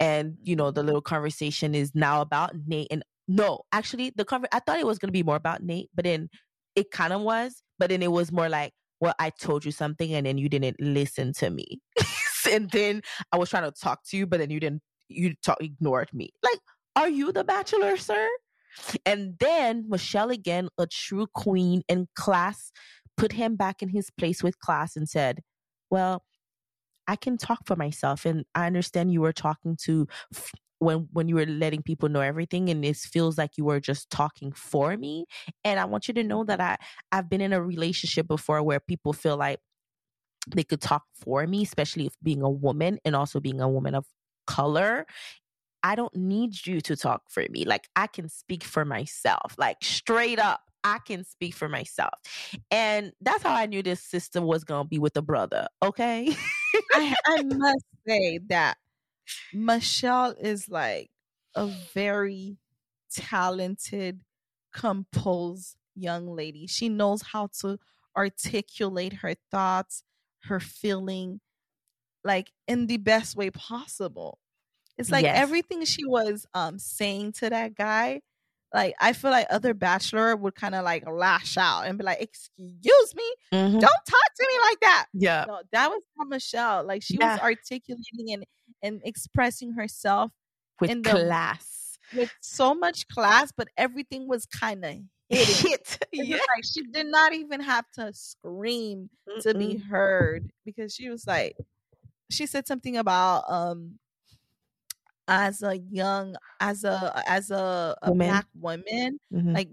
And, 0.00 0.36
you 0.42 0.56
know, 0.56 0.72
the 0.72 0.82
little 0.82 1.00
conversation 1.00 1.76
is 1.76 1.94
now 1.94 2.22
about 2.22 2.52
Nate. 2.66 2.88
And 2.90 3.04
no, 3.28 3.60
actually, 3.70 4.12
the 4.16 4.24
conver- 4.24 4.48
I 4.50 4.58
thought 4.58 4.80
it 4.80 4.86
was 4.86 4.98
going 4.98 5.08
to 5.08 5.12
be 5.12 5.22
more 5.22 5.36
about 5.36 5.62
Nate, 5.62 5.90
but 5.94 6.04
then 6.06 6.28
it 6.74 6.90
kind 6.90 7.12
of 7.12 7.20
was. 7.20 7.62
But 7.78 7.90
then 7.90 8.02
it 8.02 8.10
was 8.10 8.32
more 8.32 8.48
like, 8.48 8.72
well, 9.00 9.14
I 9.18 9.30
told 9.30 9.64
you 9.64 9.72
something 9.72 10.14
and 10.14 10.26
then 10.26 10.38
you 10.38 10.48
didn't 10.48 10.80
listen 10.80 11.32
to 11.34 11.50
me. 11.50 11.80
and 12.50 12.70
then 12.70 13.02
I 13.32 13.38
was 13.38 13.50
trying 13.50 13.64
to 13.64 13.72
talk 13.72 14.04
to 14.08 14.16
you, 14.16 14.26
but 14.26 14.40
then 14.40 14.50
you 14.50 14.60
didn't, 14.60 14.82
you 15.08 15.34
talk, 15.44 15.58
ignored 15.60 16.08
me. 16.12 16.30
Like, 16.42 16.58
are 16.96 17.08
you 17.08 17.32
the 17.32 17.44
bachelor, 17.44 17.96
sir? 17.96 18.28
And 19.04 19.34
then 19.38 19.86
Michelle, 19.88 20.30
again, 20.30 20.68
a 20.78 20.86
true 20.86 21.26
queen 21.34 21.82
in 21.88 22.08
class, 22.14 22.72
put 23.16 23.32
him 23.32 23.56
back 23.56 23.82
in 23.82 23.88
his 23.88 24.10
place 24.10 24.42
with 24.42 24.58
class 24.58 24.96
and 24.96 25.08
said, 25.08 25.42
Well, 25.90 26.24
I 27.06 27.16
can 27.16 27.38
talk 27.38 27.60
for 27.66 27.76
myself. 27.76 28.26
And 28.26 28.44
I 28.54 28.66
understand 28.66 29.12
you 29.12 29.20
were 29.20 29.32
talking 29.32 29.76
to 29.84 30.06
when 30.78 31.08
when 31.12 31.28
you 31.28 31.36
were 31.36 31.46
letting 31.46 31.82
people 31.82 32.08
know 32.08 32.20
everything 32.20 32.68
and 32.68 32.84
it 32.84 32.96
feels 32.96 33.38
like 33.38 33.56
you 33.56 33.64
were 33.64 33.80
just 33.80 34.10
talking 34.10 34.52
for 34.52 34.96
me 34.96 35.24
and 35.64 35.80
i 35.80 35.84
want 35.84 36.08
you 36.08 36.14
to 36.14 36.22
know 36.22 36.44
that 36.44 36.60
i 36.60 36.76
i've 37.12 37.28
been 37.28 37.40
in 37.40 37.52
a 37.52 37.62
relationship 37.62 38.26
before 38.26 38.62
where 38.62 38.80
people 38.80 39.12
feel 39.12 39.36
like 39.36 39.58
they 40.54 40.62
could 40.62 40.80
talk 40.80 41.04
for 41.14 41.46
me 41.46 41.62
especially 41.62 42.06
if 42.06 42.14
being 42.22 42.42
a 42.42 42.50
woman 42.50 42.98
and 43.04 43.16
also 43.16 43.40
being 43.40 43.60
a 43.60 43.68
woman 43.68 43.94
of 43.94 44.06
color 44.46 45.06
i 45.82 45.94
don't 45.94 46.14
need 46.14 46.66
you 46.66 46.80
to 46.80 46.94
talk 46.94 47.22
for 47.28 47.44
me 47.50 47.64
like 47.64 47.88
i 47.96 48.06
can 48.06 48.28
speak 48.28 48.62
for 48.62 48.84
myself 48.84 49.54
like 49.58 49.76
straight 49.82 50.38
up 50.38 50.60
I 50.84 51.00
can 51.04 51.24
speak 51.24 51.52
for 51.52 51.68
myself. 51.68 52.12
And 52.70 53.10
that's 53.20 53.42
how 53.42 53.52
I 53.52 53.66
knew 53.66 53.82
this 53.82 54.00
system 54.00 54.44
was 54.44 54.62
going 54.62 54.84
to 54.84 54.88
be 54.88 55.00
with 55.00 55.16
a 55.16 55.22
brother. 55.22 55.66
Okay. 55.82 56.32
I, 56.92 57.14
I 57.26 57.42
must 57.42 57.84
say 58.06 58.38
that 58.48 58.76
Michelle 59.52 60.32
is 60.40 60.68
like 60.68 61.10
a 61.54 61.66
very 61.94 62.58
talented, 63.10 64.22
composed 64.72 65.76
young 65.94 66.28
lady. 66.28 66.66
She 66.66 66.88
knows 66.88 67.22
how 67.22 67.48
to 67.60 67.78
articulate 68.16 69.14
her 69.14 69.34
thoughts, 69.50 70.02
her 70.44 70.60
feeling, 70.60 71.40
like 72.24 72.52
in 72.68 72.86
the 72.86 72.96
best 72.98 73.36
way 73.36 73.50
possible. 73.50 74.38
It's 74.98 75.10
like 75.10 75.24
Yes. 75.24 75.38
everything 75.38 75.84
she 75.84 76.04
was 76.06 76.46
um 76.54 76.78
saying 76.78 77.32
to 77.32 77.50
that 77.50 77.74
guy. 77.74 78.22
Like 78.74 78.94
I 79.00 79.12
feel 79.12 79.30
like 79.30 79.46
other 79.50 79.74
bachelor 79.74 80.34
would 80.36 80.54
kind 80.54 80.74
of 80.74 80.84
like 80.84 81.04
lash 81.08 81.56
out 81.56 81.82
and 81.86 81.96
be 81.98 82.04
like, 82.04 82.20
"Excuse 82.20 83.14
me, 83.14 83.34
Mhm. 83.52 83.80
don't 83.80 83.82
talk 83.82 84.34
to 84.36 84.46
me 84.48 84.60
like 84.60 84.80
that." 84.80 85.06
Yeah. 85.14 85.44
No, 85.46 85.62
that 85.72 85.90
was 85.90 86.02
not 86.16 86.28
Michelle. 86.28 86.84
Like 86.84 87.02
she 87.02 87.16
Yeah. 87.18 87.32
was 87.34 87.40
articulating 87.40 88.32
and 88.34 88.44
and 88.86 89.00
expressing 89.04 89.72
herself 89.72 90.30
With 90.80 90.90
in 90.90 91.02
the- 91.02 91.10
class. 91.10 91.98
with 92.14 92.30
so 92.40 92.74
much 92.74 93.08
class, 93.08 93.50
but 93.56 93.68
everything 93.76 94.28
was 94.28 94.46
kind 94.46 94.84
of. 94.84 94.94
Hit. 95.28 95.98
Yeah. 96.12 96.36
like 96.36 96.64
she 96.64 96.82
did 96.84 97.06
not 97.06 97.32
even 97.34 97.60
have 97.60 97.84
to 97.98 98.12
scream 98.14 99.10
to 99.40 99.54
be 99.54 99.76
heard 99.76 100.52
because 100.64 100.94
she 100.94 101.08
was 101.08 101.26
like, 101.26 101.56
she 102.30 102.46
said 102.46 102.66
something 102.68 102.96
about 102.96 103.42
um 103.50 103.98
as 105.28 105.62
a 105.62 105.76
young 105.78 106.36
as 106.60 106.84
a 106.84 107.22
as 107.26 107.50
a, 107.50 107.96
a 108.02 108.10
Woman. 108.10 108.28
black 108.28 108.46
woman 108.54 109.18
Mhm. 109.32 109.54
like 109.54 109.68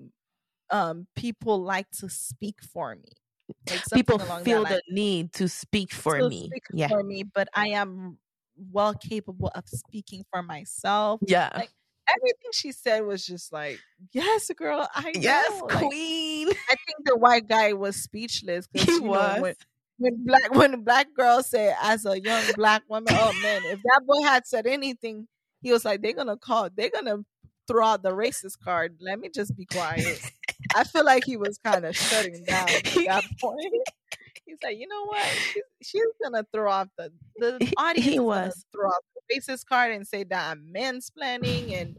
um 0.71 1.06
people 1.15 1.62
like 1.62 1.89
to 1.99 2.10
speak 2.10 2.56
for 2.63 2.95
me 2.95 3.12
like 3.69 3.84
people 3.93 4.17
feel 4.17 4.63
the 4.63 4.69
line. 4.71 4.82
need 4.89 5.34
to 5.34 5.47
speak 5.47 5.91
for 5.93 6.17
to 6.17 6.28
me. 6.30 6.47
speak 6.47 6.63
Yeah. 6.73 6.88
for 6.88 7.04
me, 7.04 7.23
but 7.23 7.47
I 7.54 7.67
am 7.69 8.17
well 8.71 8.93
capable 8.93 9.52
of 9.56 9.67
speaking 9.67 10.23
for 10.32 10.41
myself. 10.43 11.21
Yeah. 11.26 11.49
Like, 11.56 11.69
Everything 12.10 12.52
she 12.52 12.73
said 12.73 13.06
was 13.06 13.26
just 13.26 13.54
like, 13.54 13.80
"Yes, 14.12 14.52
girl, 14.58 14.88
I 14.93 15.13
yes, 15.15 15.49
know." 15.58 15.67
Like, 15.67 15.88
queen. 15.88 16.49
I 16.69 16.76
think 16.86 17.06
the 17.06 17.15
white 17.15 17.47
guy 17.47 17.71
was 17.71 17.95
speechless 17.95 18.67
He 18.73 18.80
because 18.80 18.95
you 18.95 19.02
know, 19.04 19.12
when, 19.12 19.41
was. 19.41 19.56
when 19.97 20.26
black 20.26 20.54
when 20.54 20.71
the 20.71 20.78
black 20.78 21.08
girl 21.15 21.41
said, 21.41 21.76
"As 21.82 22.06
a 22.06 22.19
young 22.19 22.43
black 22.56 22.84
woman," 22.89 23.13
oh 23.17 23.32
man, 23.41 23.62
if 23.65 23.80
that 23.84 24.02
boy 24.06 24.21
had 24.21 24.45
said 24.45 24.67
anything, 24.67 25.30
he 25.62 25.71
was 25.71 25.86
like, 25.86 26.02
"They're 26.02 26.12
gonna 26.13 26.36
call, 26.36 26.69
they're 26.76 26.89
gonna 26.89 27.19
throw 27.69 27.86
out 27.86 28.04
the 28.04 28.12
racist 28.12 28.60
card." 28.62 28.97
Let 28.99 29.19
me 29.19 29.30
just 29.34 29.56
be 29.56 29.65
quiet. 29.65 30.21
I 30.76 30.84
feel 30.84 31.06
like 31.06 31.23
he 31.23 31.38
was 31.38 31.58
kind 31.63 31.86
of 31.86 31.95
shutting 31.95 32.43
down 32.43 32.67
at 32.69 32.84
that 32.84 33.23
point. 33.39 33.88
He's 34.45 34.58
like, 34.63 34.77
you 34.77 34.88
know 34.88 35.06
what? 35.06 35.25
She's, 35.25 35.63
she's 35.82 36.03
gonna 36.21 36.45
throw 36.53 36.71
off 36.71 36.88
the 36.97 37.12
the 37.38 37.58
He- 37.62 37.73
audience. 37.77 38.06
he 38.10 38.19
was. 38.19 38.65
throw 38.73 38.88
off 38.89 39.03
the 39.29 39.36
racist 39.39 39.65
card 39.65 39.91
and 39.91 40.06
say 40.08 40.23
that 40.25 40.51
I'm 40.51 40.67
mansplaining, 40.75 41.73
and 41.73 41.97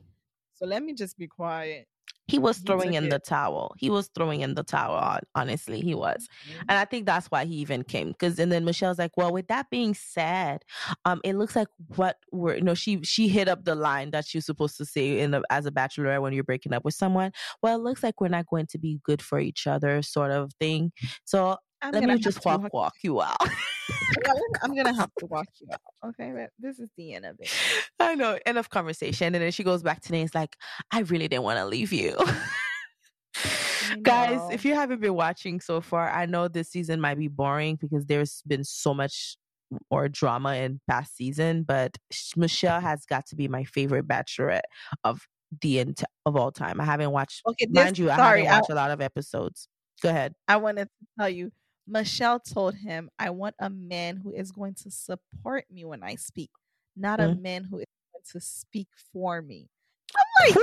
so 0.54 0.66
let 0.66 0.82
me 0.82 0.92
just 0.94 1.16
be 1.18 1.26
quiet. 1.26 1.86
He 2.26 2.38
was 2.38 2.56
throwing 2.56 2.92
took 2.92 2.96
in 2.96 3.04
it. 3.04 3.10
the 3.10 3.18
towel. 3.18 3.74
He 3.76 3.90
was 3.90 4.08
throwing 4.14 4.40
in 4.40 4.54
the 4.54 4.62
towel. 4.62 5.18
Honestly, 5.34 5.82
he 5.82 5.94
was. 5.94 6.26
And 6.70 6.78
I 6.78 6.86
think 6.86 7.04
that's 7.04 7.26
why 7.26 7.44
he 7.44 7.56
even 7.56 7.82
came. 7.84 8.08
Because 8.12 8.38
and 8.38 8.50
then 8.50 8.64
Michelle's 8.64 8.98
like, 8.98 9.14
well, 9.18 9.30
with 9.30 9.46
that 9.48 9.68
being 9.68 9.92
said, 9.92 10.62
um, 11.04 11.20
it 11.22 11.34
looks 11.36 11.54
like 11.54 11.68
what 11.96 12.16
we're 12.32 12.54
you 12.56 12.62
know 12.62 12.72
she 12.72 13.02
she 13.02 13.28
hit 13.28 13.46
up 13.46 13.64
the 13.66 13.74
line 13.74 14.10
that 14.12 14.26
she's 14.26 14.46
supposed 14.46 14.78
to 14.78 14.86
say 14.86 15.20
in 15.20 15.34
a, 15.34 15.42
as 15.50 15.66
a 15.66 15.70
bachelorette 15.70 16.22
when 16.22 16.32
you're 16.32 16.44
breaking 16.44 16.72
up 16.72 16.82
with 16.82 16.94
someone. 16.94 17.30
Well, 17.62 17.76
it 17.76 17.82
looks 17.82 18.02
like 18.02 18.22
we're 18.22 18.28
not 18.28 18.46
going 18.46 18.68
to 18.68 18.78
be 18.78 19.00
good 19.04 19.20
for 19.20 19.38
each 19.38 19.66
other, 19.66 20.00
sort 20.00 20.30
of 20.30 20.50
thing. 20.58 20.92
So 21.26 21.58
I'm 21.84 21.92
let 21.92 22.04
me 22.04 22.18
just 22.18 22.40
to 22.40 22.48
walk 22.48 22.72
walk 22.72 22.94
you 23.02 23.20
out. 23.20 23.36
I'm 24.62 24.74
gonna 24.74 24.94
have 24.94 25.10
to 25.18 25.26
walk 25.26 25.46
you 25.60 25.66
out. 25.70 26.08
Okay, 26.08 26.32
but 26.34 26.50
this 26.58 26.78
is 26.78 26.88
the 26.96 27.12
end 27.12 27.26
of 27.26 27.36
it. 27.38 27.52
I 28.00 28.14
know. 28.14 28.38
End 28.46 28.56
of 28.56 28.70
conversation. 28.70 29.34
And 29.34 29.44
then 29.44 29.52
she 29.52 29.64
goes 29.64 29.82
back 29.82 30.00
to 30.02 30.12
Nate's 30.12 30.34
like, 30.34 30.56
I 30.90 31.00
really 31.00 31.28
didn't 31.28 31.42
want 31.42 31.58
to 31.58 31.66
leave 31.66 31.92
you. 31.92 32.16
Guys, 34.02 34.40
if 34.50 34.64
you 34.64 34.74
haven't 34.74 35.02
been 35.02 35.14
watching 35.14 35.60
so 35.60 35.82
far, 35.82 36.10
I 36.10 36.24
know 36.24 36.48
this 36.48 36.70
season 36.70 37.02
might 37.02 37.18
be 37.18 37.28
boring 37.28 37.76
because 37.76 38.06
there's 38.06 38.42
been 38.46 38.64
so 38.64 38.94
much 38.94 39.36
more 39.90 40.08
drama 40.08 40.54
in 40.54 40.80
past 40.88 41.16
season, 41.16 41.64
but 41.64 41.98
Michelle 42.34 42.80
has 42.80 43.04
got 43.04 43.26
to 43.26 43.36
be 43.36 43.46
my 43.46 43.64
favorite 43.64 44.08
bachelorette 44.08 44.62
of 45.02 45.20
the 45.60 45.80
ent- 45.80 46.04
of 46.24 46.36
all 46.36 46.50
time. 46.50 46.80
I 46.80 46.84
haven't 46.84 47.10
watched 47.10 47.42
okay, 47.46 47.66
this, 47.70 47.84
mind 47.84 47.98
you, 47.98 48.10
I 48.10 48.14
haven't 48.14 48.46
watched 48.46 48.70
a 48.70 48.74
lot 48.74 48.90
of 48.90 49.02
episodes. 49.02 49.68
Go 50.02 50.08
ahead. 50.08 50.34
I 50.48 50.56
wanted 50.56 50.84
to 50.84 51.06
tell 51.18 51.28
you. 51.28 51.52
Michelle 51.86 52.40
told 52.40 52.74
him, 52.76 53.10
"I 53.18 53.30
want 53.30 53.56
a 53.58 53.68
man 53.70 54.16
who 54.16 54.32
is 54.32 54.50
going 54.52 54.74
to 54.76 54.90
support 54.90 55.64
me 55.70 55.84
when 55.84 56.02
I 56.02 56.14
speak, 56.16 56.50
not 56.96 57.20
a 57.20 57.24
Mm. 57.24 57.40
man 57.40 57.64
who 57.64 57.78
is 57.78 57.86
going 58.12 58.24
to 58.32 58.40
speak 58.40 58.88
for 59.12 59.42
me." 59.42 59.68
I'm 60.16 60.46
like, 60.46 60.56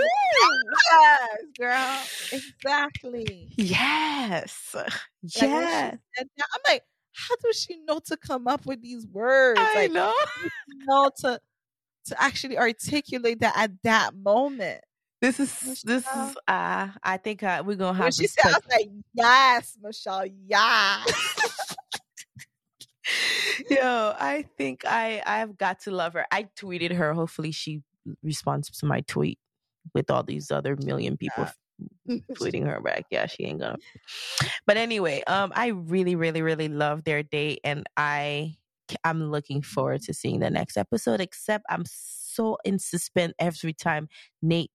yes, 0.91 1.41
girl, 1.59 2.03
exactly. 2.31 3.53
Yes. 3.57 4.73
Like, 4.73 4.93
Yes. 5.23 5.97
I'm 6.17 6.61
like, 6.67 6.83
how 7.13 7.35
does 7.43 7.59
she 7.61 7.77
know 7.77 7.99
to 8.05 8.17
come 8.17 8.47
up 8.47 8.65
with 8.65 8.81
these 8.81 9.05
words? 9.07 9.59
I 9.61 9.81
like, 9.83 9.91
know. 9.91 10.13
know 10.85 11.11
to 11.17 11.39
to 12.05 12.21
actually 12.21 12.57
articulate 12.57 13.39
that 13.41 13.55
at 13.57 13.71
that 13.83 14.15
moment. 14.15 14.83
This 15.21 15.39
is 15.39 15.83
this 15.83 16.03
is 16.03 16.37
uh 16.47 16.87
I 17.03 17.17
think 17.23 17.43
uh, 17.43 17.61
we're 17.63 17.75
gonna 17.75 17.95
have 17.95 18.05
when 18.05 18.11
she 18.11 18.25
said, 18.25 18.45
I 18.45 18.49
was 18.49 18.61
like, 18.71 18.89
yes, 19.13 19.77
Michelle, 19.81 20.25
yes. 20.47 21.75
Yo, 23.69 24.15
I 24.19 24.45
think 24.57 24.83
I 24.85 25.21
I've 25.25 25.57
got 25.57 25.81
to 25.81 25.91
love 25.91 26.13
her. 26.13 26.25
I 26.31 26.47
tweeted 26.57 26.93
her. 26.93 27.13
Hopefully, 27.13 27.51
she 27.51 27.83
responds 28.23 28.71
to 28.79 28.85
my 28.87 29.01
tweet 29.01 29.37
with 29.93 30.09
all 30.09 30.23
these 30.23 30.49
other 30.49 30.75
million 30.75 31.17
people 31.17 31.47
yeah. 32.05 32.17
tweeting 32.31 32.65
her 32.65 32.81
back. 32.81 33.05
Yeah, 33.11 33.27
she 33.27 33.43
ain't 33.43 33.59
gonna. 33.59 33.77
But 34.65 34.77
anyway, 34.77 35.23
um, 35.27 35.51
I 35.55 35.67
really, 35.67 36.15
really, 36.15 36.41
really 36.41 36.67
love 36.67 37.03
their 37.03 37.21
date, 37.21 37.59
and 37.63 37.85
I 37.95 38.55
I'm 39.03 39.29
looking 39.29 39.61
forward 39.61 40.01
to 40.03 40.13
seeing 40.13 40.39
the 40.39 40.49
next 40.49 40.77
episode. 40.77 41.21
Except 41.21 41.63
I'm 41.69 41.83
so 41.85 42.57
in 42.65 42.79
suspense 42.79 43.33
every 43.39 43.73
time 43.73 44.07
Nate 44.41 44.71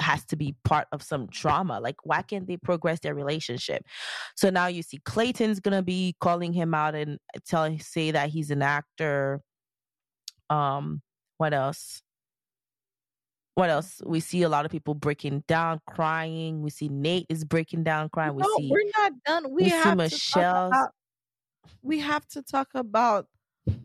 has 0.00 0.24
to 0.26 0.36
be 0.36 0.56
part 0.64 0.86
of 0.92 1.02
some 1.02 1.26
drama. 1.26 1.80
Like, 1.80 1.96
why 2.04 2.22
can't 2.22 2.46
they 2.46 2.56
progress 2.56 3.00
their 3.00 3.14
relationship? 3.14 3.84
So 4.36 4.50
now 4.50 4.66
you 4.66 4.82
see 4.82 4.98
Clayton's 5.04 5.60
gonna 5.60 5.82
be 5.82 6.16
calling 6.20 6.52
him 6.52 6.74
out 6.74 6.94
and 6.94 7.18
tell 7.46 7.76
say 7.78 8.10
that 8.10 8.30
he's 8.30 8.50
an 8.50 8.62
actor. 8.62 9.40
Um, 10.50 11.02
what 11.38 11.54
else? 11.54 12.02
What 13.54 13.70
else? 13.70 14.02
We 14.04 14.18
see 14.18 14.42
a 14.42 14.48
lot 14.48 14.64
of 14.64 14.72
people 14.72 14.94
breaking 14.94 15.44
down, 15.46 15.80
crying. 15.86 16.62
We 16.62 16.70
see 16.70 16.88
Nate 16.88 17.26
is 17.28 17.44
breaking 17.44 17.84
down, 17.84 18.08
crying. 18.08 18.36
No, 18.36 18.48
we 18.56 18.64
see 18.64 18.70
we're 18.70 18.90
not 18.98 19.12
done. 19.24 19.52
We, 19.52 19.64
we 19.64 19.68
have 19.68 19.92
see 19.92 19.94
Michelle. 19.94 20.90
We 21.82 22.00
have 22.00 22.26
to 22.28 22.42
talk 22.42 22.68
about 22.74 23.26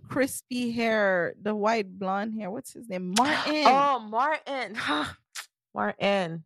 crispy 0.08 0.72
hair, 0.72 1.36
the 1.42 1.56
white 1.56 2.00
blonde 2.00 2.34
hair. 2.34 2.50
What's 2.50 2.74
his 2.74 2.90
name? 2.90 3.14
Martin. 3.18 3.64
Oh, 3.66 4.00
Martin. 4.00 4.76
Martin. 5.74 6.44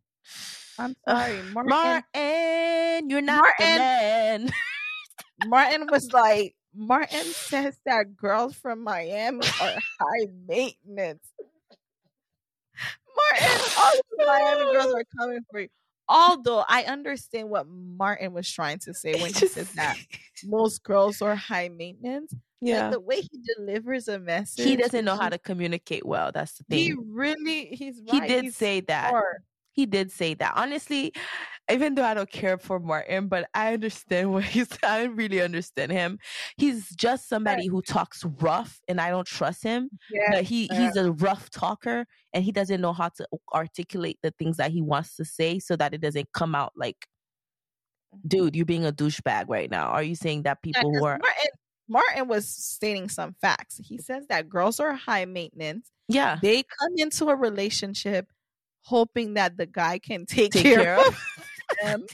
I'm 0.78 0.94
sorry, 1.08 1.42
Martin. 1.52 1.70
Martin, 1.70 3.10
you're 3.10 3.20
not 3.20 3.42
Martin. 3.42 3.74
the 3.74 3.78
man. 3.78 4.50
Martin 5.46 5.88
was 5.90 6.12
like, 6.12 6.54
Martin 6.74 7.24
says 7.24 7.78
that 7.86 8.16
girls 8.16 8.56
from 8.56 8.82
Miami 8.82 9.46
are 9.60 9.74
high 10.00 10.26
maintenance. 10.46 11.26
Martin, 13.16 13.60
all 13.78 13.92
the 14.18 14.26
Miami 14.26 14.72
girls 14.72 14.94
are 14.94 15.04
coming 15.18 15.40
for 15.50 15.60
you. 15.60 15.68
Although 16.08 16.64
I 16.68 16.84
understand 16.84 17.48
what 17.48 17.66
Martin 17.68 18.32
was 18.32 18.50
trying 18.50 18.78
to 18.80 18.94
say 18.94 19.14
when 19.14 19.32
he 19.34 19.48
said 19.48 19.66
that 19.76 19.96
most 20.44 20.82
girls 20.82 21.22
are 21.22 21.34
high 21.34 21.68
maintenance. 21.68 22.34
Yeah. 22.60 22.90
The 22.90 23.00
way 23.00 23.20
he 23.20 23.40
delivers 23.56 24.08
a 24.08 24.18
message. 24.18 24.64
He 24.64 24.76
doesn't 24.76 25.04
know 25.04 25.16
how 25.16 25.28
to 25.28 25.38
communicate 25.38 26.06
well. 26.06 26.32
That's 26.32 26.56
the 26.58 26.64
thing. 26.64 26.78
He 26.78 26.94
really 26.94 27.66
he's 27.66 28.00
right. 28.10 28.22
He 28.22 28.28
did 28.28 28.44
he's 28.44 28.56
say 28.56 28.80
that. 28.80 29.12
He 29.72 29.86
did 29.86 30.12
say 30.12 30.34
that. 30.34 30.52
Honestly, 30.56 31.12
even 31.70 31.94
though 31.94 32.04
I 32.04 32.14
don't 32.14 32.30
care 32.30 32.58
for 32.58 32.78
Martin, 32.78 33.28
but 33.28 33.48
I 33.54 33.72
understand 33.72 34.32
what 34.32 34.44
he's 34.44 34.68
saying. 34.68 34.80
I 34.82 35.04
really 35.04 35.40
understand 35.40 35.92
him. 35.92 36.18
He's 36.56 36.90
just 36.90 37.28
somebody 37.28 37.66
who 37.66 37.82
talks 37.82 38.24
rough 38.24 38.80
and 38.88 39.00
I 39.00 39.10
don't 39.10 39.26
trust 39.26 39.62
him. 39.62 39.90
Yeah. 40.10 40.30
But 40.32 40.44
he 40.44 40.68
he's 40.72 40.96
a 40.96 41.12
rough 41.12 41.50
talker 41.50 42.06
and 42.32 42.44
he 42.44 42.52
doesn't 42.52 42.80
know 42.80 42.92
how 42.92 43.08
to 43.10 43.26
articulate 43.52 44.18
the 44.22 44.32
things 44.38 44.56
that 44.58 44.70
he 44.70 44.82
wants 44.82 45.16
to 45.16 45.24
say 45.24 45.58
so 45.58 45.76
that 45.76 45.94
it 45.94 46.00
doesn't 46.00 46.32
come 46.32 46.54
out 46.54 46.72
like 46.76 47.06
mm-hmm. 48.14 48.28
dude, 48.28 48.56
you're 48.56 48.66
being 48.66 48.86
a 48.86 48.92
douchebag 48.92 49.46
right 49.48 49.70
now. 49.70 49.88
Are 49.88 50.02
you 50.02 50.14
saying 50.14 50.42
that 50.42 50.62
people 50.62 50.92
yeah, 50.92 50.98
who 50.98 51.06
are 51.06 51.18
Martin, 51.18 51.50
Martin 51.88 52.28
was 52.28 52.48
stating 52.48 53.08
some 53.08 53.34
facts. 53.40 53.78
He 53.82 53.98
says 53.98 54.26
that 54.28 54.48
girls 54.48 54.80
are 54.80 54.94
high 54.94 55.24
maintenance. 55.24 55.90
Yeah. 56.08 56.38
They 56.40 56.62
come 56.62 56.92
into 56.96 57.28
a 57.28 57.36
relationship 57.36 58.28
hoping 58.82 59.34
that 59.34 59.56
the 59.56 59.66
guy 59.66 59.98
can 59.98 60.26
take, 60.26 60.52
take 60.52 60.62
care, 60.62 60.82
care, 60.82 61.06
of 61.06 61.18
them. 61.82 62.04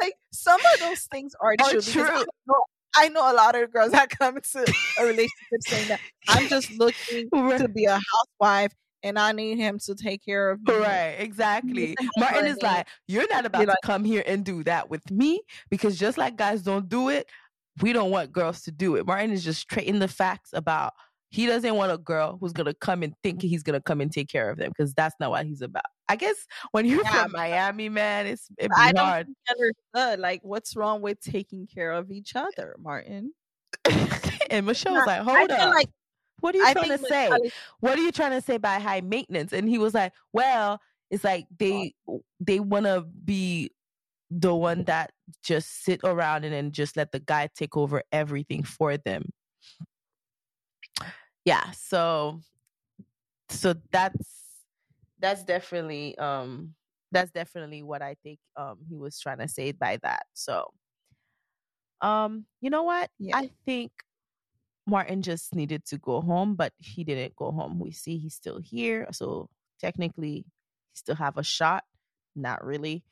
like 0.00 0.14
some 0.32 0.60
of 0.74 0.80
those 0.80 1.02
things 1.04 1.34
are, 1.40 1.54
true. 1.70 1.80
true. 1.80 2.02
I 2.04 2.24
know, 2.46 2.64
I 2.96 3.08
know, 3.08 3.32
a 3.32 3.34
lot 3.34 3.54
of 3.54 3.72
girls 3.72 3.90
that 3.92 4.10
come 4.10 4.36
into 4.36 4.60
a 4.98 5.02
relationship 5.02 5.60
saying 5.60 5.88
that 5.88 6.00
I'm 6.28 6.48
just 6.48 6.70
looking 6.72 7.28
right. 7.32 7.58
to 7.58 7.68
be 7.68 7.84
a 7.84 7.98
housewife 8.40 8.72
and 9.02 9.18
I 9.18 9.32
need 9.32 9.58
him 9.58 9.78
to 9.80 9.94
take 9.94 10.24
care 10.24 10.50
of 10.50 10.60
me. 10.66 10.74
Right, 10.74 11.16
exactly. 11.18 11.96
Martin 12.18 12.46
is 12.46 12.60
like, 12.62 12.86
you're 13.08 13.28
not 13.28 13.46
about 13.46 13.64
to 13.64 13.76
come 13.84 14.04
here 14.04 14.22
and 14.26 14.44
do 14.44 14.62
that 14.64 14.90
with 14.90 15.10
me 15.10 15.40
because 15.70 15.98
just 15.98 16.18
like 16.18 16.36
guys 16.36 16.62
don't 16.62 16.88
do 16.88 17.08
it, 17.08 17.26
we 17.80 17.92
don't 17.92 18.10
want 18.10 18.32
girls 18.32 18.62
to 18.62 18.70
do 18.70 18.96
it. 18.96 19.06
Martin 19.06 19.30
is 19.30 19.44
just 19.44 19.62
stating 19.62 19.98
the 19.98 20.08
facts 20.08 20.50
about 20.52 20.92
he 21.30 21.46
doesn't 21.46 21.74
want 21.76 21.92
a 21.92 21.98
girl 21.98 22.36
who's 22.40 22.52
gonna 22.52 22.74
come 22.74 23.02
and 23.02 23.14
think 23.22 23.40
he's 23.40 23.62
gonna 23.62 23.80
come 23.80 24.00
and 24.00 24.12
take 24.12 24.28
care 24.28 24.50
of 24.50 24.58
them 24.58 24.68
because 24.68 24.92
that's 24.94 25.14
not 25.20 25.30
what 25.30 25.46
he's 25.46 25.62
about. 25.62 25.84
I 26.08 26.16
guess 26.16 26.34
when 26.72 26.86
you're 26.86 27.04
yeah, 27.04 27.22
from 27.22 27.32
Miami, 27.32 27.88
man, 27.88 28.26
it's 28.26 28.48
it 28.58 28.70
I 28.76 28.92
hard. 28.96 29.28
understood. 29.48 30.18
Like, 30.18 30.40
what's 30.42 30.74
wrong 30.74 31.00
with 31.02 31.20
taking 31.20 31.68
care 31.68 31.92
of 31.92 32.10
each 32.10 32.34
other, 32.34 32.74
Martin? 32.78 33.32
and 34.50 34.66
Michelle 34.66 34.94
was 34.94 35.06
like, 35.06 35.22
"Hold 35.22 35.50
up, 35.52 35.74
like, 35.74 35.88
what 36.40 36.54
are 36.56 36.58
you 36.58 36.66
I 36.66 36.72
trying 36.72 36.98
to 36.98 36.98
say? 36.98 37.30
what 37.78 37.96
are 37.96 38.02
you 38.02 38.10
trying 38.10 38.32
to 38.32 38.40
say 38.40 38.58
by 38.58 38.80
high 38.80 39.00
maintenance?" 39.00 39.52
And 39.52 39.68
he 39.68 39.78
was 39.78 39.94
like, 39.94 40.12
"Well, 40.32 40.80
it's 41.10 41.22
like 41.22 41.46
they 41.56 41.94
they 42.40 42.58
want 42.58 42.86
to 42.86 43.02
be 43.24 43.70
the 44.32 44.54
one 44.54 44.84
that 44.84 45.12
just 45.44 45.84
sit 45.84 46.00
around 46.02 46.44
and 46.44 46.52
then 46.52 46.72
just 46.72 46.96
let 46.96 47.12
the 47.12 47.20
guy 47.20 47.48
take 47.54 47.76
over 47.76 48.02
everything 48.10 48.64
for 48.64 48.96
them." 48.96 49.30
Yeah, 51.44 51.70
so 51.72 52.40
so 53.48 53.74
that's 53.90 54.40
that's 55.18 55.44
definitely 55.44 56.16
um 56.18 56.74
that's 57.12 57.30
definitely 57.32 57.82
what 57.82 58.02
I 58.02 58.16
think 58.22 58.38
um 58.56 58.78
he 58.88 58.96
was 58.96 59.18
trying 59.18 59.38
to 59.38 59.48
say 59.48 59.72
by 59.72 59.98
that. 60.02 60.26
So 60.34 60.70
um 62.00 62.46
you 62.60 62.70
know 62.70 62.82
what? 62.84 63.10
Yeah. 63.18 63.36
I 63.36 63.50
think 63.66 63.92
Martin 64.86 65.22
just 65.22 65.54
needed 65.54 65.84
to 65.86 65.98
go 65.98 66.20
home, 66.20 66.54
but 66.56 66.72
he 66.78 67.04
didn't 67.04 67.36
go 67.36 67.50
home. 67.52 67.78
We 67.78 67.92
see 67.92 68.18
he's 68.18 68.34
still 68.34 68.60
here. 68.60 69.06
So 69.12 69.48
technically 69.80 70.32
he 70.32 70.44
still 70.94 71.16
have 71.16 71.38
a 71.38 71.44
shot. 71.44 71.84
Not 72.36 72.64
really. 72.64 73.04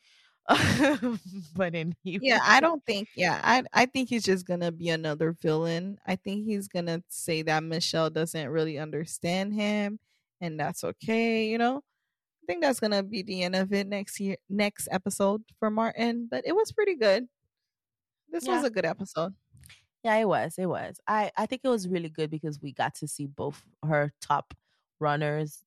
but 1.56 1.74
in 1.74 1.94
he 2.02 2.18
Yeah, 2.22 2.40
I 2.42 2.60
don't 2.60 2.84
think 2.86 3.08
yeah, 3.14 3.40
I 3.42 3.62
I 3.72 3.86
think 3.86 4.08
he's 4.08 4.24
just 4.24 4.46
gonna 4.46 4.72
be 4.72 4.88
another 4.88 5.32
villain. 5.32 5.98
I 6.06 6.16
think 6.16 6.44
he's 6.44 6.68
gonna 6.68 7.02
say 7.08 7.42
that 7.42 7.62
Michelle 7.62 8.10
doesn't 8.10 8.48
really 8.48 8.78
understand 8.78 9.54
him 9.54 9.98
and 10.40 10.58
that's 10.58 10.84
okay, 10.84 11.48
you 11.48 11.58
know? 11.58 11.82
I 12.42 12.46
think 12.46 12.62
that's 12.62 12.80
gonna 12.80 13.02
be 13.02 13.22
the 13.22 13.42
end 13.42 13.56
of 13.56 13.72
it 13.72 13.86
next 13.86 14.20
year, 14.20 14.36
next 14.48 14.88
episode 14.90 15.42
for 15.58 15.70
Martin. 15.70 16.28
But 16.30 16.46
it 16.46 16.52
was 16.54 16.72
pretty 16.72 16.96
good. 16.96 17.26
This 18.30 18.46
yeah. 18.46 18.56
was 18.56 18.64
a 18.64 18.70
good 18.70 18.86
episode. 18.86 19.34
Yeah, 20.02 20.16
it 20.16 20.28
was. 20.28 20.54
It 20.56 20.66
was. 20.66 20.98
I 21.06 21.30
I 21.36 21.46
think 21.46 21.62
it 21.64 21.68
was 21.68 21.88
really 21.88 22.08
good 22.08 22.30
because 22.30 22.60
we 22.62 22.72
got 22.72 22.94
to 22.96 23.08
see 23.08 23.26
both 23.26 23.62
her 23.86 24.12
top 24.22 24.54
runners 25.00 25.64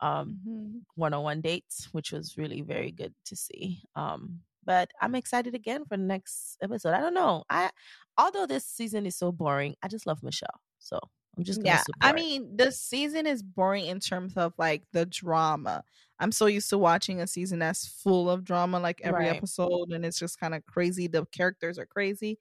um 0.00 0.38
mm-hmm. 0.46 0.78
one-on-one 0.94 1.40
dates 1.40 1.88
which 1.92 2.12
was 2.12 2.36
really 2.36 2.62
very 2.62 2.90
good 2.90 3.14
to 3.24 3.34
see 3.34 3.82
um 3.96 4.40
but 4.64 4.90
i'm 5.00 5.14
excited 5.14 5.54
again 5.54 5.84
for 5.84 5.96
the 5.96 6.02
next 6.02 6.56
episode 6.62 6.92
i 6.92 7.00
don't 7.00 7.14
know 7.14 7.44
i 7.50 7.70
although 8.16 8.46
this 8.46 8.64
season 8.64 9.06
is 9.06 9.16
so 9.16 9.32
boring 9.32 9.74
i 9.82 9.88
just 9.88 10.06
love 10.06 10.22
michelle 10.22 10.60
so 10.78 10.98
I'm 11.38 11.44
just 11.44 11.64
yeah. 11.64 11.78
Support. 11.78 11.96
I 12.00 12.12
mean, 12.12 12.56
the 12.56 12.72
season 12.72 13.26
is 13.26 13.42
boring 13.44 13.86
in 13.86 14.00
terms 14.00 14.36
of 14.36 14.52
like 14.58 14.82
the 14.92 15.06
drama. 15.06 15.84
I'm 16.18 16.32
so 16.32 16.46
used 16.46 16.68
to 16.70 16.78
watching 16.78 17.20
a 17.20 17.28
season 17.28 17.60
that's 17.60 17.86
full 17.86 18.28
of 18.28 18.44
drama, 18.44 18.80
like 18.80 19.00
every 19.04 19.26
right. 19.26 19.36
episode, 19.36 19.90
and 19.92 20.04
it's 20.04 20.18
just 20.18 20.40
kind 20.40 20.52
of 20.52 20.66
crazy. 20.66 21.06
The 21.06 21.24
characters 21.26 21.78
are 21.78 21.86
crazy. 21.86 22.38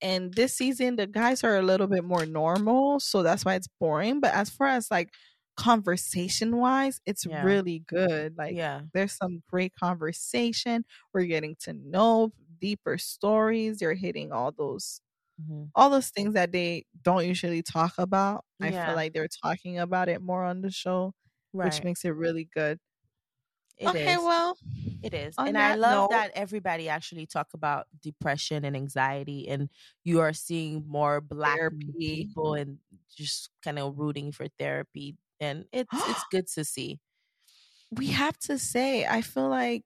And 0.00 0.32
this 0.32 0.54
season, 0.54 0.96
the 0.96 1.06
guys 1.06 1.44
are 1.44 1.58
a 1.58 1.62
little 1.62 1.86
bit 1.86 2.02
more 2.02 2.24
normal, 2.24 2.98
so 3.00 3.22
that's 3.22 3.44
why 3.44 3.56
it's 3.56 3.68
boring. 3.78 4.20
But 4.20 4.32
as 4.32 4.48
far 4.48 4.68
as 4.68 4.90
like 4.90 5.10
conversation 5.60 6.56
wise, 6.56 7.00
it's 7.04 7.26
yeah. 7.26 7.42
really 7.44 7.84
good. 7.86 8.34
Like, 8.38 8.56
yeah, 8.56 8.80
there's 8.94 9.12
some 9.12 9.42
great 9.46 9.74
conversation. 9.74 10.84
We're 11.12 11.26
getting 11.26 11.54
to 11.64 11.74
know 11.74 12.32
deeper 12.60 12.96
stories. 12.96 13.82
You're 13.82 13.94
hitting 13.94 14.32
all 14.32 14.52
those 14.56 15.02
mm-hmm. 15.40 15.64
all 15.74 15.90
those 15.90 16.08
things 16.08 16.32
that 16.32 16.50
they 16.50 16.86
don't 17.02 17.26
usually 17.26 17.62
talk 17.62 17.92
about. 17.98 18.44
Yeah. 18.58 18.66
I 18.68 18.86
feel 18.86 18.96
like 18.96 19.12
they're 19.12 19.28
talking 19.44 19.78
about 19.78 20.08
it 20.08 20.22
more 20.22 20.44
on 20.44 20.62
the 20.62 20.70
show, 20.70 21.12
right. 21.52 21.66
which 21.66 21.84
makes 21.84 22.06
it 22.06 22.14
really 22.14 22.48
good. 22.54 22.78
It 23.76 23.88
okay, 23.88 24.14
is. 24.14 24.18
well, 24.18 24.58
it 25.02 25.14
is, 25.14 25.34
and 25.38 25.56
I 25.56 25.74
love 25.74 26.10
note, 26.10 26.10
that 26.10 26.32
everybody 26.34 26.90
actually 26.90 27.24
talk 27.24 27.48
about 27.54 27.86
depression 28.02 28.64
and 28.66 28.76
anxiety, 28.76 29.48
and 29.48 29.70
you 30.04 30.20
are 30.20 30.34
seeing 30.34 30.84
more 30.86 31.22
black 31.22 31.56
therapy. 31.56 31.94
people 31.98 32.54
and 32.54 32.78
just 33.16 33.48
kind 33.64 33.78
of 33.78 33.98
rooting 33.98 34.32
for 34.32 34.46
therapy, 34.58 35.16
and 35.40 35.64
it's 35.72 35.90
it's 35.92 36.24
good 36.30 36.46
to 36.54 36.64
see. 36.64 36.98
We 37.90 38.08
have 38.08 38.38
to 38.40 38.58
say, 38.58 39.04
I 39.06 39.20
feel 39.20 39.48
like 39.48 39.82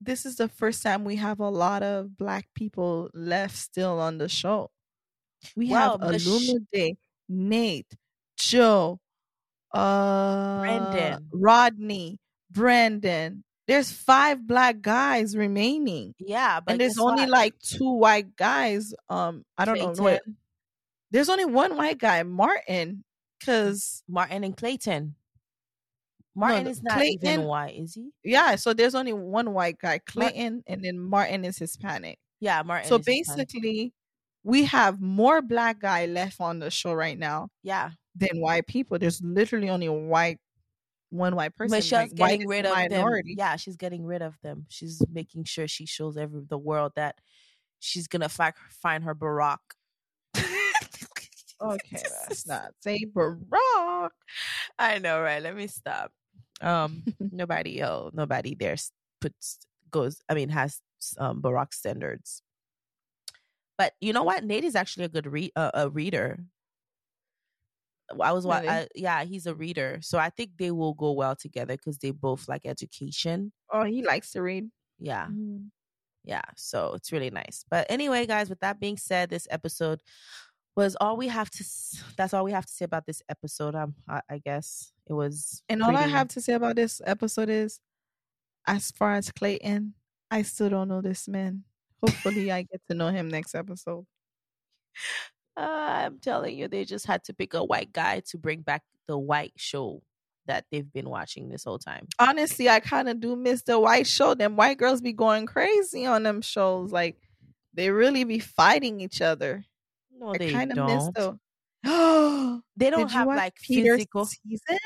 this 0.00 0.24
is 0.24 0.36
the 0.36 0.48
first 0.48 0.82
time 0.82 1.04
we 1.04 1.16
have 1.16 1.40
a 1.40 1.48
lot 1.48 1.82
of 1.82 2.16
black 2.16 2.46
people 2.54 3.10
left 3.12 3.56
still 3.56 3.98
on 4.00 4.18
the 4.18 4.28
show. 4.28 4.70
We 5.56 5.70
well, 5.70 5.98
have 5.98 6.00
Olumide, 6.00 6.96
Nate, 7.28 7.92
Joe, 8.38 9.00
uh, 9.72 10.60
Brandon, 10.60 11.28
Rodney, 11.32 12.18
Brandon. 12.50 13.44
There's 13.66 13.92
five 13.92 14.46
black 14.46 14.80
guys 14.80 15.36
remaining. 15.36 16.14
Yeah, 16.18 16.60
but 16.60 16.72
and 16.72 16.80
there's 16.80 16.98
only 16.98 17.22
what? 17.22 17.30
like 17.30 17.58
two 17.60 17.92
white 17.92 18.36
guys. 18.36 18.92
Um, 19.08 19.44
I 19.56 19.64
don't 19.64 19.78
know 19.78 20.02
what. 20.02 20.22
There's 21.12 21.28
only 21.28 21.44
one 21.44 21.76
white 21.76 21.98
guy, 21.98 22.22
Martin, 22.22 23.04
because 23.40 24.02
Martin 24.08 24.44
and 24.44 24.56
Clayton. 24.56 25.14
Martin 26.36 26.64
the- 26.64 26.70
is 26.70 26.82
not 26.82 27.02
even 27.02 27.18
Clayton- 27.20 27.44
white, 27.44 27.76
is 27.76 27.94
he? 27.94 28.10
yeah. 28.22 28.54
So 28.54 28.72
there's 28.72 28.94
only 28.94 29.12
one 29.12 29.52
white 29.52 29.78
guy, 29.78 29.98
Clayton, 29.98 30.62
and 30.66 30.84
then 30.84 30.98
Martin 30.98 31.44
is 31.44 31.58
Hispanic. 31.58 32.18
Yeah, 32.38 32.62
Martin. 32.62 32.88
so 32.88 32.96
is 32.96 33.06
Hispanic. 33.06 33.48
basically, 33.48 33.92
we 34.44 34.64
have 34.64 35.00
more 35.00 35.42
black 35.42 35.80
guy 35.80 36.06
left 36.06 36.40
on 36.40 36.60
the 36.60 36.70
show 36.70 36.92
right 36.94 37.18
now 37.18 37.48
yeah, 37.62 37.90
than 38.14 38.40
white 38.40 38.66
people. 38.66 38.98
There's 38.98 39.20
literally 39.22 39.68
only 39.68 39.88
white, 39.88 40.38
one 41.10 41.34
white 41.34 41.54
person. 41.56 41.76
Michelle's 41.76 42.10
like, 42.10 42.30
getting 42.30 42.46
rid 42.46 42.64
of 42.64 42.72
minority. 42.72 43.34
them. 43.34 43.38
Yeah, 43.44 43.56
she's 43.56 43.76
getting 43.76 44.06
rid 44.06 44.22
of 44.22 44.40
them. 44.42 44.66
She's 44.68 45.02
making 45.10 45.44
sure 45.44 45.66
she 45.66 45.84
shows 45.84 46.16
every 46.16 46.42
the 46.48 46.56
world 46.56 46.92
that 46.96 47.16
she's 47.80 48.06
gonna 48.06 48.28
fi- 48.28 48.52
find 48.80 49.02
her 49.04 49.14
Barack. 49.14 49.58
Okay, 51.60 52.02
that's 52.28 52.46
not 52.46 52.72
say 52.80 53.04
Barack. 53.04 54.10
I 54.78 54.98
know, 54.98 55.20
right? 55.20 55.42
Let 55.42 55.56
me 55.56 55.66
stop. 55.66 56.12
Um, 56.60 57.02
nobody, 57.32 57.82
oh, 57.82 58.10
nobody 58.12 58.54
there 58.54 58.76
puts 59.20 59.58
goes. 59.90 60.20
I 60.28 60.34
mean, 60.34 60.48
has 60.50 60.80
um 61.18 61.42
Barack 61.42 61.74
standards. 61.74 62.42
But 63.78 63.94
you 64.00 64.12
know 64.12 64.22
what? 64.24 64.44
Nate 64.44 64.64
is 64.64 64.76
actually 64.76 65.06
a 65.06 65.08
good 65.08 65.26
re- 65.26 65.52
uh, 65.56 65.70
a 65.74 65.88
reader. 65.90 66.38
I 68.20 68.32
was 68.32 68.44
Really? 68.44 68.68
I, 68.68 68.88
yeah, 68.94 69.22
he's 69.24 69.46
a 69.46 69.54
reader, 69.54 69.98
so 70.02 70.18
I 70.18 70.30
think 70.30 70.50
they 70.58 70.72
will 70.72 70.94
go 70.94 71.12
well 71.12 71.36
together 71.36 71.76
because 71.76 71.98
they 71.98 72.10
both 72.10 72.48
like 72.48 72.62
education. 72.66 73.52
Oh, 73.72 73.84
he 73.84 74.02
likes 74.02 74.32
to 74.32 74.42
read. 74.42 74.68
Yeah, 74.98 75.28
Mhm. 75.28 75.70
yeah 76.24 76.42
so 76.54 76.92
it's 76.92 77.10
really 77.12 77.30
nice 77.30 77.64
but 77.70 77.86
anyway 77.88 78.26
guys 78.26 78.50
with 78.50 78.60
that 78.60 78.78
being 78.78 78.98
said 78.98 79.30
this 79.30 79.48
episode 79.50 80.02
was 80.76 80.96
all 81.00 81.16
we 81.16 81.28
have 81.28 81.50
to 81.50 81.64
that's 82.16 82.32
all 82.32 82.44
we 82.44 82.52
have 82.52 82.64
to 82.64 82.72
say 82.72 82.84
about 82.84 83.04
this 83.06 83.22
episode 83.28 83.74
um 83.74 83.94
i, 84.08 84.20
I 84.30 84.38
guess 84.38 84.92
it 85.10 85.14
was 85.14 85.64
And 85.68 85.82
all 85.82 85.96
I 85.96 86.06
have 86.06 86.28
to 86.28 86.40
say 86.40 86.52
about 86.52 86.76
this 86.76 87.02
episode 87.04 87.48
is, 87.48 87.80
as 88.64 88.92
far 88.92 89.14
as 89.14 89.32
Clayton, 89.32 89.94
I 90.30 90.42
still 90.42 90.70
don't 90.70 90.88
know 90.88 91.00
this 91.00 91.26
man. 91.26 91.64
Hopefully, 92.00 92.52
I 92.52 92.62
get 92.62 92.80
to 92.88 92.94
know 92.94 93.08
him 93.08 93.26
next 93.26 93.56
episode. 93.56 94.06
uh, 95.56 96.06
i'm 96.06 96.18
telling 96.20 96.56
you 96.56 96.68
they 96.68 96.84
just 96.84 97.06
had 97.06 97.22
to 97.24 97.34
pick 97.34 97.54
a 97.54 97.64
white 97.64 97.92
guy 97.92 98.20
to 98.26 98.38
bring 98.38 98.60
back 98.60 98.82
the 99.08 99.18
white 99.18 99.52
show 99.56 100.02
that 100.46 100.64
they've 100.70 100.92
been 100.92 101.08
watching 101.08 101.48
this 101.48 101.64
whole 101.64 101.78
time 101.78 102.06
Honestly, 102.18 102.68
I 102.68 102.78
kind 102.80 103.08
of 103.08 103.20
do 103.20 103.34
miss 103.36 103.62
the 103.62 103.78
white 103.78 104.06
show. 104.06 104.34
Them 104.34 104.56
white 104.56 104.78
girls 104.78 105.00
be 105.00 105.12
going 105.12 105.46
crazy 105.46 106.06
on 106.06 106.22
them 106.22 106.40
shows. 106.40 106.92
Like 106.92 107.16
they 107.74 107.90
really 107.90 108.24
be 108.24 108.38
fighting 108.38 109.00
each 109.00 109.20
other. 109.20 109.64
No 110.20 110.34
I 110.34 110.38
they 110.38 110.52
kind 110.52 110.70
of 110.70 110.78
miss 110.86 111.08
don't 111.14 111.40
the. 111.82 112.62
they 112.76 112.90
don't 112.90 113.08
Did 113.08 113.12
have 113.12 113.26
like 113.26 113.56
Peter's 113.56 113.96
physical 113.96 114.26
season. 114.26 114.78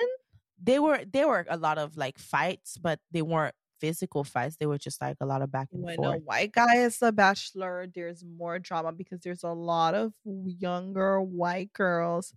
they 0.63 0.79
were 0.79 1.05
there 1.13 1.29
were 1.29 1.45
a 1.51 1.57
lot 1.57 1.77
of 1.79 1.97
like 1.97 2.19
fights 2.19 2.79
but 2.79 3.01
they 3.11 3.23
weren't 3.23 3.55
physical 3.81 4.23
fights 4.25 4.57
they 4.57 4.67
were 4.67 4.79
just 4.79 5.03
like 5.03 5.17
a 5.21 5.27
lot 5.27 5.43
of 5.43 5.51
back 5.51 5.69
and 5.73 5.83
When 5.83 5.97
forth 5.97 6.17
a 6.17 6.19
white 6.21 6.53
guy 6.53 6.77
is 6.77 7.03
a 7.03 7.13
bachelor, 7.13 7.87
there's 7.93 8.25
more 8.25 8.59
drama 8.59 8.93
because 8.93 9.21
there's 9.21 9.43
a 9.43 9.53
lot 9.53 9.95
of 9.95 10.13
younger 10.25 11.21
white 11.21 11.73
girls 11.73 12.33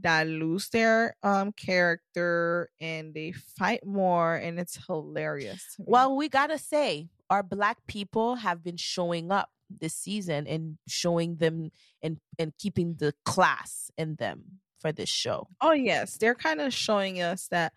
that 0.00 0.28
lose 0.28 0.68
their 0.70 1.16
um 1.24 1.50
character 1.52 2.70
and 2.80 3.12
they 3.12 3.32
fight 3.32 3.84
more 3.84 4.36
and 4.36 4.58
it's 4.60 4.78
hilarious. 4.86 5.74
Well, 5.78 6.14
we 6.16 6.28
gotta 6.28 6.56
say, 6.58 7.08
our 7.28 7.42
black 7.42 7.78
people 7.88 8.36
have 8.36 8.62
been 8.62 8.76
showing 8.78 9.32
up 9.32 9.50
this 9.80 9.94
season 9.94 10.46
and 10.46 10.78
showing 10.86 11.36
them 11.36 11.70
and 12.02 12.18
and 12.38 12.52
keeping 12.58 12.94
the 12.98 13.12
class 13.24 13.90
in 13.98 14.16
them 14.16 14.60
for 14.80 14.92
this 14.92 15.08
show. 15.08 15.48
oh 15.60 15.72
yes, 15.72 16.16
they're 16.18 16.34
kind 16.34 16.60
of 16.60 16.72
showing 16.72 17.20
us 17.20 17.48
that 17.48 17.72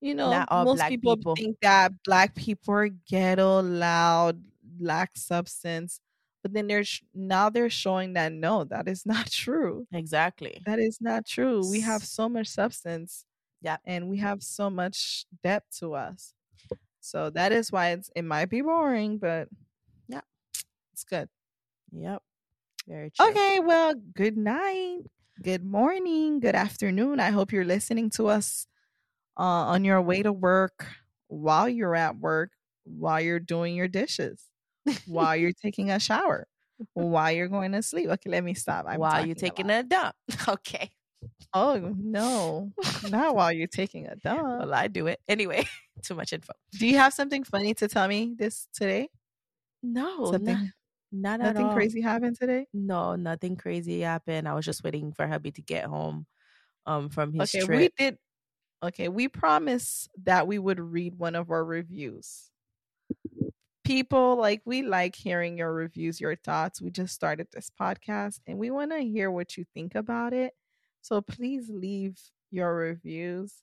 you 0.00 0.14
know 0.14 0.44
most 0.50 0.86
people, 0.88 1.16
people. 1.16 1.36
think 1.36 1.56
that 1.62 1.92
black 2.04 2.34
people 2.34 2.74
are 2.74 2.88
ghetto, 2.88 3.62
loud, 3.62 4.42
lack 4.80 5.10
substance, 5.16 6.00
but 6.42 6.52
then 6.52 6.66
they're 6.66 6.84
sh- 6.84 7.02
now 7.14 7.48
they're 7.48 7.70
showing 7.70 8.14
that 8.14 8.32
no, 8.32 8.64
that 8.64 8.88
is 8.88 9.06
not 9.06 9.30
true. 9.30 9.86
Exactly. 9.92 10.60
That 10.66 10.78
is 10.78 10.98
not 11.00 11.24
true. 11.26 11.62
We 11.70 11.80
have 11.80 12.02
so 12.02 12.28
much 12.28 12.48
substance. 12.48 13.24
Yeah. 13.60 13.76
And 13.84 14.08
we 14.08 14.18
have 14.18 14.42
so 14.42 14.68
much 14.68 15.24
depth 15.42 15.78
to 15.78 15.94
us. 15.94 16.34
So 17.00 17.30
that 17.30 17.52
is 17.52 17.70
why 17.70 17.90
it's 17.90 18.10
it 18.14 18.22
might 18.24 18.50
be 18.50 18.60
boring, 18.60 19.18
but. 19.18 19.48
It's 20.92 21.04
good. 21.04 21.28
Yep. 21.92 22.22
Very 22.88 23.10
true. 23.10 23.28
Okay, 23.28 23.60
well, 23.60 23.94
good 24.14 24.36
night, 24.36 25.00
good 25.42 25.64
morning, 25.64 26.40
good 26.40 26.54
afternoon. 26.54 27.20
I 27.20 27.30
hope 27.30 27.52
you're 27.52 27.64
listening 27.64 28.10
to 28.10 28.26
us 28.28 28.66
uh, 29.38 29.42
on 29.42 29.84
your 29.84 30.02
way 30.02 30.22
to 30.22 30.32
work, 30.32 30.86
while 31.28 31.68
you're 31.68 31.94
at 31.94 32.16
work, 32.18 32.50
while 32.84 33.20
you're 33.20 33.40
doing 33.40 33.74
your 33.76 33.88
dishes, 33.88 34.44
while 35.06 35.36
you're 35.36 35.52
taking 35.52 35.90
a 35.90 36.00
shower, 36.00 36.48
while 36.94 37.30
you're 37.32 37.48
going 37.48 37.72
to 37.72 37.82
sleep. 37.82 38.08
Okay, 38.08 38.30
let 38.30 38.44
me 38.44 38.54
stop. 38.54 38.86
I'm 38.88 39.00
While 39.00 39.24
you're 39.26 39.34
taking 39.36 39.70
a 39.70 39.80
a 39.80 39.82
dump. 39.82 40.14
Okay. 40.48 40.90
Oh 41.54 41.94
no, 41.96 42.72
not 43.10 43.36
while 43.36 43.52
you're 43.52 43.68
taking 43.68 44.06
a 44.06 44.16
dump. 44.16 44.42
Well, 44.42 44.74
I 44.74 44.88
do 44.88 45.06
it 45.06 45.20
anyway. 45.28 45.64
Too 46.02 46.14
much 46.14 46.32
info. 46.32 46.52
Do 46.72 46.86
you 46.86 46.96
have 46.98 47.12
something 47.12 47.44
funny 47.44 47.74
to 47.74 47.88
tell 47.88 48.08
me 48.08 48.34
this 48.36 48.66
today? 48.72 49.08
No, 49.82 50.32
something, 50.32 50.54
not, 50.54 50.66
not 51.12 51.40
at 51.40 51.54
nothing 51.54 51.68
crazy 51.70 52.00
happened 52.00 52.36
today. 52.38 52.66
No, 52.72 53.16
nothing 53.16 53.56
crazy 53.56 54.00
happened. 54.00 54.48
I 54.48 54.54
was 54.54 54.64
just 54.64 54.82
waiting 54.84 55.12
for 55.12 55.26
hubby 55.26 55.50
to 55.52 55.62
get 55.62 55.84
home 55.84 56.26
um 56.86 57.08
from 57.10 57.32
his 57.32 57.52
okay, 57.54 57.64
trip. 57.64 57.78
we 57.78 57.88
did. 57.98 58.18
Okay, 58.82 59.08
we 59.08 59.28
promised 59.28 60.10
that 60.24 60.46
we 60.46 60.58
would 60.58 60.80
read 60.80 61.18
one 61.18 61.36
of 61.36 61.50
our 61.50 61.64
reviews. 61.64 62.50
People 63.84 64.36
like 64.36 64.62
we 64.64 64.82
like 64.82 65.14
hearing 65.14 65.58
your 65.58 65.72
reviews, 65.72 66.20
your 66.20 66.36
thoughts. 66.36 66.80
We 66.80 66.90
just 66.90 67.14
started 67.14 67.48
this 67.52 67.70
podcast 67.80 68.40
and 68.46 68.58
we 68.58 68.70
want 68.70 68.92
to 68.92 68.98
hear 68.98 69.30
what 69.30 69.56
you 69.56 69.64
think 69.74 69.94
about 69.94 70.32
it. 70.32 70.54
So 71.02 71.20
please 71.20 71.68
leave 71.68 72.18
your 72.50 72.74
reviews 72.74 73.54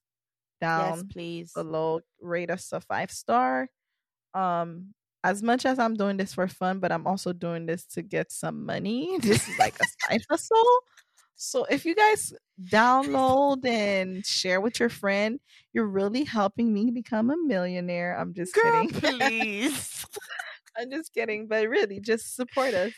down 0.61 0.99
yes, 0.99 1.03
please. 1.09 1.51
below 1.53 2.01
rate 2.21 2.51
us 2.51 2.71
a 2.73 2.81
five 2.81 3.11
star 3.11 3.69
um 4.33 4.93
as 5.23 5.43
much 5.43 5.65
as 5.65 5.79
i'm 5.79 5.95
doing 5.95 6.17
this 6.17 6.33
for 6.33 6.47
fun 6.47 6.79
but 6.79 6.91
i'm 6.91 7.05
also 7.05 7.33
doing 7.33 7.65
this 7.65 7.85
to 7.85 8.01
get 8.01 8.31
some 8.31 8.65
money 8.65 9.17
this 9.21 9.47
is 9.47 9.59
like 9.59 9.75
a 9.79 9.85
side 10.07 10.21
hustle 10.29 10.79
so 11.35 11.63
if 11.65 11.85
you 11.85 11.95
guys 11.95 12.33
download 12.69 13.65
and 13.65 14.25
share 14.25 14.59
with 14.59 14.79
your 14.79 14.89
friend 14.89 15.39
you're 15.73 15.87
really 15.87 16.23
helping 16.23 16.73
me 16.73 16.91
become 16.91 17.29
a 17.29 17.37
millionaire 17.45 18.17
i'm 18.17 18.33
just 18.33 18.53
Girl, 18.53 18.87
kidding 18.87 19.17
please. 19.19 20.05
i'm 20.77 20.91
just 20.91 21.13
kidding 21.13 21.47
but 21.47 21.67
really 21.67 21.99
just 21.99 22.35
support 22.35 22.73
us 22.73 22.91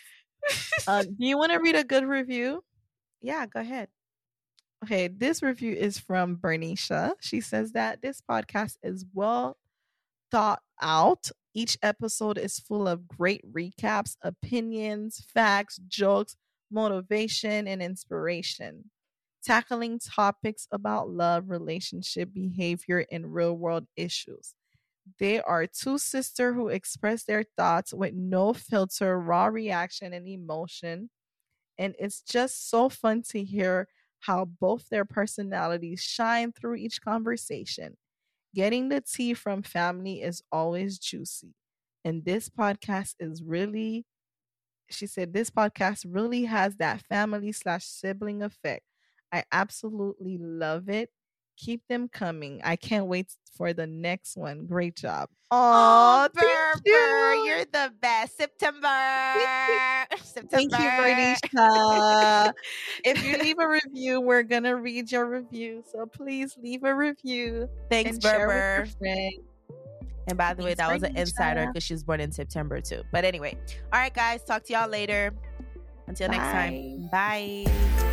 uh, 0.87 1.03
do 1.19 1.25
you 1.25 1.37
want 1.37 1.51
to 1.51 1.59
read 1.59 1.75
a 1.75 1.83
good 1.83 2.05
review 2.05 2.63
yeah, 3.21 3.45
go 3.45 3.59
ahead. 3.59 3.87
Okay, 4.83 5.07
this 5.07 5.43
review 5.43 5.73
is 5.73 5.99
from 5.99 6.37
Bernicia. 6.37 7.13
She 7.21 7.39
says 7.39 7.73
that 7.73 8.01
this 8.01 8.21
podcast 8.27 8.77
is 8.81 9.05
well 9.13 9.57
thought 10.31 10.61
out. 10.81 11.29
Each 11.53 11.77
episode 11.83 12.37
is 12.37 12.59
full 12.59 12.87
of 12.87 13.07
great 13.07 13.43
recaps, 13.51 14.15
opinions, 14.23 15.25
facts, 15.33 15.79
jokes, 15.87 16.37
motivation, 16.71 17.67
and 17.67 17.81
inspiration. 17.81 18.89
Tackling 19.43 19.99
topics 19.99 20.67
about 20.71 21.09
love, 21.09 21.49
relationship, 21.49 22.29
behavior, 22.33 23.05
and 23.11 23.33
real 23.33 23.55
world 23.57 23.87
issues. 23.95 24.53
They 25.19 25.41
are 25.41 25.67
two 25.67 25.97
sisters 25.97 26.55
who 26.55 26.69
express 26.69 27.23
their 27.23 27.43
thoughts 27.57 27.93
with 27.93 28.13
no 28.13 28.53
filter, 28.53 29.19
raw 29.19 29.45
reaction, 29.47 30.13
and 30.13 30.27
emotion. 30.27 31.09
And 31.77 31.95
it's 31.99 32.21
just 32.21 32.69
so 32.69 32.89
fun 32.89 33.23
to 33.29 33.43
hear 33.43 33.87
how 34.21 34.45
both 34.45 34.89
their 34.89 35.05
personalities 35.05 36.01
shine 36.01 36.51
through 36.51 36.75
each 36.75 37.01
conversation. 37.01 37.97
Getting 38.53 38.89
the 38.89 39.01
tea 39.01 39.33
from 39.33 39.63
family 39.63 40.21
is 40.21 40.43
always 40.51 40.99
juicy. 40.99 41.53
And 42.03 42.25
this 42.25 42.49
podcast 42.49 43.15
is 43.19 43.43
really, 43.43 44.05
she 44.89 45.07
said, 45.07 45.33
this 45.33 45.49
podcast 45.49 46.05
really 46.09 46.45
has 46.45 46.77
that 46.77 47.01
family 47.07 47.51
slash 47.51 47.85
sibling 47.85 48.43
effect. 48.43 48.83
I 49.31 49.45
absolutely 49.51 50.37
love 50.39 50.89
it. 50.89 51.09
Keep 51.61 51.87
them 51.87 52.09
coming. 52.09 52.59
I 52.63 52.75
can't 52.75 53.05
wait 53.05 53.27
for 53.55 53.71
the 53.71 53.85
next 53.85 54.35
one. 54.35 54.65
Great 54.65 54.95
job. 54.95 55.29
Oh, 55.51 56.27
thank 56.33 56.83
Berber, 56.83 57.35
you. 57.35 57.45
you're 57.45 57.65
the 57.65 57.93
best. 58.01 58.35
September. 58.35 58.87
September. 60.23 60.49
Thank 60.49 60.71
you, 60.71 60.89
Bernicia. 61.57 62.53
if 63.05 63.23
you 63.23 63.37
leave 63.37 63.59
a 63.59 63.67
review, 63.67 64.21
we're 64.21 64.41
gonna 64.41 64.75
read 64.75 65.11
your 65.11 65.27
review. 65.27 65.83
So 65.91 66.07
please 66.07 66.57
leave 66.59 66.83
a 66.83 66.95
review 66.95 67.69
Thanks, 67.91 68.11
and 68.11 68.21
Berber. 68.21 68.87
And 70.27 70.37
by 70.37 70.55
the 70.55 70.63
way, 70.63 70.73
that 70.73 70.91
was 70.91 71.03
an 71.03 71.15
insider 71.15 71.67
because 71.67 71.83
she's 71.83 72.03
born 72.03 72.21
in 72.21 72.31
September 72.31 72.81
too. 72.81 73.03
But 73.11 73.23
anyway, 73.25 73.55
all 73.93 73.99
right, 73.99 74.13
guys, 74.13 74.43
talk 74.43 74.63
to 74.63 74.73
y'all 74.73 74.89
later. 74.89 75.31
Until 76.07 76.29
Bye. 76.29 76.37
next 76.37 76.51
time, 76.51 77.09
bye. 77.11 78.07